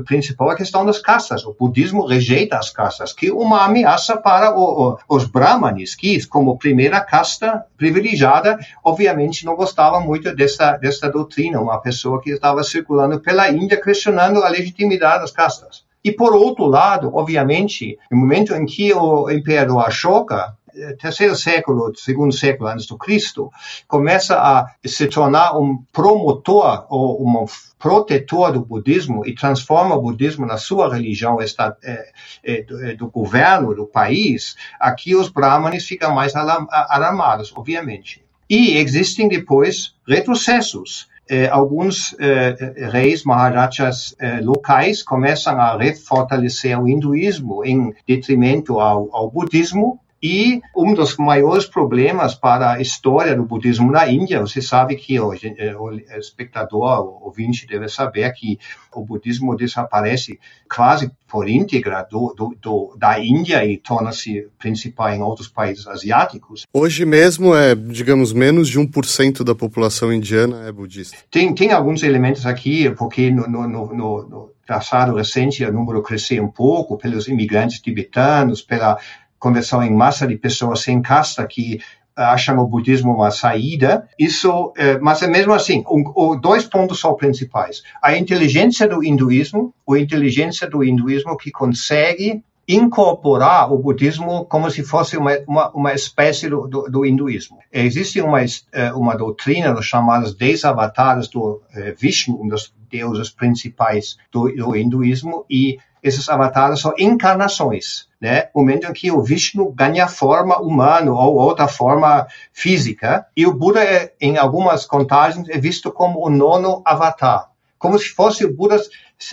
principal 0.04 0.50
é 0.50 0.52
a 0.52 0.56
questão 0.56 0.84
das 0.84 0.98
castas. 0.98 1.42
O 1.46 1.54
budismo 1.58 2.04
rejeita 2.04 2.58
as 2.58 2.68
castas, 2.68 3.14
que 3.14 3.28
é 3.28 3.32
uma 3.32 3.64
ameaça 3.64 4.16
para 4.16 4.54
o, 4.54 4.90
o, 4.90 4.98
os 5.08 5.24
brahmanes, 5.24 5.94
que, 5.94 6.24
como 6.26 6.58
primeira 6.58 7.00
casta 7.00 7.64
privilegiada, 7.78 8.58
obviamente 8.84 9.46
não 9.46 9.56
gostavam 9.56 10.02
muito 10.02 10.34
dessa, 10.34 10.76
dessa 10.76 11.08
doutrina. 11.08 11.60
Uma 11.60 11.80
pessoa 11.80 12.20
que 12.20 12.30
estava 12.30 12.62
circulando 12.62 13.18
pela 13.20 13.48
Índia 13.48 13.80
questionando 13.80 14.42
a 14.42 14.48
legitimidade 14.48 15.22
das 15.22 15.30
castas. 15.30 15.88
E, 16.04 16.12
por 16.12 16.34
outro 16.34 16.66
lado, 16.66 17.10
obviamente, 17.14 17.98
no 18.10 18.18
momento 18.18 18.54
em 18.54 18.66
que 18.66 18.92
o 18.92 19.30
imperador 19.30 19.86
Ashoka 19.86 20.56
terceiro 20.98 21.34
século, 21.36 21.92
segundo 21.96 22.32
século 22.32 22.68
antes 22.68 22.86
do 22.86 22.96
Cristo, 22.96 23.50
começa 23.86 24.36
a 24.38 24.66
se 24.84 25.06
tornar 25.06 25.56
um 25.58 25.82
promotor 25.92 26.86
ou 26.88 27.26
um 27.26 27.46
protetor 27.78 28.52
do 28.52 28.64
budismo 28.64 29.24
e 29.26 29.34
transforma 29.34 29.94
o 29.94 30.02
budismo 30.02 30.44
na 30.44 30.56
sua 30.56 30.92
religião 30.92 31.40
esta, 31.40 31.76
é, 31.82 32.10
é, 32.44 32.66
é, 32.90 32.94
do, 32.94 33.08
governo 33.08 33.74
do 33.74 33.86
país, 33.86 34.56
aqui 34.80 35.14
os 35.14 35.28
brahmanes 35.28 35.86
ficam 35.86 36.14
mais 36.14 36.34
alarmados, 36.34 37.52
obviamente. 37.54 38.24
E 38.50 38.76
existem 38.78 39.28
depois 39.28 39.94
retrocessos. 40.06 41.08
Eh, 41.30 41.46
alguns 41.46 42.16
eh, 42.18 42.56
reis 42.90 43.22
maharajas 43.22 44.16
locais 44.40 45.02
começam 45.02 45.60
a 45.60 45.76
refortalecer 45.76 46.80
o 46.80 46.88
hinduísmo 46.88 47.62
em 47.62 47.94
detrimento 48.06 48.80
ao, 48.80 49.14
ao 49.14 49.30
budismo 49.30 50.00
e 50.22 50.60
um 50.76 50.94
dos 50.94 51.16
maiores 51.16 51.66
problemas 51.66 52.34
para 52.34 52.72
a 52.72 52.80
história 52.80 53.36
do 53.36 53.44
budismo 53.44 53.90
na 53.92 54.08
Índia, 54.08 54.40
você 54.40 54.60
sabe 54.60 54.96
que 54.96 55.18
o, 55.20 55.28
o 55.28 55.92
espectador, 56.18 57.00
o 57.00 57.24
ouvinte 57.26 57.66
deve 57.66 57.88
saber 57.88 58.32
que 58.32 58.58
o 58.94 59.04
budismo 59.04 59.56
desaparece 59.56 60.40
quase 60.68 61.10
por 61.28 61.48
íntegra 61.48 62.06
do, 62.10 62.34
do, 62.36 62.56
do, 62.60 62.96
da 62.98 63.20
Índia 63.20 63.64
e 63.64 63.76
torna-se 63.76 64.48
principal 64.58 65.10
em 65.10 65.22
outros 65.22 65.46
países 65.46 65.86
asiáticos. 65.86 66.66
Hoje 66.72 67.04
mesmo 67.04 67.54
é, 67.54 67.74
digamos, 67.74 68.32
menos 68.32 68.68
de 68.68 68.78
1% 68.78 69.44
da 69.44 69.54
população 69.54 70.12
indiana 70.12 70.66
é 70.66 70.72
budista. 70.72 71.16
Tem, 71.30 71.54
tem 71.54 71.70
alguns 71.70 72.02
elementos 72.02 72.44
aqui, 72.44 72.90
porque 72.90 73.30
no, 73.30 73.46
no, 73.46 73.68
no, 73.68 73.94
no 73.94 74.50
passado 74.66 75.14
recente 75.14 75.64
o 75.64 75.72
número 75.72 76.02
cresceu 76.02 76.44
um 76.44 76.50
pouco 76.50 76.98
pelos 76.98 77.26
imigrantes 77.28 77.80
tibetanos, 77.80 78.60
pela 78.60 78.98
conversão 79.38 79.82
em 79.82 79.94
massa 79.94 80.26
de 80.26 80.36
pessoas 80.36 80.80
sem 80.80 81.00
casta 81.00 81.46
que 81.46 81.80
acham 82.16 82.58
o 82.58 82.66
budismo 82.66 83.14
uma 83.14 83.30
saída. 83.30 84.08
Isso, 84.18 84.72
é, 84.76 84.98
mas 84.98 85.22
é 85.22 85.28
mesmo 85.28 85.52
assim, 85.52 85.84
um, 85.88 86.38
dois 86.38 86.64
pontos 86.64 87.00
são 87.00 87.14
principais: 87.14 87.82
a 88.02 88.16
inteligência 88.16 88.88
do 88.88 89.02
hinduísmo, 89.02 89.72
a 89.88 89.98
inteligência 89.98 90.68
do 90.68 90.82
hinduísmo 90.82 91.36
que 91.36 91.50
consegue 91.50 92.42
incorporar 92.66 93.72
o 93.72 93.78
budismo 93.78 94.44
como 94.44 94.70
se 94.70 94.82
fosse 94.82 95.16
uma, 95.16 95.38
uma, 95.46 95.70
uma 95.70 95.94
espécie 95.94 96.50
do, 96.50 96.66
do, 96.66 96.82
do, 96.82 97.06
hinduísmo. 97.06 97.58
Existe 97.72 98.20
uma, 98.20 98.40
é, 98.72 98.92
uma 98.92 99.16
doutrina 99.16 99.72
dos 99.72 99.86
chamados 99.86 100.34
dez 100.34 100.66
avatares 100.66 101.28
do 101.28 101.62
é, 101.72 101.92
Vishnu, 101.92 102.38
um 102.42 102.46
dos 102.46 102.74
deuses 102.90 103.30
principais 103.30 104.18
do, 104.30 104.54
do 104.54 104.76
hinduísmo, 104.76 105.46
e 105.48 105.78
esses 106.02 106.28
avatares 106.28 106.80
são 106.80 106.92
encarnações, 106.98 108.07
né? 108.20 108.48
Momento 108.54 108.86
em 108.86 108.92
que 108.92 109.10
o 109.10 109.22
Vishnu 109.22 109.70
ganha 109.72 110.08
forma 110.08 110.58
humana 110.58 111.12
ou 111.12 111.36
outra 111.36 111.68
forma 111.68 112.26
física, 112.52 113.26
e 113.36 113.46
o 113.46 113.54
Buda, 113.54 113.82
é, 113.82 114.12
em 114.20 114.36
algumas 114.36 114.84
contagens, 114.84 115.48
é 115.48 115.58
visto 115.58 115.92
como 115.92 116.24
o 116.24 116.30
nono 116.30 116.82
avatar. 116.84 117.48
Como 117.78 117.98
se 117.98 118.08
fosse 118.08 118.44
o 118.44 118.52
Buda 118.52 118.76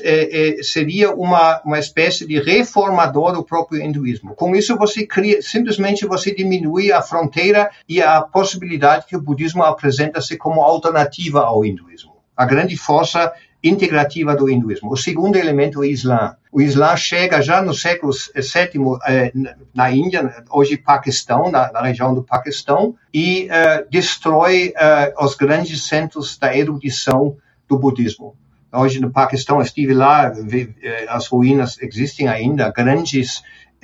é, 0.02 0.60
é, 0.60 0.64
seria 0.64 1.12
uma, 1.14 1.62
uma 1.64 1.80
espécie 1.80 2.26
de 2.26 2.40
reformador 2.40 3.34
do 3.34 3.44
próprio 3.44 3.82
hinduísmo. 3.82 4.36
Com 4.36 4.56
isso, 4.56 4.76
você 4.78 5.06
cria, 5.06 5.42
simplesmente 5.42 6.06
você 6.06 6.34
diminui 6.34 6.92
a 6.92 7.02
fronteira 7.02 7.70
e 7.88 8.02
a 8.02 8.22
possibilidade 8.22 9.06
que 9.08 9.16
o 9.16 9.22
budismo 9.22 9.64
apresenta-se 9.64 10.38
como 10.38 10.62
alternativa 10.62 11.42
ao 11.42 11.66
hinduísmo. 11.66 12.16
A 12.36 12.46
grande 12.46 12.76
força 12.76 13.32
integrativa 13.64 14.36
do 14.36 14.50
hinduísmo. 14.50 14.92
O 14.92 14.98
segundo 14.98 15.38
elemento 15.38 15.80
é 15.80 15.82
o 15.82 15.86
Islã. 15.86 16.36
O 16.56 16.62
Islã 16.62 16.96
chega 16.96 17.42
já 17.42 17.62
no 17.62 17.74
século 17.74 18.14
VII 18.14 18.98
eh, 19.06 19.30
na 19.74 19.92
Índia, 19.92 20.42
hoje 20.50 20.78
Paquistão, 20.78 21.52
na, 21.52 21.70
na 21.70 21.82
região 21.82 22.16
do 22.16 22.24
Paquistão, 22.24 22.96
e 23.14 23.50
eh, 23.52 23.86
destrói 23.92 24.72
eh, 24.74 25.14
os 25.20 25.36
grandes 25.36 25.86
centros 25.86 26.38
da 26.38 26.56
erudição 26.56 27.36
do 27.68 27.78
budismo. 27.78 28.38
Hoje 28.72 29.02
no 29.02 29.12
Paquistão, 29.12 29.62
estive 29.62 29.94
lá, 29.94 30.30
vi, 30.30 30.74
as 31.10 31.28
ruínas 31.28 31.78
existem 31.82 32.30
ainda, 32.30 32.72
grandes 32.72 33.44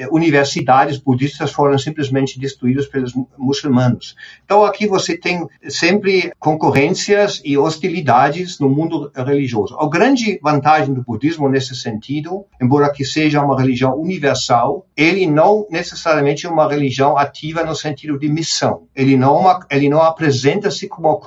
universidades 0.10 0.98
budistas 0.98 1.52
foram 1.52 1.78
simplesmente 1.78 2.40
destruídas 2.40 2.88
pelos 2.88 3.14
muçulmanos. 3.38 4.16
Então 4.44 4.64
aqui 4.64 4.88
você 4.88 5.18
tem 5.18 5.48
sempre 5.70 6.32
concorrências 6.40 7.42
e 7.44 7.58
hostilidades 7.58 8.60
no 8.60 8.70
mundo 8.70 9.12
religioso. 9.16 9.78
A 9.78 9.88
grande 9.88 10.40
vantagem 10.42 10.94
do 10.94 11.04
budismo 11.04 11.50
nesse 11.50 11.76
sentido, 11.76 12.46
embora 12.62 12.92
que 12.92 13.06
seja 13.06 13.44
uma 13.44 13.60
religião 13.60 14.00
universal, 14.00 14.86
ele 14.96 15.26
não 15.26 15.68
necessariamente 15.70 16.46
é 16.46 16.50
uma 16.50 16.70
religião 16.70 17.18
ativa 17.18 17.64
no 17.64 17.76
sentido 17.76 18.18
de 18.18 18.30
missão. 18.30 18.84
Ele 18.96 19.16
não 19.16 19.42
ele 19.70 19.90
não 19.90 20.02
apresenta-se 20.02 20.88
como 20.88 21.20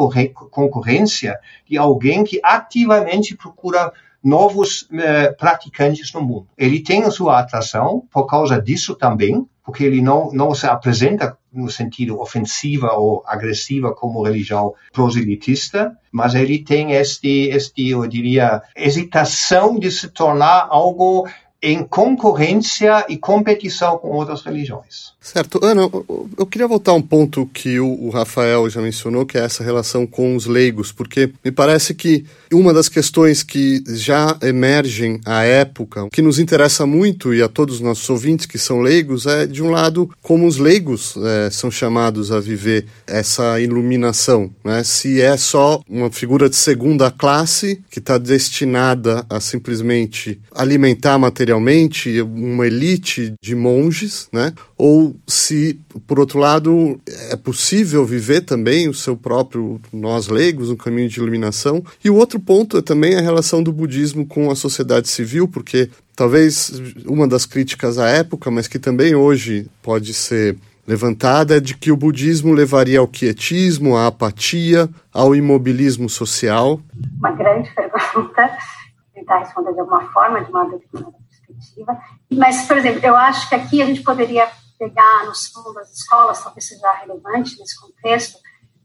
concorrência 0.50 1.38
de 1.68 1.76
alguém 1.76 2.24
que 2.24 2.40
ativamente 2.42 3.36
procura 3.36 3.92
novos 4.24 4.88
eh, 4.92 5.32
praticantes 5.32 6.12
no 6.14 6.22
mundo. 6.22 6.48
Ele 6.56 6.82
tem 6.82 7.04
a 7.04 7.10
sua 7.10 7.38
atração 7.38 8.02
por 8.10 8.26
causa 8.26 8.60
disso 8.60 8.94
também, 8.94 9.46
porque 9.62 9.84
ele 9.84 10.00
não, 10.00 10.30
não 10.32 10.54
se 10.54 10.66
apresenta 10.66 11.36
no 11.52 11.70
sentido 11.70 12.20
ofensiva 12.20 12.92
ou 12.94 13.22
agressiva 13.26 13.94
como 13.94 14.22
religião 14.22 14.74
proselitista, 14.92 15.96
mas 16.10 16.34
ele 16.34 16.58
tem 16.58 16.92
este, 16.92 17.48
este, 17.48 17.90
eu 17.90 18.06
diria, 18.06 18.62
hesitação 18.76 19.78
de 19.78 19.90
se 19.90 20.08
tornar 20.08 20.66
algo 20.68 21.28
em 21.64 21.82
concorrência 21.82 23.06
e 23.08 23.16
competição 23.16 23.96
com 23.96 24.08
outras 24.08 24.42
religiões. 24.42 25.14
Certo. 25.18 25.58
Ana, 25.64 25.88
eu 26.38 26.44
queria 26.44 26.68
voltar 26.68 26.92
a 26.92 26.94
um 26.94 27.00
ponto 27.00 27.46
que 27.46 27.80
o 27.80 28.10
Rafael 28.10 28.68
já 28.68 28.82
mencionou, 28.82 29.24
que 29.24 29.38
é 29.38 29.40
essa 29.40 29.64
relação 29.64 30.06
com 30.06 30.36
os 30.36 30.44
leigos, 30.44 30.92
porque 30.92 31.32
me 31.42 31.50
parece 31.50 31.94
que 31.94 32.26
uma 32.52 32.74
das 32.74 32.90
questões 32.90 33.42
que 33.42 33.82
já 33.88 34.36
emergem 34.42 35.18
à 35.24 35.42
época, 35.42 36.06
que 36.12 36.20
nos 36.20 36.38
interessa 36.38 36.84
muito 36.84 37.32
e 37.32 37.40
a 37.40 37.48
todos 37.48 37.76
os 37.76 37.80
nossos 37.80 38.08
ouvintes 38.10 38.44
que 38.44 38.58
são 38.58 38.82
leigos, 38.82 39.24
é, 39.24 39.46
de 39.46 39.62
um 39.62 39.70
lado, 39.70 40.10
como 40.20 40.46
os 40.46 40.58
leigos 40.58 41.14
é, 41.16 41.48
são 41.50 41.70
chamados 41.70 42.30
a 42.30 42.38
viver 42.38 42.84
essa 43.06 43.58
iluminação. 43.58 44.50
Né? 44.62 44.84
Se 44.84 45.22
é 45.22 45.38
só 45.38 45.80
uma 45.88 46.10
figura 46.10 46.50
de 46.50 46.56
segunda 46.56 47.10
classe 47.10 47.82
que 47.90 47.98
está 47.98 48.18
destinada 48.18 49.24
a 49.30 49.40
simplesmente 49.40 50.38
alimentar 50.54 51.18
material 51.18 51.53
materialmente 51.54 52.20
uma 52.22 52.66
elite 52.66 53.34
de 53.40 53.54
monges, 53.54 54.28
né? 54.32 54.52
Ou 54.76 55.16
se, 55.26 55.78
por 56.06 56.18
outro 56.18 56.38
lado, 56.38 57.00
é 57.30 57.36
possível 57.36 58.04
viver 58.04 58.42
também 58.42 58.88
o 58.88 58.94
seu 58.94 59.16
próprio 59.16 59.80
nós 59.92 60.28
leigos, 60.28 60.70
um 60.70 60.76
caminho 60.76 61.08
de 61.08 61.18
iluminação. 61.20 61.82
E 62.04 62.10
o 62.10 62.16
outro 62.16 62.40
ponto 62.40 62.78
é 62.78 62.82
também 62.82 63.16
a 63.16 63.20
relação 63.20 63.62
do 63.62 63.72
budismo 63.72 64.26
com 64.26 64.50
a 64.50 64.56
sociedade 64.56 65.08
civil, 65.08 65.46
porque 65.46 65.88
talvez 66.16 66.72
uma 67.06 67.28
das 67.28 67.46
críticas 67.46 67.98
à 67.98 68.08
época, 68.08 68.50
mas 68.50 68.66
que 68.66 68.78
também 68.78 69.14
hoje 69.14 69.66
pode 69.82 70.12
ser 70.12 70.56
levantada 70.86 71.56
é 71.56 71.60
de 71.60 71.74
que 71.74 71.90
o 71.90 71.96
budismo 71.96 72.52
levaria 72.52 72.98
ao 72.98 73.08
quietismo, 73.08 73.96
à 73.96 74.06
apatia, 74.06 74.86
ao 75.12 75.34
imobilismo 75.34 76.10
social. 76.10 76.78
Uma 77.18 77.32
grande 77.32 77.70
pergunta, 77.74 78.50
tentar 79.14 79.38
responder 79.38 79.72
de 79.72 79.80
alguma 79.80 80.02
forma, 80.12 80.44
de 80.44 80.50
uma 80.50 80.68
determinada 80.68 81.23
Mas, 82.30 82.66
por 82.66 82.78
exemplo, 82.78 83.00
eu 83.04 83.16
acho 83.16 83.48
que 83.48 83.54
aqui 83.54 83.82
a 83.82 83.86
gente 83.86 84.02
poderia 84.02 84.50
pegar 84.78 85.24
no 85.24 85.32
fundo 85.34 85.72
das 85.72 85.92
escolas, 85.92 86.42
talvez 86.42 86.66
seja 86.66 86.92
relevante 86.92 87.58
nesse 87.58 87.80
contexto, 87.80 88.38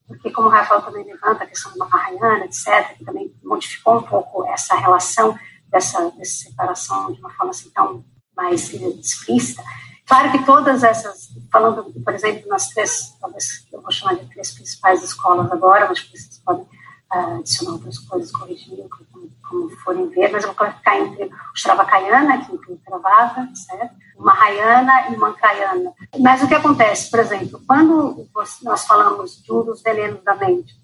porque 0.07 0.31
como 0.31 0.47
o 0.47 0.51
Rafael 0.51 0.81
também 0.81 1.05
levanta 1.05 1.43
a 1.43 1.47
questão 1.47 1.75
da 1.77 1.85
Mahayana, 1.85 2.45
etc., 2.45 2.97
que 2.97 3.05
também 3.05 3.33
modificou 3.43 3.97
um 3.97 4.03
pouco 4.03 4.45
essa 4.47 4.75
relação 4.75 5.37
dessa, 5.67 6.09
dessa 6.11 6.49
separação 6.49 7.11
de 7.11 7.19
uma 7.19 7.29
forma 7.31 7.51
assim 7.51 7.69
tão 7.71 8.03
mais 8.35 8.73
explícita, 8.73 9.63
Claro 10.09 10.31
que 10.31 10.43
todas 10.43 10.83
essas, 10.83 11.29
falando, 11.51 11.83
por 12.03 12.15
exemplo, 12.15 12.49
nas 12.49 12.69
três, 12.69 13.15
talvez 13.21 13.63
eu 13.71 13.79
vou 13.79 13.91
chamar 13.91 14.15
de 14.15 14.25
três 14.25 14.51
principais 14.51 15.03
escolas 15.03 15.51
agora, 15.51 15.87
mas 15.87 15.99
vocês 15.99 16.41
podem 16.43 16.65
adicionar 17.09 17.73
outras 17.73 17.97
coisas, 17.99 18.31
corrigir, 18.31 18.87
como, 18.89 19.29
como, 19.47 19.69
forem 19.77 20.09
ver, 20.09 20.31
mas 20.31 20.43
eu 20.43 20.53
vou 20.53 20.71
ficar 20.71 20.97
entre 20.97 21.25
o 21.25 21.55
Shravakayana, 21.55 22.45
que 22.45 22.53
inclui 22.53 22.77
Theravada, 22.77 23.49
certo? 23.55 23.95
Mahayana 24.17 25.09
e 25.09 25.15
o 25.15 25.19
Mantrayana. 25.19 25.93
Mas 26.19 26.43
o 26.43 26.47
que 26.47 26.53
acontece, 26.53 27.09
por 27.09 27.19
exemplo, 27.19 27.61
quando 27.65 28.27
nós 28.63 28.85
falamos 28.85 29.41
de 29.41 29.51
um 29.51 29.63
dos 29.63 29.81
venenos 29.81 30.21
da 30.23 30.35
mente, 30.35 30.75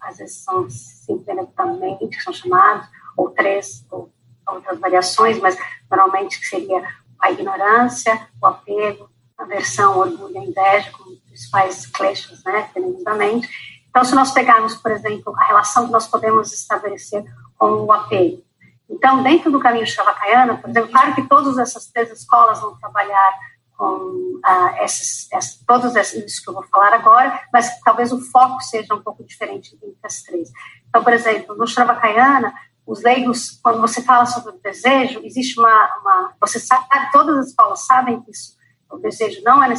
às 0.00 0.18
vezes 0.18 0.42
são 0.42 0.68
cinco 0.68 1.22
venenos 1.24 1.52
da 1.54 1.66
mente, 1.66 2.08
que 2.08 2.22
são 2.22 2.32
chamados, 2.32 2.88
ou 3.16 3.30
três, 3.30 3.84
ou 3.90 4.10
outras 4.48 4.78
variações, 4.78 5.38
mas 5.38 5.56
normalmente 5.90 6.40
que 6.40 6.46
seria 6.46 6.82
a 7.20 7.30
ignorância, 7.30 8.28
o 8.40 8.46
apego, 8.46 9.10
aversão, 9.36 9.98
orgulho 9.98 10.36
e 10.36 10.48
inveja 10.48 10.90
como 10.92 11.16
principais 11.26 11.86
kleshas, 11.86 12.42
né, 12.44 12.70
da 13.04 13.14
mente. 13.14 13.48
Então, 13.96 14.04
se 14.04 14.14
nós 14.14 14.30
pegarmos, 14.30 14.74
por 14.74 14.90
exemplo, 14.90 15.34
a 15.38 15.44
relação 15.44 15.86
que 15.86 15.92
nós 15.92 16.06
podemos 16.06 16.52
estabelecer 16.52 17.24
com 17.56 17.86
o 17.86 17.90
apego. 17.90 18.44
Então, 18.90 19.22
dentro 19.22 19.50
do 19.50 19.58
caminho 19.58 19.86
Shavakayana, 19.86 20.58
por 20.58 20.68
exemplo, 20.68 20.90
claro 20.90 21.14
que 21.14 21.26
todas 21.26 21.56
essas 21.56 21.86
três 21.86 22.10
escolas 22.10 22.60
vão 22.60 22.76
trabalhar 22.76 23.32
com 23.74 24.38
ah, 24.44 24.84
esses, 24.84 25.30
todos 25.66 25.96
esses 25.96 26.38
que 26.38 26.50
eu 26.50 26.52
vou 26.52 26.62
falar 26.64 26.92
agora, 26.92 27.40
mas 27.50 27.80
talvez 27.80 28.12
o 28.12 28.20
foco 28.20 28.60
seja 28.60 28.94
um 28.94 29.00
pouco 29.00 29.24
diferente 29.24 29.74
entre 29.74 29.96
as 30.02 30.20
três. 30.20 30.50
Então, 30.90 31.02
por 31.02 31.14
exemplo, 31.14 31.56
no 31.56 31.66
Shavakayana, 31.66 32.52
os 32.86 33.02
leigos, 33.02 33.58
quando 33.62 33.80
você 33.80 34.02
fala 34.02 34.26
sobre 34.26 34.50
o 34.50 34.60
desejo, 34.62 35.22
existe 35.24 35.58
uma, 35.58 35.96
uma, 36.02 36.34
você 36.38 36.60
sabe, 36.60 36.84
todas 37.12 37.38
as 37.38 37.46
escolas 37.46 37.86
sabem 37.86 38.20
que 38.20 38.30
isso, 38.30 38.58
o 38.90 38.98
desejo 38.98 39.40
não 39.42 39.64
é 39.64 39.70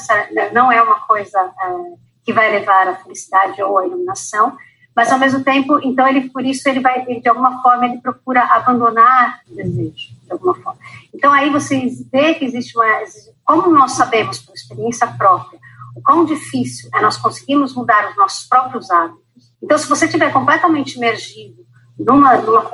não 0.51 0.71
é 0.71 0.81
uma 0.81 1.01
coisa 1.01 1.39
é, 1.39 2.06
que 2.27 2.33
vai 2.33 2.51
levar 2.51 2.89
à 2.89 2.95
felicidade 2.95 3.63
ou 3.63 3.77
à 3.77 3.87
iluminação, 3.87 4.57
mas 4.93 5.09
ao 5.13 5.17
mesmo 5.17 5.45
tempo, 5.45 5.79
então 5.81 6.05
ele 6.05 6.29
por 6.29 6.43
isso 6.43 6.67
ele 6.67 6.81
vai 6.81 7.05
de 7.05 7.29
alguma 7.29 7.61
forma 7.61 7.85
ele 7.85 8.01
procura 8.01 8.43
abandonar 8.43 9.39
o 9.49 9.55
desejo 9.55 10.09
de 10.25 10.31
alguma 10.33 10.53
forma. 10.55 10.77
Então 11.15 11.31
aí 11.31 11.49
você 11.49 11.87
vê 12.11 12.33
que 12.33 12.43
existe 12.43 12.77
uma, 12.77 12.85
como 13.45 13.73
nós 13.73 13.93
sabemos 13.93 14.39
por 14.39 14.53
experiência 14.53 15.07
própria, 15.07 15.57
o 15.95 16.01
quão 16.01 16.25
difícil 16.25 16.89
é 16.93 17.01
nós 17.01 17.15
conseguirmos 17.15 17.73
mudar 17.73 18.09
os 18.09 18.17
nossos 18.17 18.45
próprios 18.45 18.91
hábitos. 18.91 19.23
Então 19.63 19.77
se 19.77 19.87
você 19.87 20.03
estiver 20.03 20.33
completamente 20.33 20.97
imergido 20.97 21.65
numa, 21.97 22.35
numa, 22.35 22.71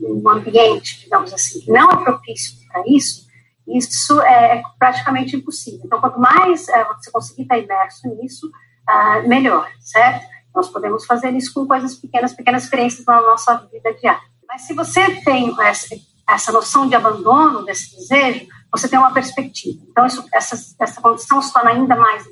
num 0.00 0.26
ambiente, 0.26 1.00
digamos 1.00 1.34
assim, 1.34 1.60
que 1.60 1.70
não 1.70 1.90
é 1.90 1.96
propício 2.02 2.56
para 2.66 2.82
isso, 2.86 3.28
isso 3.68 4.20
é 4.22 4.62
praticamente 4.78 5.36
impossível. 5.36 5.82
Então, 5.84 6.00
quanto 6.00 6.18
mais 6.18 6.68
é, 6.68 6.84
você 6.84 7.10
conseguir 7.10 7.42
estar 7.42 7.58
imerso 7.58 8.08
nisso, 8.08 8.50
uh, 8.88 9.28
melhor, 9.28 9.70
certo? 9.80 10.26
Nós 10.54 10.68
podemos 10.68 11.06
fazer 11.06 11.30
isso 11.34 11.52
com 11.54 11.66
coisas 11.66 11.94
pequenas, 11.94 12.32
pequenas 12.32 12.64
experiências 12.64 13.04
na 13.06 13.20
nossa 13.20 13.56
vida 13.72 13.92
diária. 13.94 14.22
Mas 14.48 14.62
se 14.62 14.74
você 14.74 15.22
tem 15.22 15.54
essa, 15.60 15.94
essa 16.28 16.52
noção 16.52 16.88
de 16.88 16.94
abandono 16.94 17.64
desse 17.64 17.96
desejo, 17.96 18.46
você 18.70 18.88
tem 18.88 18.98
uma 18.98 19.12
perspectiva. 19.12 19.78
Então, 19.88 20.06
isso, 20.06 20.24
essa, 20.32 20.56
essa 20.80 21.00
condição 21.00 21.40
se 21.40 21.52
torna 21.52 21.70
ainda 21.70 21.96
mais 21.96 22.24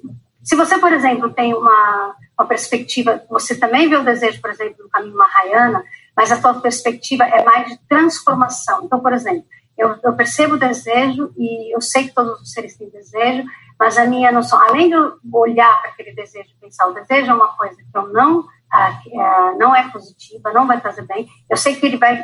Se 0.42 0.56
você, 0.56 0.78
por 0.78 0.92
exemplo, 0.92 1.32
tem 1.32 1.54
uma, 1.54 2.14
uma 2.38 2.46
perspectiva, 2.46 3.22
você 3.28 3.54
também 3.56 3.88
vê 3.88 3.96
o 3.96 4.04
desejo, 4.04 4.40
por 4.40 4.50
exemplo, 4.50 4.84
no 4.84 4.90
caminho 4.90 5.16
Mahayana, 5.16 5.84
mas 6.16 6.32
a 6.32 6.40
tua 6.40 6.54
perspectiva 6.54 7.24
é 7.24 7.44
mais 7.44 7.68
de 7.68 7.78
transformação. 7.88 8.84
Então, 8.84 8.98
por 9.00 9.12
exemplo, 9.12 9.44
eu, 9.78 9.96
eu, 10.02 10.16
percebo 10.16 10.54
o 10.54 10.58
desejo 10.58 11.32
e 11.38 11.74
eu 11.74 11.80
sei 11.80 12.08
que 12.08 12.14
todos 12.14 12.40
os 12.40 12.52
seres 12.52 12.76
têm 12.76 12.90
desejo, 12.90 13.44
mas 13.78 13.96
a 13.96 14.04
minha 14.04 14.32
noção, 14.32 14.60
além 14.60 14.88
de 14.88 14.94
eu 14.94 15.18
olhar 15.32 15.80
para 15.80 15.90
aquele 15.90 16.12
desejo 16.12 16.48
pensar, 16.60 16.88
o 16.88 16.92
desejo 16.92 17.30
é 17.30 17.34
uma 17.34 17.56
coisa 17.56 17.76
que 17.76 17.96
eu 17.96 18.12
não, 18.12 18.44
ah, 18.72 19.00
ah, 19.20 19.54
não 19.56 19.74
é 19.74 19.88
positiva, 19.90 20.52
não 20.52 20.66
vai 20.66 20.80
fazer 20.80 21.02
bem, 21.02 21.28
eu 21.48 21.56
sei 21.56 21.76
que 21.76 21.86
ele 21.86 21.96
vai, 21.96 22.20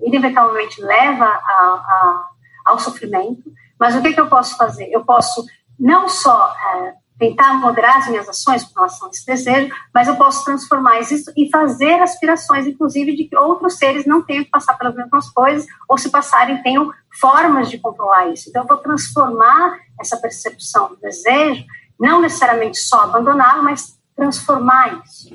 ele 0.00 0.16
eventualmente 0.16 0.80
leva 0.82 1.26
a, 1.26 1.38
a, 1.38 2.28
ao 2.64 2.78
sofrimento, 2.78 3.52
mas 3.78 3.94
o 3.94 4.02
que, 4.02 4.14
que 4.14 4.20
eu 4.20 4.28
posso 4.28 4.56
fazer? 4.56 4.88
Eu 4.90 5.04
posso 5.04 5.44
não 5.78 6.08
só 6.08 6.32
ah, 6.32 6.94
tentar 7.18 7.54
moderar 7.54 7.98
as 7.98 8.08
minhas 8.08 8.28
ações 8.28 8.64
com 8.64 8.74
relação 8.74 9.08
a 9.08 9.10
esse 9.10 9.24
desejo, 9.24 9.72
mas 9.92 10.08
eu 10.08 10.16
posso 10.16 10.44
transformar 10.44 11.00
isso 11.00 11.32
e 11.36 11.48
fazer 11.50 12.00
aspirações, 12.02 12.66
inclusive, 12.66 13.14
de 13.14 13.24
que 13.24 13.36
outros 13.36 13.76
seres 13.76 14.04
não 14.04 14.22
tenham 14.22 14.44
que 14.44 14.50
passar 14.50 14.74
pelas 14.76 14.94
mesmas 14.94 15.30
coisas, 15.30 15.66
ou 15.88 15.96
se 15.96 16.10
passarem, 16.10 16.62
tenham 16.62 16.92
formas 17.20 17.70
de 17.70 17.78
controlar 17.78 18.28
isso. 18.28 18.48
Então, 18.48 18.62
eu 18.62 18.68
vou 18.68 18.78
transformar 18.78 19.78
essa 20.00 20.16
percepção 20.16 20.88
do 20.88 20.96
desejo, 20.96 21.64
não 21.98 22.20
necessariamente 22.20 22.78
só 22.78 23.02
abandoná-lo, 23.02 23.62
mas 23.62 23.96
transformar 24.16 25.02
isso. 25.04 25.28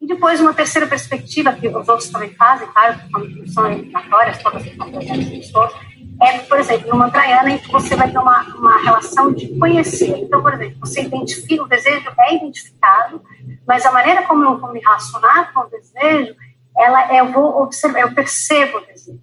E 0.00 0.06
depois, 0.06 0.40
uma 0.40 0.54
terceira 0.54 0.86
perspectiva, 0.86 1.52
que 1.52 1.68
os 1.68 1.88
outros 1.88 2.08
também 2.10 2.34
fazem, 2.34 2.66
claro, 2.68 2.98
que 2.98 3.50
são 3.50 3.70
eliminatórias, 3.70 4.42
todas 4.42 4.62
as 4.62 5.28
pessoas, 5.28 5.72
é, 6.20 6.38
por 6.38 6.58
exemplo, 6.58 6.88
no 6.88 6.96
Mantrayana, 6.96 7.50
em 7.50 7.58
que 7.58 7.70
você 7.70 7.96
vai 7.96 8.10
ter 8.10 8.18
uma, 8.18 8.42
uma 8.56 8.82
relação 8.82 9.32
de 9.32 9.58
conhecer. 9.58 10.16
Então, 10.18 10.42
por 10.42 10.54
exemplo, 10.54 10.78
você 10.80 11.02
identifica, 11.02 11.62
o 11.62 11.68
desejo 11.68 12.10
é 12.18 12.36
identificado, 12.36 13.22
mas 13.66 13.84
a 13.84 13.92
maneira 13.92 14.22
como 14.22 14.44
eu 14.44 14.58
vou 14.58 14.72
me 14.72 14.80
relacionar 14.80 15.52
com 15.52 15.60
o 15.60 15.70
desejo, 15.70 16.34
ela, 16.76 17.16
eu 17.16 17.32
vou 17.32 17.62
observar, 17.62 18.00
eu 18.00 18.14
percebo 18.14 18.78
o 18.78 18.86
desejo. 18.86 19.18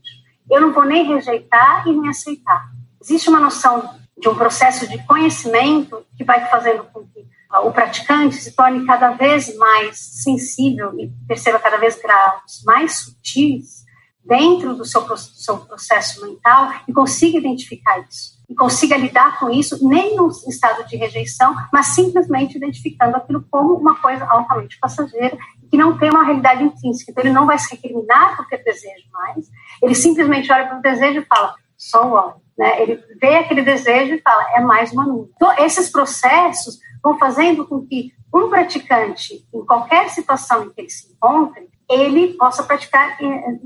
Eu 0.50 0.62
não 0.62 0.74
vou 0.74 0.84
nem 0.84 1.06
rejeitar 1.06 1.88
e 1.88 1.94
nem 1.94 2.10
aceitar. 2.10 2.70
Existe 3.02 3.30
uma 3.30 3.40
noção 3.40 3.90
de 4.18 4.30
um 4.30 4.36
processo 4.36 4.88
de 4.88 4.98
conhecimento 5.06 6.06
que 6.18 6.24
vai 6.24 6.46
fazendo 6.50 6.84
com 6.86 7.02
que 7.06 7.26
o 7.64 7.72
praticante 7.72 8.36
se 8.36 8.56
torne 8.56 8.86
cada 8.86 9.12
vez 9.12 9.56
mais 9.58 9.98
sensível 9.98 10.94
e 11.00 11.12
perceba 11.28 11.60
cada 11.60 11.78
vez 11.78 12.00
graus 12.02 12.64
mais 12.66 12.98
sutis 12.98 13.81
dentro 14.24 14.76
do 14.76 14.86
seu, 14.86 15.06
seu 15.18 15.58
processo 15.58 16.26
mental 16.26 16.72
e 16.88 16.94
consiga 16.94 17.38
identificar 17.38 18.00
isso. 18.08 18.40
E 18.50 18.56
consiga 18.56 18.98
lidar 18.98 19.40
com 19.40 19.50
isso, 19.50 19.88
nem 19.88 20.16
no 20.16 20.28
estado 20.28 20.86
de 20.86 20.98
rejeição, 20.98 21.56
mas 21.72 21.88
simplesmente 21.88 22.58
identificando 22.58 23.16
aquilo 23.16 23.46
como 23.50 23.76
uma 23.76 23.96
coisa 23.96 24.26
altamente 24.26 24.78
passageira 24.80 25.38
que 25.70 25.78
não 25.78 25.98
tem 25.98 26.10
uma 26.10 26.24
realidade 26.24 26.64
intrínseca. 26.64 27.12
Então, 27.12 27.24
ele 27.24 27.34
não 27.34 27.46
vai 27.46 27.58
se 27.58 27.72
recriminar 27.72 28.36
por 28.36 28.46
ter 28.48 28.62
desejo 28.62 29.06
mais, 29.14 29.48
ele 29.82 29.96
simplesmente 29.96 30.52
olha 30.52 30.68
para 30.68 30.80
o 30.80 30.82
desejo 30.82 31.22
e 31.22 31.26
fala, 31.26 31.56
só 31.78 32.06
o 32.06 32.42
né? 32.58 32.82
Ele 32.82 33.02
vê 33.20 33.38
aquele 33.38 33.64
desejo 33.64 34.14
e 34.14 34.22
fala, 34.22 34.44
é 34.54 34.60
mais 34.60 34.92
uma 34.92 35.06
nuvem. 35.06 35.32
Então, 35.36 35.54
esses 35.58 35.90
processos 35.90 36.78
vão 37.02 37.18
fazendo 37.18 37.66
com 37.66 37.88
que 37.88 38.14
um 38.34 38.50
praticante, 38.50 39.46
em 39.54 39.66
qualquer 39.66 40.10
situação 40.10 40.66
em 40.66 40.70
que 40.70 40.82
ele 40.82 40.90
se 40.90 41.12
encontre, 41.12 41.71
ele 41.92 42.34
possa 42.36 42.64
praticar, 42.64 43.18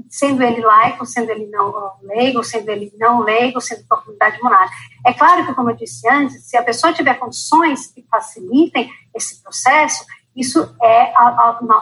sendo 0.09 0.41
ele 0.41 0.61
laico, 0.61 1.05
sendo 1.05 1.30
ele 1.30 1.45
não 1.47 1.71
leigo, 2.01 2.43
sendo 2.43 2.69
ele 2.69 2.91
não 2.97 3.19
leigo, 3.19 3.61
sendo 3.61 3.86
da 3.88 3.97
comunidade 3.97 4.41
monástica. 4.41 4.78
É 5.05 5.13
claro 5.13 5.45
que, 5.45 5.53
como 5.53 5.69
eu 5.69 5.76
disse 5.76 6.09
antes, 6.09 6.43
se 6.49 6.57
a 6.57 6.63
pessoa 6.63 6.91
tiver 6.91 7.13
condições 7.15 7.88
que 7.88 8.03
facilitem 8.09 8.91
esse 9.13 9.41
processo, 9.43 10.03
isso 10.36 10.76
é, 10.84 11.13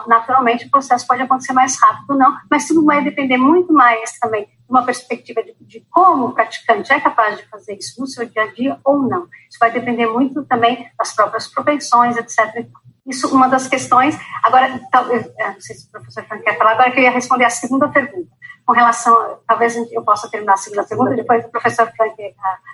naturalmente, 0.06 0.66
o 0.66 0.70
processo 0.70 1.06
pode 1.06 1.22
acontecer 1.22 1.52
mais 1.52 1.76
rápido 1.80 2.14
não, 2.16 2.36
mas 2.48 2.68
tudo 2.68 2.84
vai 2.84 3.02
depender 3.02 3.36
muito 3.36 3.72
mais 3.72 4.16
também 4.20 4.44
de 4.44 4.70
uma 4.70 4.84
perspectiva 4.84 5.42
de, 5.42 5.56
de, 5.60 5.80
como 5.90 6.26
o 6.26 6.32
praticante 6.32 6.92
é 6.92 7.00
capaz 7.00 7.36
de 7.36 7.48
fazer 7.48 7.74
isso 7.74 8.00
no 8.00 8.06
seu 8.06 8.24
dia 8.26 8.44
a 8.44 8.46
dia 8.46 8.78
ou 8.84 9.02
não. 9.02 9.26
Isso 9.50 9.58
vai 9.58 9.72
depender 9.72 10.06
muito 10.06 10.44
também 10.44 10.88
das 10.96 11.12
próprias 11.12 11.48
propensões, 11.48 12.16
etc. 12.16 12.66
Isso 13.06 13.34
uma 13.34 13.48
das 13.48 13.68
questões. 13.68 14.16
Agora, 14.42 14.80
talvez, 14.90 15.26
é, 15.38 15.50
não 15.52 15.60
sei 15.60 15.76
se 15.76 15.88
o 15.88 15.90
professor 15.90 16.24
Frank 16.24 16.42
quer 16.42 16.56
falar, 16.56 16.72
agora 16.72 16.90
que 16.90 16.98
eu 16.98 17.04
ia 17.04 17.10
responder 17.10 17.44
a 17.44 17.50
segunda 17.50 17.88
pergunta. 17.88 18.30
com 18.66 18.72
relação, 18.72 19.38
talvez 19.46 19.76
eu 19.92 20.02
possa 20.02 20.30
terminar 20.30 20.54
a 20.54 20.56
segunda 20.56 20.84
pergunta, 20.84 21.14
depois 21.14 21.44
o 21.44 21.50
professor 21.50 21.90
Frank 21.94 22.16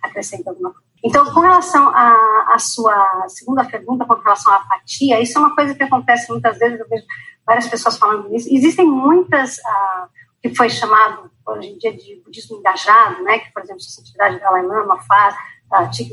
acrescenta 0.02 0.50
alguma 0.50 0.70
coisa. 0.70 0.90
Então, 1.02 1.32
com 1.32 1.40
relação 1.40 1.88
à, 1.88 2.54
à 2.54 2.58
sua 2.58 3.26
segunda 3.28 3.64
pergunta, 3.64 4.04
com 4.04 4.14
relação 4.14 4.52
à 4.52 4.56
apatia, 4.56 5.20
isso 5.20 5.38
é 5.38 5.40
uma 5.40 5.54
coisa 5.54 5.74
que 5.74 5.82
acontece 5.82 6.30
muitas 6.30 6.58
vezes, 6.58 6.78
eu 6.78 6.88
vejo 6.88 7.04
várias 7.46 7.66
pessoas 7.66 7.96
falando 7.96 8.28
nisso. 8.28 8.48
Existem 8.50 8.86
muitas, 8.86 9.56
uh, 9.58 10.08
que 10.42 10.54
foi 10.54 10.68
chamado 10.68 11.30
hoje 11.46 11.68
em 11.68 11.78
dia 11.78 11.92
de 11.92 12.22
budismo 12.24 12.58
engajado, 12.58 13.22
né, 13.24 13.38
que, 13.38 13.52
por 13.52 13.62
exemplo, 13.62 13.82
a 14.20 14.28
da 14.30 14.38
Dalai 14.38 14.62
Lama 14.62 15.00
faz, 15.02 15.34
a 15.70 15.88
Thich 15.88 16.10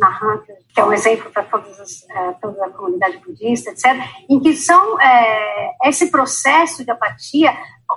que 0.74 0.80
é 0.80 0.86
um 0.86 0.94
exemplo 0.94 1.32
para 1.32 1.44
é, 1.44 2.32
toda 2.34 2.66
a 2.66 2.70
comunidade 2.70 3.18
budista, 3.18 3.72
etc., 3.72 3.86
em 4.30 4.40
que 4.40 4.56
são 4.56 5.00
é, 5.02 5.72
esse 5.86 6.12
processo 6.12 6.86
de 6.86 6.92
apatia, 6.92 7.52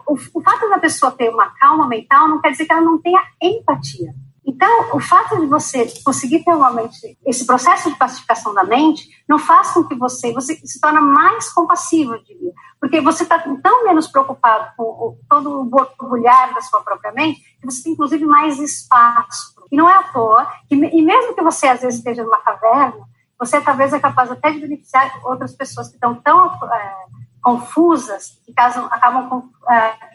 o, 0.09 0.15
o 0.15 0.43
fato 0.43 0.69
da 0.69 0.79
pessoa 0.79 1.13
ter 1.13 1.29
uma 1.29 1.51
calma 1.59 1.87
mental 1.87 2.29
não 2.29 2.41
quer 2.41 2.53
dizer 2.53 2.65
que 2.65 2.73
ela 2.73 2.81
não 2.81 3.01
tenha 3.01 3.23
empatia. 3.43 4.15
Então, 4.47 4.97
o 4.97 5.01
fato 5.01 5.39
de 5.39 5.47
você 5.47 5.87
conseguir 6.03 6.43
ter 6.43 6.53
uma 6.53 6.71
mente, 6.71 7.19
esse 7.27 7.47
processo 7.47 7.91
de 7.91 7.99
pacificação 7.99 8.55
da 8.55 8.65
mente, 8.65 9.09
não 9.29 9.39
faz 9.39 9.71
com 9.71 9.85
que 9.85 9.95
você, 9.95 10.33
você 10.33 10.55
se 10.65 10.81
torna 10.81 11.01
mais 11.01 11.53
compassivo, 11.53 12.15
eu 12.15 12.25
diria, 12.25 12.53
porque 12.81 13.01
você 13.01 13.23
está 13.23 13.39
tão 13.39 13.85
menos 13.85 14.09
preocupado 14.09 14.73
com 14.77 14.83
o, 14.83 15.19
todo 15.29 15.61
o 15.61 15.65
borbulhar 15.65 16.55
da 16.55 16.61
sua 16.63 16.81
própria 16.81 17.13
mente, 17.13 17.41
que 17.61 17.67
você 17.67 17.83
tem, 17.83 17.93
inclusive, 17.93 18.25
mais 18.25 18.59
espaço. 18.59 19.60
E 19.71 19.77
não 19.77 19.89
é 19.89 19.95
à 19.95 20.03
toa, 20.05 20.47
que, 20.69 20.75
e 20.75 21.03
mesmo 21.03 21.35
que 21.35 21.43
você, 21.43 21.69
às 21.69 21.81
vezes, 21.81 21.99
esteja 21.99 22.25
numa 22.25 22.39
caverna, 22.39 23.09
você 23.39 23.61
talvez 23.61 23.93
é 23.93 24.01
capaz 24.01 24.31
até 24.31 24.51
de 24.51 24.61
beneficiar 24.61 25.11
outras 25.25 25.55
pessoas 25.55 25.89
que 25.89 25.95
estão 25.95 26.15
tão 26.15 26.47
é, 26.47 26.95
confusas, 27.43 28.41
que 28.45 28.53
casam, 28.53 28.87
acabam 28.87 29.51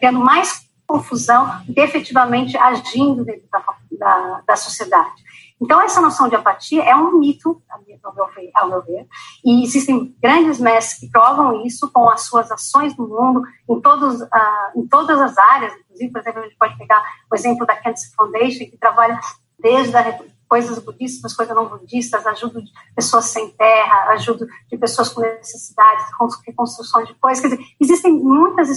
é, 0.00 0.10
mais 0.12 0.66
confusão 0.86 1.60
do 1.64 1.74
que 1.74 1.80
efetivamente 1.80 2.56
agindo 2.56 3.24
dentro 3.24 3.48
da, 3.50 3.64
da, 3.98 4.42
da 4.46 4.56
sociedade. 4.56 5.26
Então, 5.60 5.80
essa 5.80 6.00
noção 6.00 6.28
de 6.28 6.36
apatia 6.36 6.84
é 6.84 6.94
um 6.94 7.18
mito, 7.18 7.62
ao 7.70 8.14
meu, 8.14 8.26
ver, 8.28 8.50
ao 8.54 8.68
meu 8.68 8.82
ver, 8.82 9.06
e 9.44 9.64
existem 9.64 10.14
grandes 10.22 10.60
mestres 10.60 11.00
que 11.00 11.10
provam 11.10 11.64
isso 11.64 11.90
com 11.90 12.08
as 12.10 12.22
suas 12.22 12.50
ações 12.52 12.96
no 12.96 13.08
mundo, 13.08 13.42
em, 13.68 13.80
todos, 13.80 14.20
uh, 14.20 14.28
em 14.76 14.86
todas 14.86 15.18
as 15.18 15.36
áreas, 15.38 15.72
inclusive, 15.80 16.12
por 16.12 16.20
exemplo, 16.20 16.40
a 16.40 16.44
gente 16.44 16.58
pode 16.58 16.76
pegar 16.76 17.02
o 17.30 17.34
exemplo 17.34 17.66
da 17.66 17.74
Cancer 17.74 18.14
Foundation, 18.14 18.70
que 18.70 18.76
trabalha 18.76 19.18
desde 19.58 19.96
a 19.96 20.02
coisas 20.48 20.78
budistas, 20.78 21.34
coisas 21.34 21.54
não 21.54 21.68
budistas, 21.68 22.26
ajuda 22.26 22.62
de 22.62 22.70
pessoas 22.94 23.24
sem 23.26 23.50
terra, 23.50 24.10
ajuda 24.10 24.46
de 24.70 24.78
pessoas 24.78 25.08
com 25.08 25.20
necessidades, 25.20 26.06
reconstrução 26.46 27.04
de 27.04 27.14
coisas. 27.14 27.42
Quer 27.42 27.56
dizer, 27.56 27.64
existem 27.80 28.12
muitas 28.12 28.68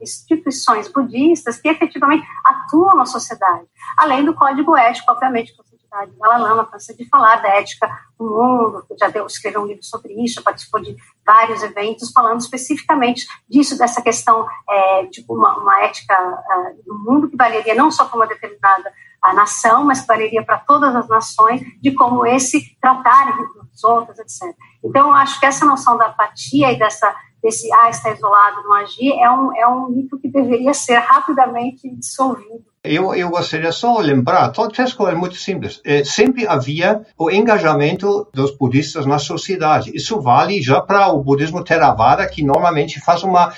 instituições, 0.00 0.88
budistas 0.88 1.58
que 1.58 1.68
efetivamente 1.68 2.26
atuam 2.44 2.96
na 2.96 3.04
sociedade, 3.04 3.66
além 3.96 4.24
do 4.24 4.34
código 4.34 4.76
ético, 4.76 5.12
obviamente, 5.12 5.54
que 5.54 5.60
a 5.60 5.64
sociedade 5.64 6.12
Dalai 6.18 6.40
Lama 6.40 6.64
cansa 6.64 6.94
de 6.94 7.06
falar 7.08 7.36
da 7.42 7.48
ética 7.48 7.90
no 8.18 8.30
mundo, 8.30 8.86
já 8.98 9.08
deu, 9.08 9.26
escreveu 9.26 9.60
um 9.60 9.66
livro 9.66 9.84
sobre 9.84 10.14
isso, 10.24 10.42
participou 10.42 10.80
de 10.80 10.96
vários 11.26 11.62
eventos 11.62 12.10
falando 12.10 12.40
especificamente 12.40 13.26
disso, 13.48 13.76
dessa 13.76 14.00
questão 14.00 14.46
de 15.02 15.10
tipo 15.10 15.34
uma, 15.34 15.58
uma 15.58 15.82
ética 15.82 16.14
uh, 16.18 16.82
no 16.86 16.98
mundo 16.98 17.28
que 17.28 17.36
valeria 17.36 17.74
não 17.74 17.90
só 17.90 18.06
para 18.06 18.16
uma 18.16 18.26
determinada 18.26 18.90
a 19.22 19.32
nação, 19.32 19.84
mas 19.84 20.04
valeria 20.04 20.44
para 20.44 20.58
todas 20.58 20.94
as 20.96 21.08
nações, 21.08 21.62
de 21.80 21.92
como 21.92 22.26
esse 22.26 22.76
tratar 22.80 23.38
os 23.72 23.84
outros, 23.84 24.18
etc. 24.18 24.54
Então, 24.84 25.08
eu 25.08 25.14
acho 25.14 25.38
que 25.38 25.46
essa 25.46 25.64
noção 25.64 25.96
da 25.96 26.06
apatia 26.06 26.72
e 26.72 26.78
dessa, 26.78 27.14
desse, 27.42 27.72
ah, 27.72 27.88
está 27.88 28.10
isolado, 28.10 28.62
não 28.64 28.72
agir, 28.74 29.12
é 29.12 29.30
um, 29.30 29.56
é 29.56 29.66
um 29.66 29.88
mito 29.88 30.18
que 30.18 30.28
deveria 30.28 30.74
ser 30.74 30.96
rapidamente 30.98 31.88
dissolvido. 31.94 32.64
Eu, 32.84 33.14
eu 33.14 33.30
gostaria 33.30 33.70
só 33.70 34.02
de 34.02 34.08
lembrar, 34.08 34.50
três 34.72 34.92
coisas 34.92 35.16
muito 35.16 35.36
simples. 35.36 35.80
É, 35.84 36.02
sempre 36.02 36.48
havia 36.48 37.02
o 37.16 37.30
engajamento 37.30 38.28
dos 38.34 38.56
budistas 38.56 39.06
na 39.06 39.20
sociedade. 39.20 39.92
Isso 39.94 40.20
vale 40.20 40.60
já 40.60 40.80
para 40.80 41.12
o 41.12 41.22
budismo 41.22 41.62
Theravada, 41.62 42.26
que 42.26 42.42
normalmente 42.42 43.00
faz 43.00 43.22
uma, 43.22 43.54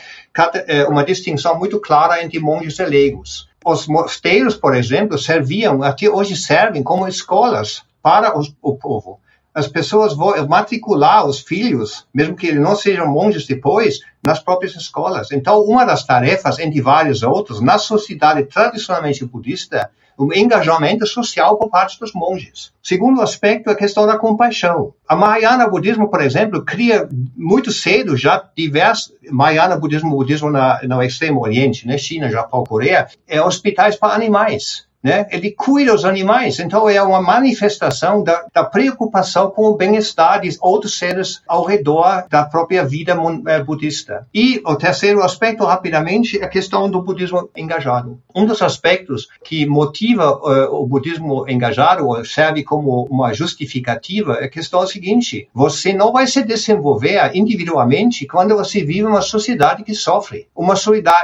é, 0.66 0.84
uma 0.84 1.02
distinção 1.02 1.58
muito 1.58 1.80
clara 1.80 2.22
entre 2.22 2.38
monges 2.38 2.78
e 2.78 2.84
leigos. 2.84 3.48
Os 3.64 3.86
mosteiros, 3.86 4.56
por 4.56 4.76
exemplo, 4.76 5.16
serviam, 5.16 5.82
até 5.82 6.08
hoje 6.08 6.36
servem 6.36 6.82
como 6.82 7.08
escolas 7.08 7.82
para 8.02 8.38
os, 8.38 8.54
o 8.60 8.76
povo. 8.76 9.18
As 9.54 9.66
pessoas 9.66 10.14
vão 10.14 10.46
matricular 10.46 11.26
os 11.26 11.40
filhos, 11.40 12.06
mesmo 12.12 12.36
que 12.36 12.48
eles 12.48 12.60
não 12.60 12.76
sejam 12.76 13.06
monges 13.06 13.46
depois, 13.46 14.00
nas 14.22 14.38
próprias 14.38 14.74
escolas. 14.74 15.30
Então, 15.30 15.62
uma 15.62 15.84
das 15.84 16.04
tarefas, 16.04 16.58
entre 16.58 16.80
vários 16.82 17.22
outros, 17.22 17.60
na 17.60 17.78
sociedade 17.78 18.44
tradicionalmente 18.44 19.24
budista, 19.24 19.90
um 20.18 20.32
engajamento 20.32 21.06
social 21.06 21.56
por 21.58 21.68
parte 21.68 21.98
dos 21.98 22.12
monges. 22.12 22.72
Segundo 22.82 23.20
aspecto, 23.20 23.70
a 23.70 23.74
questão 23.74 24.06
da 24.06 24.18
compaixão. 24.18 24.94
A 25.08 25.16
Mahayana 25.16 25.68
Budismo, 25.68 26.10
por 26.10 26.20
exemplo, 26.20 26.64
cria 26.64 27.08
muito 27.36 27.72
cedo 27.72 28.16
já 28.16 28.42
diversos 28.56 29.12
Mahayana 29.30 29.76
Budismo, 29.76 30.10
budismo 30.10 30.50
na, 30.50 30.80
no 30.82 31.02
Extremo 31.02 31.40
Oriente, 31.40 31.86
né, 31.86 31.96
China, 31.98 32.30
Japão, 32.30 32.64
Coreia, 32.64 33.08
é 33.26 33.40
hospitais 33.42 33.96
para 33.96 34.14
animais 34.14 34.83
né? 35.04 35.26
Ele 35.30 35.50
cuida 35.50 35.92
dos 35.92 36.06
animais, 36.06 36.58
então 36.58 36.88
é 36.88 37.02
uma 37.02 37.20
manifestação 37.20 38.22
da, 38.22 38.46
da 38.54 38.64
preocupação 38.64 39.50
com 39.50 39.66
o 39.66 39.76
bem-estar 39.76 40.40
de 40.40 40.56
outros 40.62 40.98
seres 40.98 41.42
ao 41.46 41.62
redor 41.62 42.24
da 42.30 42.44
própria 42.44 42.82
vida 42.82 43.14
eh, 43.46 43.62
budista. 43.62 44.26
E 44.32 44.62
o 44.64 44.74
terceiro 44.76 45.22
aspecto, 45.22 45.62
rapidamente, 45.64 46.38
é 46.40 46.44
a 46.44 46.48
questão 46.48 46.90
do 46.90 47.02
budismo 47.02 47.50
engajado. 47.54 48.18
Um 48.34 48.46
dos 48.46 48.62
aspectos 48.62 49.28
que 49.44 49.66
motiva 49.66 50.32
uh, 50.32 50.74
o 50.74 50.86
budismo 50.86 51.44
engajado, 51.46 52.06
ou 52.06 52.24
serve 52.24 52.62
como 52.62 53.06
uma 53.10 53.34
justificativa, 53.34 54.38
é 54.40 54.44
a 54.46 54.48
questão 54.48 54.86
seguinte: 54.86 55.48
você 55.52 55.92
não 55.92 56.12
vai 56.12 56.26
se 56.26 56.42
desenvolver 56.42 57.30
individualmente 57.34 58.26
quando 58.26 58.56
você 58.56 58.82
vive 58.82 59.04
uma 59.04 59.20
sociedade 59.20 59.84
que 59.84 59.94
sofre, 59.94 60.48
uma 60.56 60.74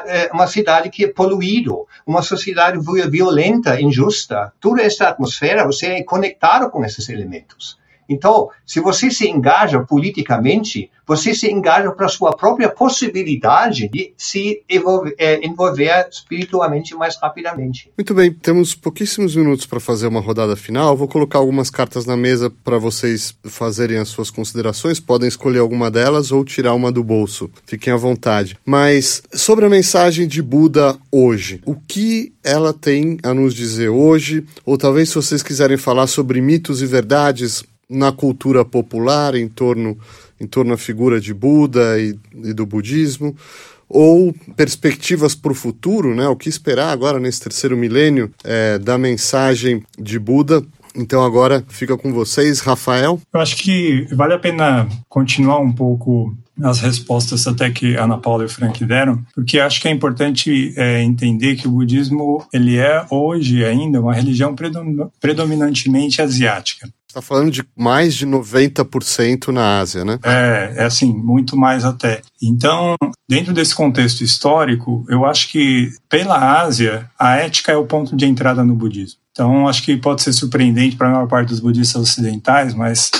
eh, 0.06 0.28
uma 0.34 0.46
cidade 0.46 0.90
que 0.90 1.04
é 1.04 1.08
poluída, 1.08 1.70
uma 2.06 2.22
sociedade 2.22 2.78
violenta 3.08 3.69
injusta, 3.78 4.52
toda 4.58 4.82
essa 4.82 5.08
atmosfera, 5.08 5.66
você 5.66 5.86
é 5.88 6.02
conectado 6.02 6.70
com 6.70 6.82
esses 6.84 7.08
elementos. 7.10 7.78
Então, 8.10 8.48
se 8.66 8.80
você 8.80 9.08
se 9.08 9.28
engaja 9.28 9.78
politicamente, 9.80 10.90
você 11.06 11.34
se 11.34 11.50
engaja 11.50 11.90
para 11.92 12.06
a 12.06 12.08
sua 12.08 12.32
própria 12.32 12.68
possibilidade 12.68 13.88
de 13.88 14.12
se 14.16 14.62
envolver, 14.68 15.14
é, 15.18 15.44
envolver 15.46 16.08
espiritualmente 16.10 16.94
mais 16.94 17.16
rapidamente. 17.16 17.90
Muito 17.96 18.14
bem, 18.14 18.32
temos 18.32 18.74
pouquíssimos 18.74 19.34
minutos 19.34 19.66
para 19.66 19.80
fazer 19.80 20.06
uma 20.06 20.20
rodada 20.20 20.54
final. 20.54 20.96
Vou 20.96 21.08
colocar 21.08 21.38
algumas 21.38 21.70
cartas 21.70 22.04
na 22.04 22.16
mesa 22.16 22.50
para 22.64 22.78
vocês 22.78 23.34
fazerem 23.44 23.98
as 23.98 24.08
suas 24.08 24.30
considerações. 24.30 25.00
Podem 25.00 25.28
escolher 25.28 25.60
alguma 25.60 25.90
delas 25.90 26.32
ou 26.32 26.44
tirar 26.44 26.74
uma 26.74 26.92
do 26.92 27.02
bolso. 27.02 27.50
Fiquem 27.66 27.92
à 27.92 27.96
vontade. 27.96 28.56
Mas 28.64 29.22
sobre 29.32 29.64
a 29.64 29.68
mensagem 29.68 30.26
de 30.26 30.42
Buda 30.42 30.96
hoje, 31.10 31.60
o 31.64 31.74
que 31.74 32.32
ela 32.42 32.72
tem 32.72 33.18
a 33.22 33.34
nos 33.34 33.54
dizer 33.54 33.88
hoje? 33.88 34.44
Ou 34.64 34.78
talvez 34.78 35.08
se 35.08 35.16
vocês 35.16 35.42
quiserem 35.42 35.76
falar 35.76 36.06
sobre 36.06 36.40
mitos 36.40 36.82
e 36.82 36.86
verdades 36.86 37.64
na 37.90 38.12
cultura 38.12 38.64
popular 38.64 39.34
em 39.34 39.48
torno, 39.48 39.98
em 40.40 40.46
torno 40.46 40.70
da 40.70 40.76
figura 40.76 41.20
de 41.20 41.34
Buda 41.34 41.98
e, 41.98 42.16
e 42.44 42.52
do 42.52 42.64
budismo, 42.64 43.34
ou 43.88 44.32
perspectivas 44.56 45.34
para 45.34 45.50
o 45.50 45.54
futuro, 45.54 46.14
né? 46.14 46.28
o 46.28 46.36
que 46.36 46.48
esperar 46.48 46.92
agora 46.92 47.18
nesse 47.18 47.40
terceiro 47.40 47.76
milênio 47.76 48.30
é, 48.44 48.78
da 48.78 48.96
mensagem 48.96 49.82
de 49.98 50.18
Buda. 50.18 50.62
Então 50.94 51.24
agora 51.24 51.64
fica 51.68 51.96
com 51.96 52.12
vocês, 52.12 52.60
Rafael. 52.60 53.20
Eu 53.32 53.40
acho 53.40 53.56
que 53.56 54.06
vale 54.12 54.34
a 54.34 54.38
pena 54.38 54.88
continuar 55.08 55.58
um 55.60 55.72
pouco 55.72 56.34
as 56.62 56.80
respostas 56.80 57.46
até 57.46 57.70
que 57.70 57.96
Ana 57.96 58.18
Paula 58.18 58.44
e 58.44 58.48
Frank 58.48 58.84
deram, 58.84 59.22
porque 59.34 59.58
acho 59.58 59.80
que 59.80 59.88
é 59.88 59.90
importante 59.90 60.74
é, 60.76 61.02
entender 61.02 61.56
que 61.56 61.66
o 61.66 61.70
budismo 61.70 62.44
ele 62.52 62.76
é 62.76 63.04
hoje 63.10 63.64
ainda 63.64 64.00
uma 64.00 64.12
religião 64.12 64.54
predominantemente 65.20 66.20
asiática 66.20 66.88
está 67.10 67.20
falando 67.20 67.50
de 67.50 67.64
mais 67.76 68.14
de 68.14 68.26
90% 68.26 69.48
na 69.48 69.80
Ásia, 69.80 70.04
né? 70.04 70.18
É, 70.22 70.74
é 70.76 70.84
assim, 70.84 71.12
muito 71.12 71.56
mais 71.56 71.84
até. 71.84 72.22
Então, 72.42 72.94
dentro 73.28 73.52
desse 73.52 73.74
contexto 73.74 74.22
histórico, 74.22 75.04
eu 75.08 75.24
acho 75.24 75.50
que 75.50 75.90
pela 76.08 76.60
Ásia, 76.60 77.10
a 77.18 77.36
ética 77.36 77.72
é 77.72 77.76
o 77.76 77.86
ponto 77.86 78.16
de 78.16 78.26
entrada 78.26 78.64
no 78.64 78.74
budismo. 78.74 79.18
Então, 79.32 79.68
acho 79.68 79.82
que 79.82 79.96
pode 79.96 80.22
ser 80.22 80.32
surpreendente 80.32 80.96
para 80.96 81.08
a 81.08 81.12
maior 81.12 81.28
parte 81.28 81.48
dos 81.48 81.60
budistas 81.60 82.02
ocidentais, 82.02 82.74
mas 82.74 83.10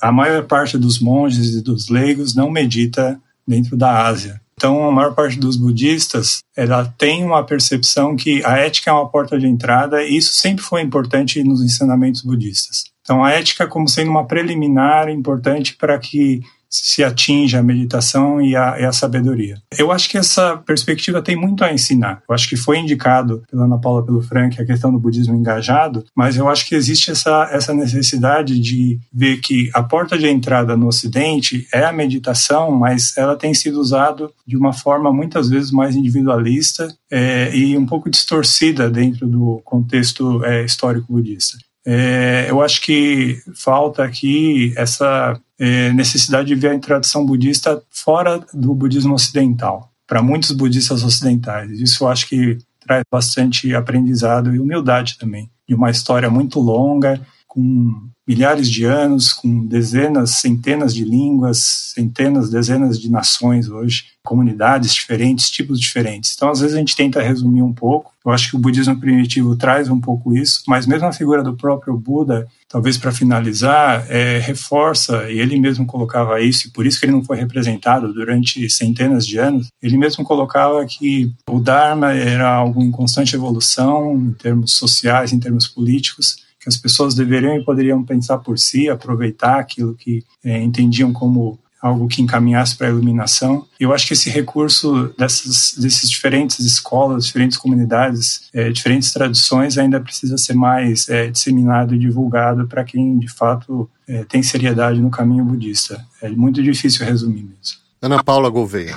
a 0.00 0.10
maior 0.10 0.44
parte 0.44 0.76
dos 0.76 0.98
monges 0.98 1.54
e 1.54 1.62
dos 1.62 1.88
leigos 1.88 2.34
não 2.34 2.50
medita 2.50 3.20
dentro 3.46 3.76
da 3.76 4.06
Ásia. 4.06 4.40
Então, 4.58 4.88
a 4.88 4.92
maior 4.92 5.14
parte 5.14 5.38
dos 5.38 5.56
budistas, 5.56 6.38
ela 6.56 6.86
tem 6.96 7.22
uma 7.22 7.44
percepção 7.44 8.16
que 8.16 8.42
a 8.44 8.56
ética 8.56 8.90
é 8.90 8.92
uma 8.92 9.08
porta 9.08 9.38
de 9.38 9.46
entrada, 9.46 10.02
e 10.02 10.16
isso 10.16 10.32
sempre 10.32 10.64
foi 10.64 10.80
importante 10.80 11.44
nos 11.44 11.60
ensinamentos 11.60 12.22
budistas. 12.22 12.84
Então, 13.06 13.22
a 13.22 13.30
ética 13.30 13.68
como 13.68 13.88
sendo 13.88 14.10
uma 14.10 14.26
preliminar 14.26 15.08
importante 15.08 15.76
para 15.76 15.96
que 15.96 16.40
se 16.68 17.04
atinge 17.04 17.56
a 17.56 17.62
meditação 17.62 18.42
e 18.42 18.56
a, 18.56 18.80
e 18.80 18.84
a, 18.84 18.92
sabedoria. 18.92 19.56
Eu 19.78 19.92
acho 19.92 20.08
que 20.08 20.18
essa 20.18 20.56
perspectiva 20.56 21.22
tem 21.22 21.36
muito 21.36 21.62
a 21.62 21.72
ensinar. 21.72 22.22
Eu 22.28 22.34
acho 22.34 22.48
que 22.48 22.56
foi 22.56 22.78
indicado 22.78 23.44
pela 23.48 23.64
Ana 23.64 23.78
Paula 23.78 24.04
pelo 24.04 24.20
Frank 24.20 24.60
a 24.60 24.66
questão 24.66 24.92
do 24.92 24.98
budismo 24.98 25.34
engajado, 25.34 26.04
mas 26.14 26.36
eu 26.36 26.48
acho 26.48 26.66
que 26.66 26.74
existe 26.74 27.12
essa, 27.12 27.48
essa 27.52 27.72
necessidade 27.72 28.58
de 28.58 28.98
ver 29.12 29.38
que 29.38 29.70
a 29.72 29.82
porta 29.82 30.18
de 30.18 30.26
entrada 30.28 30.76
no 30.76 30.88
Ocidente 30.88 31.66
é 31.72 31.84
a 31.84 31.92
meditação, 31.92 32.72
mas 32.72 33.16
ela 33.16 33.36
tem 33.36 33.54
sido 33.54 33.80
usada 33.80 34.28
de 34.44 34.56
uma 34.56 34.72
forma 34.72 35.12
muitas 35.12 35.48
vezes 35.48 35.70
mais 35.70 35.94
individualista 35.94 36.92
é, 37.10 37.56
e 37.56 37.78
um 37.78 37.86
pouco 37.86 38.10
distorcida 38.10 38.90
dentro 38.90 39.26
do 39.26 39.60
contexto 39.64 40.44
é, 40.44 40.64
histórico 40.64 41.12
budista. 41.12 41.56
É, 41.86 42.46
eu 42.50 42.60
acho 42.60 42.80
que 42.82 43.40
falta 43.54 44.02
aqui 44.02 44.74
essa 44.76 45.40
é, 45.56 45.92
necessidade 45.92 46.48
de 46.48 46.54
ver 46.56 46.74
a 46.74 46.78
tradição 46.80 47.24
budista 47.24 47.80
fora 47.90 48.44
do 48.52 48.74
budismo 48.74 49.14
ocidental, 49.14 49.92
para 50.04 50.20
muitos 50.20 50.50
budistas 50.50 51.04
ocidentais. 51.04 51.78
Isso 51.80 52.02
eu 52.02 52.08
acho 52.08 52.28
que 52.28 52.58
traz 52.80 53.04
bastante 53.10 53.72
aprendizado 53.74 54.54
e 54.54 54.58
humildade 54.58 55.16
também, 55.16 55.48
de 55.68 55.74
uma 55.74 55.90
história 55.90 56.28
muito 56.28 56.58
longa, 56.58 57.20
com 57.46 58.08
milhares 58.26 58.68
de 58.68 58.84
anos, 58.84 59.32
com 59.32 59.64
dezenas, 59.66 60.38
centenas 60.38 60.92
de 60.92 61.04
línguas, 61.04 61.92
centenas, 61.94 62.50
dezenas 62.50 63.00
de 63.00 63.10
nações 63.10 63.68
hoje, 63.68 64.06
comunidades 64.24 64.92
diferentes, 64.92 65.48
tipos 65.48 65.78
diferentes. 65.78 66.34
Então, 66.34 66.50
às 66.50 66.58
vezes 66.60 66.74
a 66.74 66.78
gente 66.78 66.96
tenta 66.96 67.22
resumir 67.22 67.62
um 67.62 67.72
pouco. 67.72 68.12
Eu 68.24 68.32
acho 68.32 68.50
que 68.50 68.56
o 68.56 68.58
budismo 68.58 68.98
primitivo 68.98 69.54
traz 69.54 69.88
um 69.88 70.00
pouco 70.00 70.36
isso, 70.36 70.64
mas 70.66 70.84
mesmo 70.84 71.06
a 71.06 71.12
figura 71.12 71.44
do 71.44 71.56
próprio 71.56 71.96
Buda, 71.96 72.48
talvez 72.68 72.98
para 72.98 73.12
finalizar, 73.12 74.04
é, 74.08 74.38
reforça, 74.38 75.30
e 75.30 75.38
ele 75.38 75.60
mesmo 75.60 75.86
colocava 75.86 76.40
isso, 76.40 76.66
e 76.66 76.70
por 76.72 76.84
isso 76.84 76.98
que 76.98 77.06
ele 77.06 77.12
não 77.12 77.22
foi 77.22 77.36
representado 77.36 78.12
durante 78.12 78.68
centenas 78.68 79.24
de 79.24 79.38
anos, 79.38 79.68
ele 79.80 79.96
mesmo 79.96 80.24
colocava 80.24 80.84
que 80.84 81.32
o 81.48 81.60
Dharma 81.60 82.12
era 82.12 82.52
algo 82.52 82.82
em 82.82 82.90
constante 82.90 83.36
evolução, 83.36 84.16
em 84.16 84.32
termos 84.32 84.72
sociais, 84.72 85.32
em 85.32 85.38
termos 85.38 85.68
políticos, 85.68 86.44
que 86.66 86.68
as 86.68 86.76
pessoas 86.76 87.14
deveriam 87.14 87.56
e 87.56 87.64
poderiam 87.64 88.02
pensar 88.02 88.38
por 88.38 88.58
si, 88.58 88.88
aproveitar 88.88 89.60
aquilo 89.60 89.94
que 89.94 90.24
é, 90.44 90.60
entendiam 90.60 91.12
como 91.12 91.56
algo 91.80 92.08
que 92.08 92.20
encaminhasse 92.20 92.76
para 92.76 92.88
a 92.88 92.90
iluminação. 92.90 93.64
Eu 93.78 93.94
acho 93.94 94.04
que 94.04 94.14
esse 94.14 94.28
recurso 94.28 95.14
dessas, 95.16 95.76
desses 95.78 96.10
diferentes 96.10 96.58
escolas, 96.58 97.26
diferentes 97.26 97.56
comunidades, 97.56 98.48
é, 98.52 98.68
diferentes 98.70 99.12
tradições 99.12 99.78
ainda 99.78 100.00
precisa 100.00 100.36
ser 100.36 100.54
mais 100.54 101.08
é, 101.08 101.28
disseminado 101.28 101.94
e 101.94 101.98
divulgado 101.98 102.66
para 102.66 102.82
quem 102.82 103.16
de 103.16 103.28
fato 103.28 103.88
é, 104.08 104.24
tem 104.24 104.42
seriedade 104.42 105.00
no 105.00 105.10
caminho 105.10 105.44
budista. 105.44 106.04
É 106.20 106.28
muito 106.30 106.60
difícil 106.60 107.06
resumir 107.06 107.42
mesmo. 107.42 107.78
Ana 108.02 108.24
Paula 108.24 108.50
Gouveia. 108.50 108.96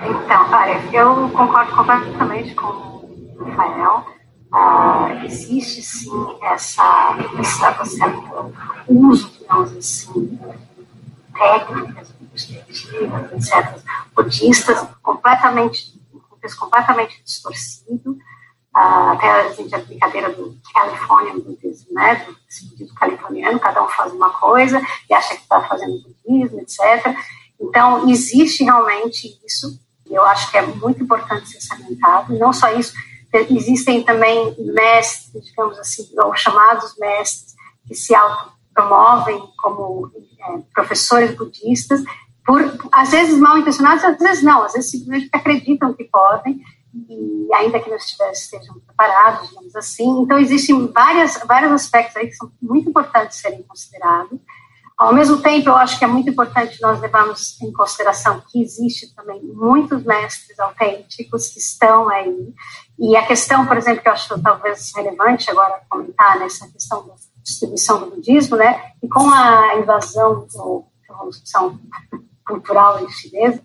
Então, 0.00 0.50
olha, 0.50 0.80
eu 0.90 1.28
concordo 1.30 1.70
completamente 1.72 2.54
com 2.54 2.66
o 2.66 3.44
Rafael 3.44 4.17
ah, 4.52 5.24
existe 5.24 5.82
sim 5.82 6.10
essa, 6.42 7.16
essa 7.38 7.84
certo 7.84 8.54
uso, 8.88 9.30
digamos 9.38 9.76
assim, 9.76 10.38
técnicas, 11.36 12.12
perspectivas, 12.30 13.32
etc., 13.32 13.78
budistas, 14.14 14.86
completamente, 15.02 16.00
completamente 16.58 17.22
distorcido. 17.22 18.18
Uh, 18.74 19.10
até 19.12 19.28
a 19.28 19.52
gente 19.52 19.74
a 19.74 19.78
brincadeira 19.78 20.32
do 20.32 20.56
Californian 20.72 21.40
Buddhism, 21.40 21.92
né, 21.92 22.26
esse 22.48 22.66
budismo 22.66 22.94
californiano, 22.94 23.58
cada 23.58 23.82
um 23.82 23.88
faz 23.88 24.12
uma 24.12 24.30
coisa 24.30 24.80
e 25.10 25.14
acha 25.14 25.34
que 25.34 25.42
está 25.42 25.60
fazendo 25.62 26.00
budismo, 26.00 26.60
etc. 26.60 27.16
Então, 27.60 28.08
existe 28.08 28.62
realmente 28.62 29.40
isso, 29.44 29.80
eu 30.06 30.22
acho 30.24 30.50
que 30.50 30.58
é 30.58 30.62
muito 30.62 31.02
importante 31.02 31.48
ser 31.48 31.60
salientado, 31.60 32.38
não 32.38 32.52
só 32.52 32.72
isso, 32.72 32.92
Existem 33.32 34.02
também 34.02 34.54
mestres, 34.58 35.44
digamos 35.44 35.78
assim, 35.78 36.08
ou 36.18 36.34
chamados 36.34 36.96
mestres, 36.98 37.54
que 37.86 37.94
se 37.94 38.14
autopromovem 38.14 39.42
como 39.58 40.10
é, 40.40 40.58
professores 40.72 41.36
budistas, 41.36 42.02
por, 42.44 42.62
às 42.92 43.10
vezes 43.10 43.38
mal 43.38 43.58
intencionados, 43.58 44.02
às 44.02 44.18
vezes 44.18 44.42
não, 44.42 44.62
às 44.62 44.72
vezes 44.72 44.90
simplesmente 44.90 45.28
acreditam 45.32 45.92
que 45.92 46.04
podem, 46.04 46.60
e 46.94 47.48
ainda 47.54 47.78
que 47.78 47.90
não 47.90 47.96
estejam 47.96 48.80
preparados, 48.86 49.48
digamos 49.48 49.76
assim. 49.76 50.22
Então, 50.22 50.38
existem 50.38 50.86
várias, 50.86 51.38
vários 51.46 51.72
aspectos 51.72 52.16
aí 52.16 52.28
que 52.28 52.36
são 52.36 52.50
muito 52.60 52.88
importantes 52.88 53.38
serem 53.38 53.62
considerados. 53.62 54.38
Ao 54.98 55.14
mesmo 55.14 55.40
tempo, 55.40 55.68
eu 55.68 55.76
acho 55.76 55.96
que 55.96 56.04
é 56.04 56.08
muito 56.08 56.28
importante 56.28 56.82
nós 56.82 57.00
levarmos 57.00 57.56
em 57.62 57.72
consideração 57.72 58.42
que 58.48 58.60
existe 58.60 59.14
também 59.14 59.40
muitos 59.44 60.02
mestres 60.02 60.58
autênticos 60.58 61.50
que 61.50 61.60
estão 61.60 62.08
aí. 62.08 62.52
E 62.98 63.16
a 63.16 63.24
questão, 63.24 63.64
por 63.64 63.76
exemplo, 63.76 64.02
que 64.02 64.08
eu 64.08 64.12
acho 64.12 64.42
talvez 64.42 64.90
relevante 64.96 65.48
agora 65.48 65.80
comentar 65.88 66.40
nessa 66.40 66.66
questão 66.66 67.06
da 67.06 67.14
distribuição 67.44 68.00
do 68.00 68.16
budismo, 68.16 68.56
né? 68.56 68.90
E 69.00 69.08
com 69.08 69.30
a 69.30 69.76
invasão 69.76 70.48
ou 70.56 70.88
revolução 71.08 71.78
cultural 72.44 72.98
chinesa, 73.08 73.62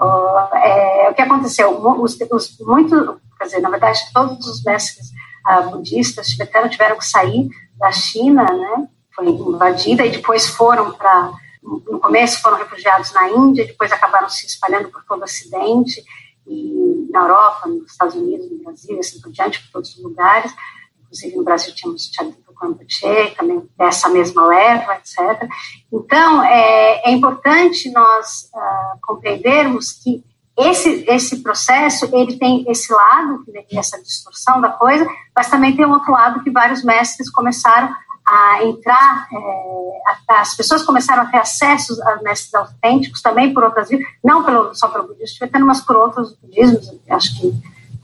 uh, 0.00 0.56
é, 0.56 1.10
o 1.10 1.14
que 1.14 1.20
aconteceu? 1.20 1.78
Os, 2.00 2.18
os, 2.30 2.58
muito, 2.60 3.20
quer 3.38 3.44
dizer, 3.44 3.60
na 3.60 3.68
verdade, 3.68 4.00
todos 4.14 4.46
os 4.46 4.62
mestres 4.64 5.08
uh, 5.46 5.70
budistas 5.70 6.28
tibetanos 6.28 6.70
tiveram 6.70 6.96
que 6.96 7.04
sair 7.04 7.50
da 7.76 7.92
China, 7.92 8.44
né? 8.44 8.88
Foi 9.14 9.28
invadida 9.28 10.04
e 10.04 10.10
depois 10.10 10.48
foram 10.48 10.92
para 10.92 11.32
no 11.62 11.98
começo 11.98 12.42
foram 12.42 12.58
refugiados 12.58 13.12
na 13.14 13.30
Índia, 13.30 13.66
depois 13.66 13.90
acabaram 13.90 14.28
se 14.28 14.44
espalhando 14.46 14.90
por 14.90 15.02
todo 15.04 15.22
o 15.22 15.24
Ocidente 15.24 16.04
e 16.46 17.08
na 17.10 17.20
Europa, 17.20 17.68
nos 17.68 17.90
Estados 17.90 18.14
Unidos, 18.14 18.50
no 18.50 18.62
Brasil, 18.62 18.98
assim 18.98 19.18
por 19.20 19.32
diante, 19.32 19.62
por 19.62 19.72
todos 19.72 19.96
os 19.96 20.02
lugares. 20.02 20.54
Inclusive 21.02 21.36
no 21.36 21.44
Brasil 21.44 21.74
tínhamos 21.74 22.10
Tchadito 22.10 22.52
Campuchê, 22.52 23.30
também 23.36 23.68
dessa 23.78 24.08
mesma 24.08 24.46
leva, 24.46 24.96
etc. 24.96 25.48
Então, 25.92 26.42
é, 26.44 27.08
é 27.08 27.10
importante 27.10 27.90
nós 27.90 28.50
uh, 28.54 28.98
compreendermos 29.02 29.92
que 29.92 30.22
esse, 30.56 31.04
esse 31.08 31.42
processo, 31.42 32.08
ele 32.14 32.38
tem 32.38 32.64
esse 32.68 32.92
lado, 32.92 33.44
essa 33.72 34.00
distorção 34.00 34.60
da 34.60 34.70
coisa, 34.70 35.06
mas 35.34 35.50
também 35.50 35.74
tem 35.74 35.84
um 35.84 35.92
outro 35.92 36.12
lado 36.12 36.44
que 36.44 36.50
vários 36.50 36.84
mestres 36.84 37.28
começaram 37.30 37.92
a 38.26 38.64
entrar, 38.64 39.28
é, 39.32 40.00
as 40.28 40.54
pessoas 40.54 40.82
começaram 40.82 41.24
a 41.24 41.26
ter 41.26 41.38
acesso 41.38 42.02
a 42.02 42.22
mestres 42.22 42.54
autênticos 42.54 43.20
também 43.20 43.52
por 43.52 43.62
outras 43.64 43.88
vias, 43.88 44.02
não 44.22 44.42
pelo, 44.42 44.74
só 44.74 44.88
pelo 44.88 45.08
budismo 45.08 45.34
tibetano, 45.34 45.66
mas 45.66 45.80
por 45.80 45.96
outros 45.96 46.34
budismos, 46.36 46.90
acho 47.10 47.40
que 47.40 47.52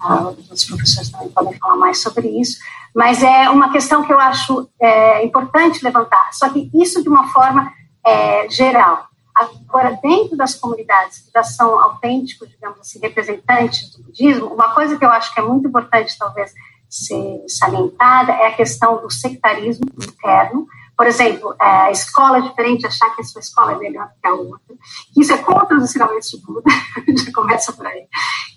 ah, 0.01 0.33
os 0.51 0.65
professores 0.65 1.11
também 1.11 1.29
podem 1.29 1.59
falar 1.59 1.77
mais 1.77 2.01
sobre 2.03 2.29
isso, 2.29 2.59
mas 2.95 3.23
é 3.23 3.49
uma 3.49 3.71
questão 3.71 4.05
que 4.05 4.13
eu 4.13 4.21
acho 4.21 4.69
é, 4.81 5.25
importante 5.25 5.83
levantar, 5.83 6.31
só 6.33 6.49
que 6.49 6.71
isso 6.75 7.03
de 7.03 7.09
uma 7.09 7.29
forma 7.29 7.73
é, 8.05 8.49
geral. 8.51 9.09
Agora, 9.35 9.99
dentro 10.03 10.37
das 10.37 10.55
comunidades 10.55 11.19
que 11.19 11.31
já 11.33 11.43
são 11.43 11.79
autênticos, 11.79 12.49
digamos 12.51 12.79
assim, 12.81 12.99
representantes 12.99 13.91
do 13.97 14.03
budismo, 14.03 14.49
uma 14.49 14.75
coisa 14.75 14.99
que 14.99 15.05
eu 15.05 15.11
acho 15.11 15.33
que 15.33 15.41
é 15.41 15.43
muito 15.43 15.69
importante, 15.69 16.19
talvez, 16.19 16.53
ser 16.91 17.45
salientada 17.49 18.33
é 18.33 18.49
a 18.49 18.57
questão 18.57 19.01
do 19.01 19.11
sectarismo 19.11 19.87
interno. 19.97 20.67
Por 20.97 21.07
exemplo, 21.07 21.55
a 21.59 21.91
escola 21.91 22.39
é 22.39 22.41
diferente, 22.43 22.87
achar 22.87 23.15
que 23.15 23.23
a 23.23 23.25
sua 23.25 23.41
escola 23.41 23.73
é 23.73 23.79
melhor 23.79 24.11
que 24.21 24.29
a 24.29 24.35
outra. 24.35 24.75
Isso 25.17 25.33
é 25.33 25.39
contra 25.39 25.77
os 25.79 25.85
ensinamentos 25.85 26.29
de 26.29 26.37
Buda, 26.43 26.71
já 27.25 27.33
começa 27.33 27.73
por 27.73 27.87
aí. 27.87 28.07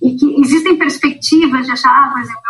E 0.01 0.15
que 0.15 0.41
existem 0.41 0.77
perspectivas 0.77 1.65
de 1.65 1.71
achar, 1.71 1.89
ah, 1.89 2.11
por 2.11 2.21
exemplo, 2.21 2.41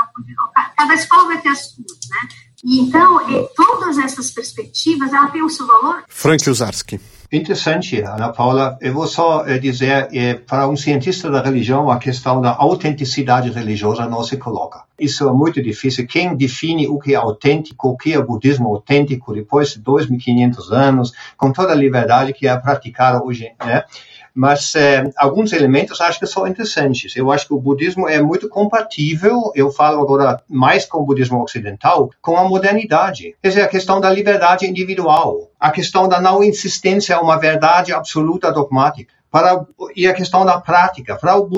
cada 0.75 0.93
escola 0.95 1.27
vai 1.27 1.41
ter 1.41 1.49
as 1.49 1.59
suas, 1.59 2.09
né? 2.09 2.27
E 2.63 2.79
então, 2.79 3.19
todas 3.55 3.97
essas 3.97 4.31
perspectivas, 4.31 5.11
ela 5.11 5.27
tem 5.27 5.43
o 5.43 5.49
seu 5.49 5.67
valor. 5.67 6.03
Frank 6.07 6.49
Uzarski. 6.49 6.99
Interessante, 7.33 7.99
Ana 7.99 8.31
Paula. 8.31 8.77
Eu 8.79 8.93
vou 8.93 9.07
só 9.07 9.43
eh, 9.47 9.57
dizer, 9.57 10.07
eh, 10.13 10.35
para 10.35 10.67
um 10.67 10.75
cientista 10.75 11.31
da 11.31 11.41
religião, 11.41 11.89
a 11.89 11.97
questão 11.97 12.39
da 12.39 12.55
autenticidade 12.55 13.49
religiosa 13.49 14.05
não 14.05 14.23
se 14.23 14.37
coloca. 14.37 14.83
Isso 14.99 15.27
é 15.27 15.33
muito 15.33 15.59
difícil. 15.59 16.05
Quem 16.05 16.35
define 16.35 16.87
o 16.87 16.99
que 16.99 17.15
é 17.15 17.17
autêntico, 17.17 17.89
o 17.89 17.97
que 17.97 18.13
é 18.13 18.21
budismo 18.21 18.67
autêntico 18.67 19.33
depois 19.33 19.69
de 19.73 19.81
2.500 19.81 20.71
anos, 20.71 21.11
com 21.35 21.51
toda 21.51 21.71
a 21.71 21.75
liberdade 21.75 22.33
que 22.33 22.47
é 22.47 22.55
praticada 22.55 23.23
hoje, 23.23 23.51
né? 23.65 23.83
Mas 24.33 24.73
é, 24.75 25.09
alguns 25.17 25.53
elementos 25.53 26.01
acho 26.01 26.19
que 26.19 26.25
são 26.25 26.47
interessantes. 26.47 27.15
Eu 27.15 27.31
acho 27.31 27.47
que 27.47 27.53
o 27.53 27.59
budismo 27.59 28.07
é 28.07 28.21
muito 28.21 28.49
compatível, 28.49 29.51
eu 29.53 29.71
falo 29.71 30.01
agora 30.01 30.41
mais 30.49 30.85
com 30.85 30.99
o 30.99 31.05
budismo 31.05 31.41
ocidental, 31.43 32.09
com 32.21 32.35
a 32.37 32.43
modernidade. 32.43 33.35
Quer 33.41 33.49
dizer, 33.49 33.61
a 33.61 33.67
questão 33.67 34.01
da 34.01 34.09
liberdade 34.09 34.65
individual, 34.65 35.51
a 35.59 35.71
questão 35.71 36.07
da 36.07 36.19
não 36.19 36.43
insistência 36.43 37.15
a 37.15 37.21
uma 37.21 37.37
verdade 37.37 37.93
absoluta 37.93 38.51
dogmática. 38.51 39.13
Para 39.33 39.65
e 39.95 40.05
a 40.05 40.13
questão 40.13 40.45
da 40.45 40.61
prática. 40.61 41.15
Para 41.15 41.35
o 41.35 41.49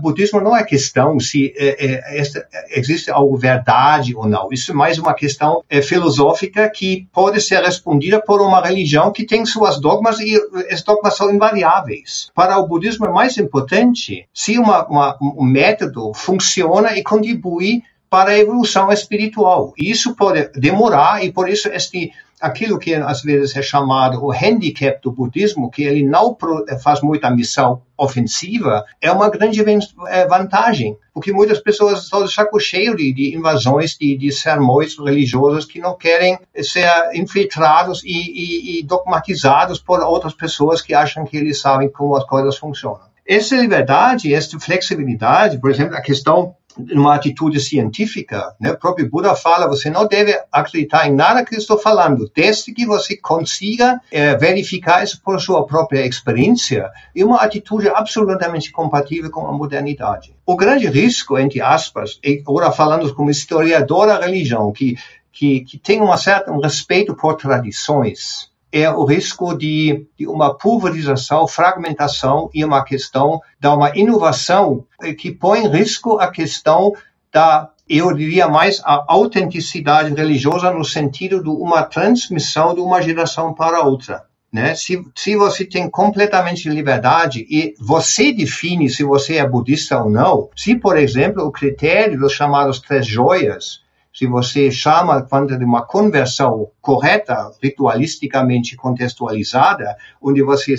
budismo 0.00 0.40
não 0.40 0.56
é 0.56 0.64
questão 0.64 1.20
se 1.20 1.52
é, 1.58 2.00
é, 2.18 2.22
existe 2.70 3.10
algo 3.10 3.36
verdade 3.36 4.16
ou 4.16 4.26
não. 4.26 4.48
Isso 4.50 4.72
é 4.72 4.74
mais 4.74 4.98
uma 4.98 5.12
questão 5.12 5.62
é, 5.68 5.82
filosófica 5.82 6.70
que 6.70 7.06
pode 7.12 7.42
ser 7.42 7.62
respondida 7.62 8.18
por 8.18 8.40
uma 8.40 8.62
religião 8.62 9.12
que 9.12 9.26
tem 9.26 9.44
suas 9.44 9.78
dogmas 9.78 10.18
e 10.20 10.40
esses 10.70 10.82
dogmas 10.82 11.18
são 11.18 11.30
invariáveis. 11.30 12.30
Para 12.34 12.58
o 12.58 12.66
budismo 12.66 13.04
é 13.04 13.10
mais 13.10 13.36
importante 13.36 14.26
se 14.32 14.58
uma, 14.58 14.86
uma, 14.86 15.18
um 15.20 15.44
método 15.44 16.14
funciona 16.14 16.96
e 16.96 17.02
contribui 17.02 17.82
para 18.08 18.30
a 18.30 18.38
evolução 18.38 18.90
espiritual. 18.90 19.74
E 19.76 19.90
isso 19.90 20.16
pode 20.16 20.48
demorar 20.58 21.22
e 21.22 21.30
por 21.30 21.46
isso 21.46 21.68
este 21.68 22.10
aquilo 22.40 22.78
que 22.78 22.94
às 22.94 23.22
vezes 23.22 23.56
é 23.56 23.62
chamado 23.62 24.24
o 24.24 24.32
handicap 24.32 25.00
do 25.02 25.12
budismo, 25.12 25.70
que 25.70 25.82
ele 25.82 26.04
não 26.04 26.36
faz 26.82 27.00
muita 27.00 27.30
missão 27.30 27.82
ofensiva, 27.96 28.84
é 29.00 29.10
uma 29.10 29.28
grande 29.28 29.60
é, 30.06 30.26
vantagem, 30.26 30.96
porque 31.12 31.32
muitas 31.32 31.58
pessoas 31.58 32.04
estão 32.04 32.24
de 32.24 32.32
saco 32.32 32.60
cheio 32.60 32.96
de, 32.96 33.12
de 33.12 33.36
invasões, 33.36 33.96
de, 33.98 34.16
de, 34.16 34.30
sermões 34.30 34.96
religiosos 34.96 35.64
que 35.64 35.80
não 35.80 35.96
querem 35.96 36.38
ser 36.62 36.88
infiltrados 37.14 38.02
e, 38.04 38.08
e, 38.08 38.78
e 38.78 38.82
dogmatizados 38.84 39.80
por 39.80 40.00
outras 40.00 40.32
pessoas 40.32 40.80
que 40.80 40.94
acham 40.94 41.24
que 41.24 41.36
eles 41.36 41.60
sabem 41.60 41.90
como 41.90 42.16
as 42.16 42.24
coisas 42.24 42.56
funcionam. 42.56 43.08
Essa 43.26 43.56
liberdade, 43.56 44.32
essa 44.32 44.58
flexibilidade, 44.58 45.58
por 45.58 45.70
exemplo, 45.70 45.96
a 45.96 46.00
questão 46.00 46.54
uma 46.92 47.14
atitude 47.14 47.60
científica, 47.60 48.54
né? 48.60 48.70
O 48.72 48.78
próprio 48.78 49.08
Buda 49.08 49.34
fala, 49.34 49.68
você 49.68 49.90
não 49.90 50.06
deve 50.06 50.38
acreditar 50.52 51.08
em 51.08 51.14
nada 51.14 51.44
que 51.44 51.54
estou 51.56 51.78
falando, 51.78 52.30
desde 52.34 52.72
que 52.72 52.86
você 52.86 53.16
consiga 53.16 54.00
é, 54.10 54.36
verificar 54.36 55.02
isso 55.02 55.20
por 55.22 55.40
sua 55.40 55.66
própria 55.66 56.06
experiência, 56.06 56.90
e 57.14 57.24
uma 57.24 57.42
atitude 57.42 57.88
absolutamente 57.88 58.70
compatível 58.70 59.30
com 59.30 59.46
a 59.46 59.52
modernidade. 59.52 60.34
O 60.46 60.56
grande 60.56 60.86
risco, 60.86 61.38
entre 61.38 61.60
aspas, 61.60 62.18
e 62.22 62.42
agora 62.46 62.70
falando 62.70 63.12
como 63.14 63.30
historiador 63.30 64.06
da 64.06 64.20
religião, 64.20 64.72
que, 64.72 64.96
que, 65.32 65.60
que 65.60 65.78
tem 65.78 66.00
uma 66.00 66.16
certa, 66.16 66.52
um 66.52 66.60
respeito 66.60 67.14
por 67.14 67.34
tradições, 67.34 68.50
é 68.70 68.90
o 68.90 69.04
risco 69.04 69.56
de, 69.56 70.06
de, 70.18 70.26
uma 70.26 70.54
pulverização, 70.54 71.48
fragmentação 71.48 72.50
e 72.52 72.64
uma 72.64 72.84
questão 72.84 73.40
da 73.58 73.74
uma 73.74 73.96
inovação 73.96 74.84
que 75.18 75.32
põe 75.32 75.64
em 75.64 75.68
risco 75.68 76.18
a 76.18 76.30
questão 76.30 76.92
da, 77.32 77.70
eu 77.88 78.12
diria 78.12 78.48
mais, 78.48 78.80
a 78.84 79.04
autenticidade 79.08 80.14
religiosa 80.14 80.70
no 80.70 80.84
sentido 80.84 81.42
de 81.42 81.48
uma 81.48 81.82
transmissão 81.82 82.74
de 82.74 82.80
uma 82.80 83.00
geração 83.00 83.54
para 83.54 83.82
outra. 83.82 84.24
Né? 84.52 84.74
Se, 84.74 85.02
se 85.14 85.36
você 85.36 85.64
tem 85.64 85.90
completamente 85.90 86.68
liberdade 86.68 87.46
e 87.50 87.74
você 87.78 88.32
define 88.32 88.88
se 88.88 89.04
você 89.04 89.36
é 89.36 89.46
budista 89.46 90.02
ou 90.02 90.10
não, 90.10 90.48
se, 90.56 90.74
por 90.74 90.96
exemplo, 90.96 91.44
o 91.44 91.52
critério 91.52 92.18
dos 92.18 92.32
chamados 92.32 92.80
três 92.80 93.06
joias 93.06 93.82
se 94.18 94.26
você 94.26 94.68
chama 94.68 95.22
quando 95.22 95.56
de 95.56 95.64
uma 95.64 95.86
conversão 95.86 96.72
correta, 96.80 97.52
ritualisticamente 97.62 98.74
contextualizada, 98.74 99.96
onde 100.20 100.42
você, 100.42 100.74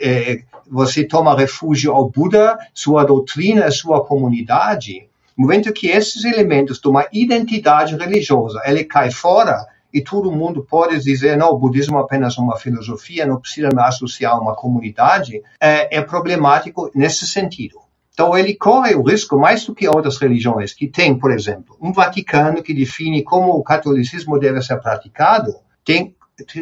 é, 0.00 0.40
você 0.66 1.04
toma 1.04 1.36
refúgio 1.36 1.92
ao 1.92 2.08
Buda, 2.08 2.56
sua 2.72 3.04
doutrina, 3.04 3.70
sua 3.70 4.02
comunidade, 4.02 5.06
no 5.36 5.44
momento 5.44 5.70
que 5.70 5.88
esses 5.88 6.24
elementos 6.24 6.80
de 6.80 6.88
uma 6.88 7.06
identidade 7.12 7.94
religiosa, 7.94 8.62
ele 8.64 8.84
cai 8.84 9.10
fora, 9.10 9.66
e 9.92 10.00
todo 10.00 10.32
mundo 10.32 10.64
pode 10.64 10.98
dizer, 11.00 11.36
não, 11.36 11.50
o 11.50 11.58
budismo 11.58 11.98
é 11.98 12.00
apenas 12.00 12.38
uma 12.38 12.56
filosofia, 12.56 13.26
não 13.26 13.38
precisa 13.38 13.68
me 13.68 13.82
associar 13.82 14.32
a 14.32 14.40
uma 14.40 14.54
comunidade, 14.54 15.42
é, 15.60 15.98
é 15.98 16.00
problemático 16.00 16.90
nesse 16.94 17.26
sentido. 17.26 17.80
Então, 18.18 18.36
ele 18.36 18.52
corre 18.52 18.96
o 18.96 19.02
risco, 19.02 19.38
mais 19.38 19.64
do 19.64 19.72
que 19.72 19.86
outras 19.86 20.18
religiões, 20.18 20.72
que 20.72 20.88
tem, 20.88 21.16
por 21.16 21.30
exemplo, 21.30 21.76
um 21.80 21.92
Vaticano 21.92 22.64
que 22.64 22.74
define 22.74 23.22
como 23.22 23.52
o 23.52 23.62
catolicismo 23.62 24.40
deve 24.40 24.60
ser 24.60 24.76
praticado, 24.78 25.54
tem, 25.84 26.16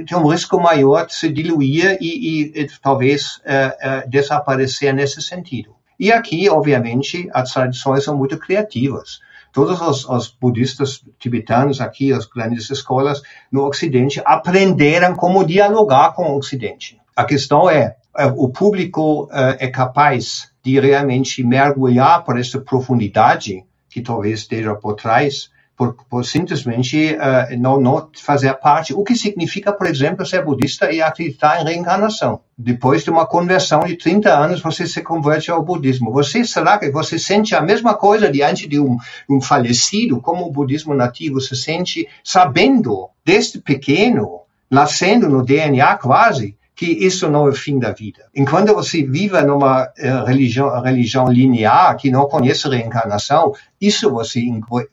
tem 0.06 0.18
um 0.18 0.26
risco 0.26 0.60
maior 0.60 1.06
de 1.06 1.14
se 1.14 1.30
diluir 1.30 1.96
e, 1.98 2.50
e, 2.52 2.60
e 2.60 2.66
talvez 2.82 3.36
uh, 3.36 4.04
uh, 4.04 4.10
desaparecer 4.10 4.92
nesse 4.92 5.22
sentido. 5.22 5.74
E 5.98 6.12
aqui, 6.12 6.46
obviamente, 6.50 7.26
as 7.32 7.54
tradições 7.54 8.04
são 8.04 8.14
muito 8.14 8.36
criativas. 8.36 9.20
Todos 9.50 9.80
os, 9.80 10.06
os, 10.06 10.28
budistas 10.28 11.02
tibetanos 11.18 11.80
aqui, 11.80 12.12
as 12.12 12.26
grandes 12.26 12.68
escolas 12.68 13.22
no 13.50 13.66
Ocidente, 13.66 14.20
aprenderam 14.26 15.14
como 15.14 15.42
dialogar 15.42 16.12
com 16.12 16.24
o 16.24 16.36
Ocidente. 16.36 17.00
A 17.16 17.24
questão 17.24 17.68
é, 17.68 17.96
é 18.16 18.26
o 18.26 18.50
público 18.50 19.28
é 19.58 19.66
capaz 19.68 20.50
de 20.62 20.78
realmente 20.78 21.42
mergulhar 21.42 22.22
por 22.24 22.38
essa 22.38 22.60
profundidade 22.60 23.64
que 23.88 24.02
talvez 24.02 24.40
esteja 24.40 24.74
por 24.74 24.94
trás, 24.94 25.48
por, 25.76 25.94
por 26.08 26.24
simplesmente 26.24 27.14
uh, 27.14 27.58
não, 27.58 27.78
não 27.78 28.10
fazer 28.16 28.54
parte. 28.54 28.94
O 28.94 29.04
que 29.04 29.14
significa, 29.14 29.72
por 29.72 29.86
exemplo, 29.86 30.24
ser 30.24 30.42
budista 30.42 30.90
e 30.90 31.02
acreditar 31.02 31.60
em 31.60 31.64
reencarnação. 31.64 32.40
Depois 32.56 33.04
de 33.04 33.10
uma 33.10 33.26
conversão 33.26 33.80
de 33.80 33.96
30 33.96 34.30
anos, 34.30 34.62
você 34.62 34.86
se 34.86 35.02
converte 35.02 35.50
ao 35.50 35.62
budismo. 35.62 36.10
Você 36.12 36.44
será 36.44 36.78
que 36.78 36.90
você 36.90 37.18
sente 37.18 37.54
a 37.54 37.60
mesma 37.60 37.94
coisa 37.94 38.30
diante 38.30 38.66
de 38.66 38.80
um, 38.80 38.96
um 39.28 39.40
falecido, 39.40 40.20
como 40.20 40.46
o 40.46 40.52
budismo 40.52 40.94
nativo 40.94 41.40
se 41.40 41.54
sente, 41.54 42.08
sabendo 42.24 43.10
desde 43.24 43.60
pequeno, 43.60 44.40
nascendo 44.70 45.28
no 45.28 45.44
DNA 45.44 45.96
quase, 45.98 46.56
que 46.76 46.84
isso 46.84 47.30
não 47.30 47.46
é 47.46 47.50
o 47.50 47.54
fim 47.54 47.78
da 47.78 47.90
vida. 47.90 48.28
Enquanto 48.34 48.74
você 48.74 49.02
vive 49.02 49.40
numa 49.40 49.84
uh, 49.84 50.24
religião, 50.26 50.78
religião 50.82 51.26
linear 51.26 51.96
que 51.96 52.10
não 52.10 52.28
conhece 52.28 52.68
reencarnação, 52.68 53.54
isso 53.80 54.10
você, 54.10 54.42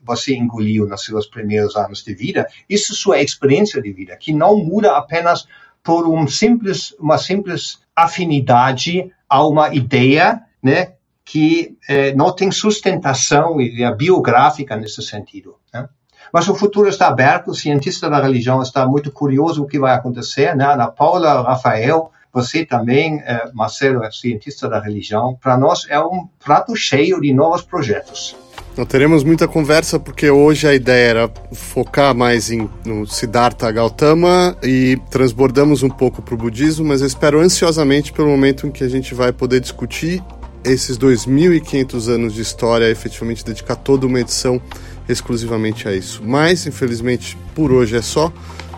você 0.02 0.34
engoliu 0.34 0.88
nos 0.88 1.04
seus 1.04 1.26
primeiros 1.26 1.76
anos 1.76 2.02
de 2.02 2.14
vida, 2.14 2.48
isso 2.70 2.94
é 2.94 2.96
sua 2.96 3.20
experiência 3.20 3.82
de 3.82 3.92
vida, 3.92 4.16
que 4.16 4.32
não 4.32 4.56
muda 4.56 4.96
apenas 4.96 5.46
por 5.82 6.08
um 6.08 6.26
simples, 6.26 6.94
uma 6.98 7.18
simples 7.18 7.80
afinidade 7.94 9.12
a 9.28 9.46
uma 9.46 9.74
ideia, 9.74 10.42
né, 10.62 10.94
que 11.22 11.76
eh, 11.86 12.14
não 12.14 12.34
tem 12.34 12.50
sustentação 12.50 13.58
biográfica 13.96 14.74
nesse 14.76 15.02
sentido. 15.02 15.56
Né? 15.72 15.86
Mas 16.32 16.48
o 16.48 16.54
futuro 16.54 16.88
está 16.88 17.08
aberto, 17.08 17.50
o 17.50 17.54
cientista 17.54 18.08
da 18.08 18.20
religião 18.20 18.62
está 18.62 18.86
muito 18.86 19.10
curioso 19.10 19.62
o 19.62 19.66
que 19.66 19.78
vai 19.78 19.94
acontecer. 19.94 20.54
Né? 20.54 20.64
Ana 20.64 20.88
Paula, 20.88 21.42
Rafael, 21.42 22.10
você 22.32 22.66
também, 22.66 23.22
eh, 23.24 23.50
Marcelo, 23.54 24.02
é 24.02 24.10
cientista 24.10 24.68
da 24.68 24.80
religião. 24.80 25.38
Para 25.40 25.56
nós 25.56 25.86
é 25.88 26.00
um 26.00 26.26
prato 26.44 26.74
cheio 26.74 27.20
de 27.20 27.32
novos 27.32 27.62
projetos. 27.62 28.36
Nós 28.76 28.88
teremos 28.88 29.22
muita 29.22 29.46
conversa 29.46 30.00
porque 30.00 30.28
hoje 30.28 30.66
a 30.66 30.74
ideia 30.74 31.10
era 31.10 31.30
focar 31.52 32.12
mais 32.12 32.50
em, 32.50 32.68
no 32.84 33.06
Siddhartha 33.06 33.70
Gautama 33.70 34.56
e 34.64 34.98
transbordamos 35.10 35.84
um 35.84 35.88
pouco 35.88 36.20
para 36.20 36.34
o 36.34 36.36
budismo, 36.36 36.84
mas 36.84 37.00
eu 37.00 37.06
espero 37.06 37.38
ansiosamente 37.38 38.12
pelo 38.12 38.28
momento 38.28 38.66
em 38.66 38.72
que 38.72 38.82
a 38.82 38.88
gente 38.88 39.14
vai 39.14 39.32
poder 39.32 39.60
discutir 39.60 40.20
esses 40.64 40.98
2.500 40.98 42.08
anos 42.08 42.34
de 42.34 42.42
história, 42.42 42.90
efetivamente 42.90 43.44
dedicar 43.44 43.76
toda 43.76 44.06
uma 44.06 44.18
edição 44.18 44.60
exclusivamente 45.08 45.88
a 45.88 45.94
isso. 45.94 46.22
Mas, 46.24 46.66
infelizmente, 46.66 47.36
por 47.54 47.72
hoje 47.72 47.96
é 47.96 48.02
só. 48.02 48.32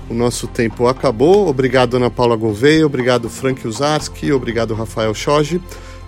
O 0.08 0.14
nosso 0.14 0.46
tempo 0.46 0.86
acabou. 0.86 1.48
Obrigado, 1.48 1.96
Ana 1.96 2.10
Paula 2.10 2.36
Gouveia. 2.36 2.86
Obrigado, 2.86 3.28
Frank 3.28 3.66
Uzarski. 3.66 4.30
Obrigado, 4.32 4.74
Rafael 4.74 5.12
Schoge. 5.14 5.60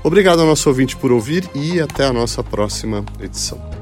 Obrigado 0.03 0.41
ao 0.41 0.47
nosso 0.47 0.69
ouvinte 0.69 0.97
por 0.97 1.11
ouvir 1.11 1.49
e 1.55 1.81
até 1.81 2.07
a 2.07 2.13
nossa 2.13 2.43
próxima 2.43 3.05
edição. 3.21 3.78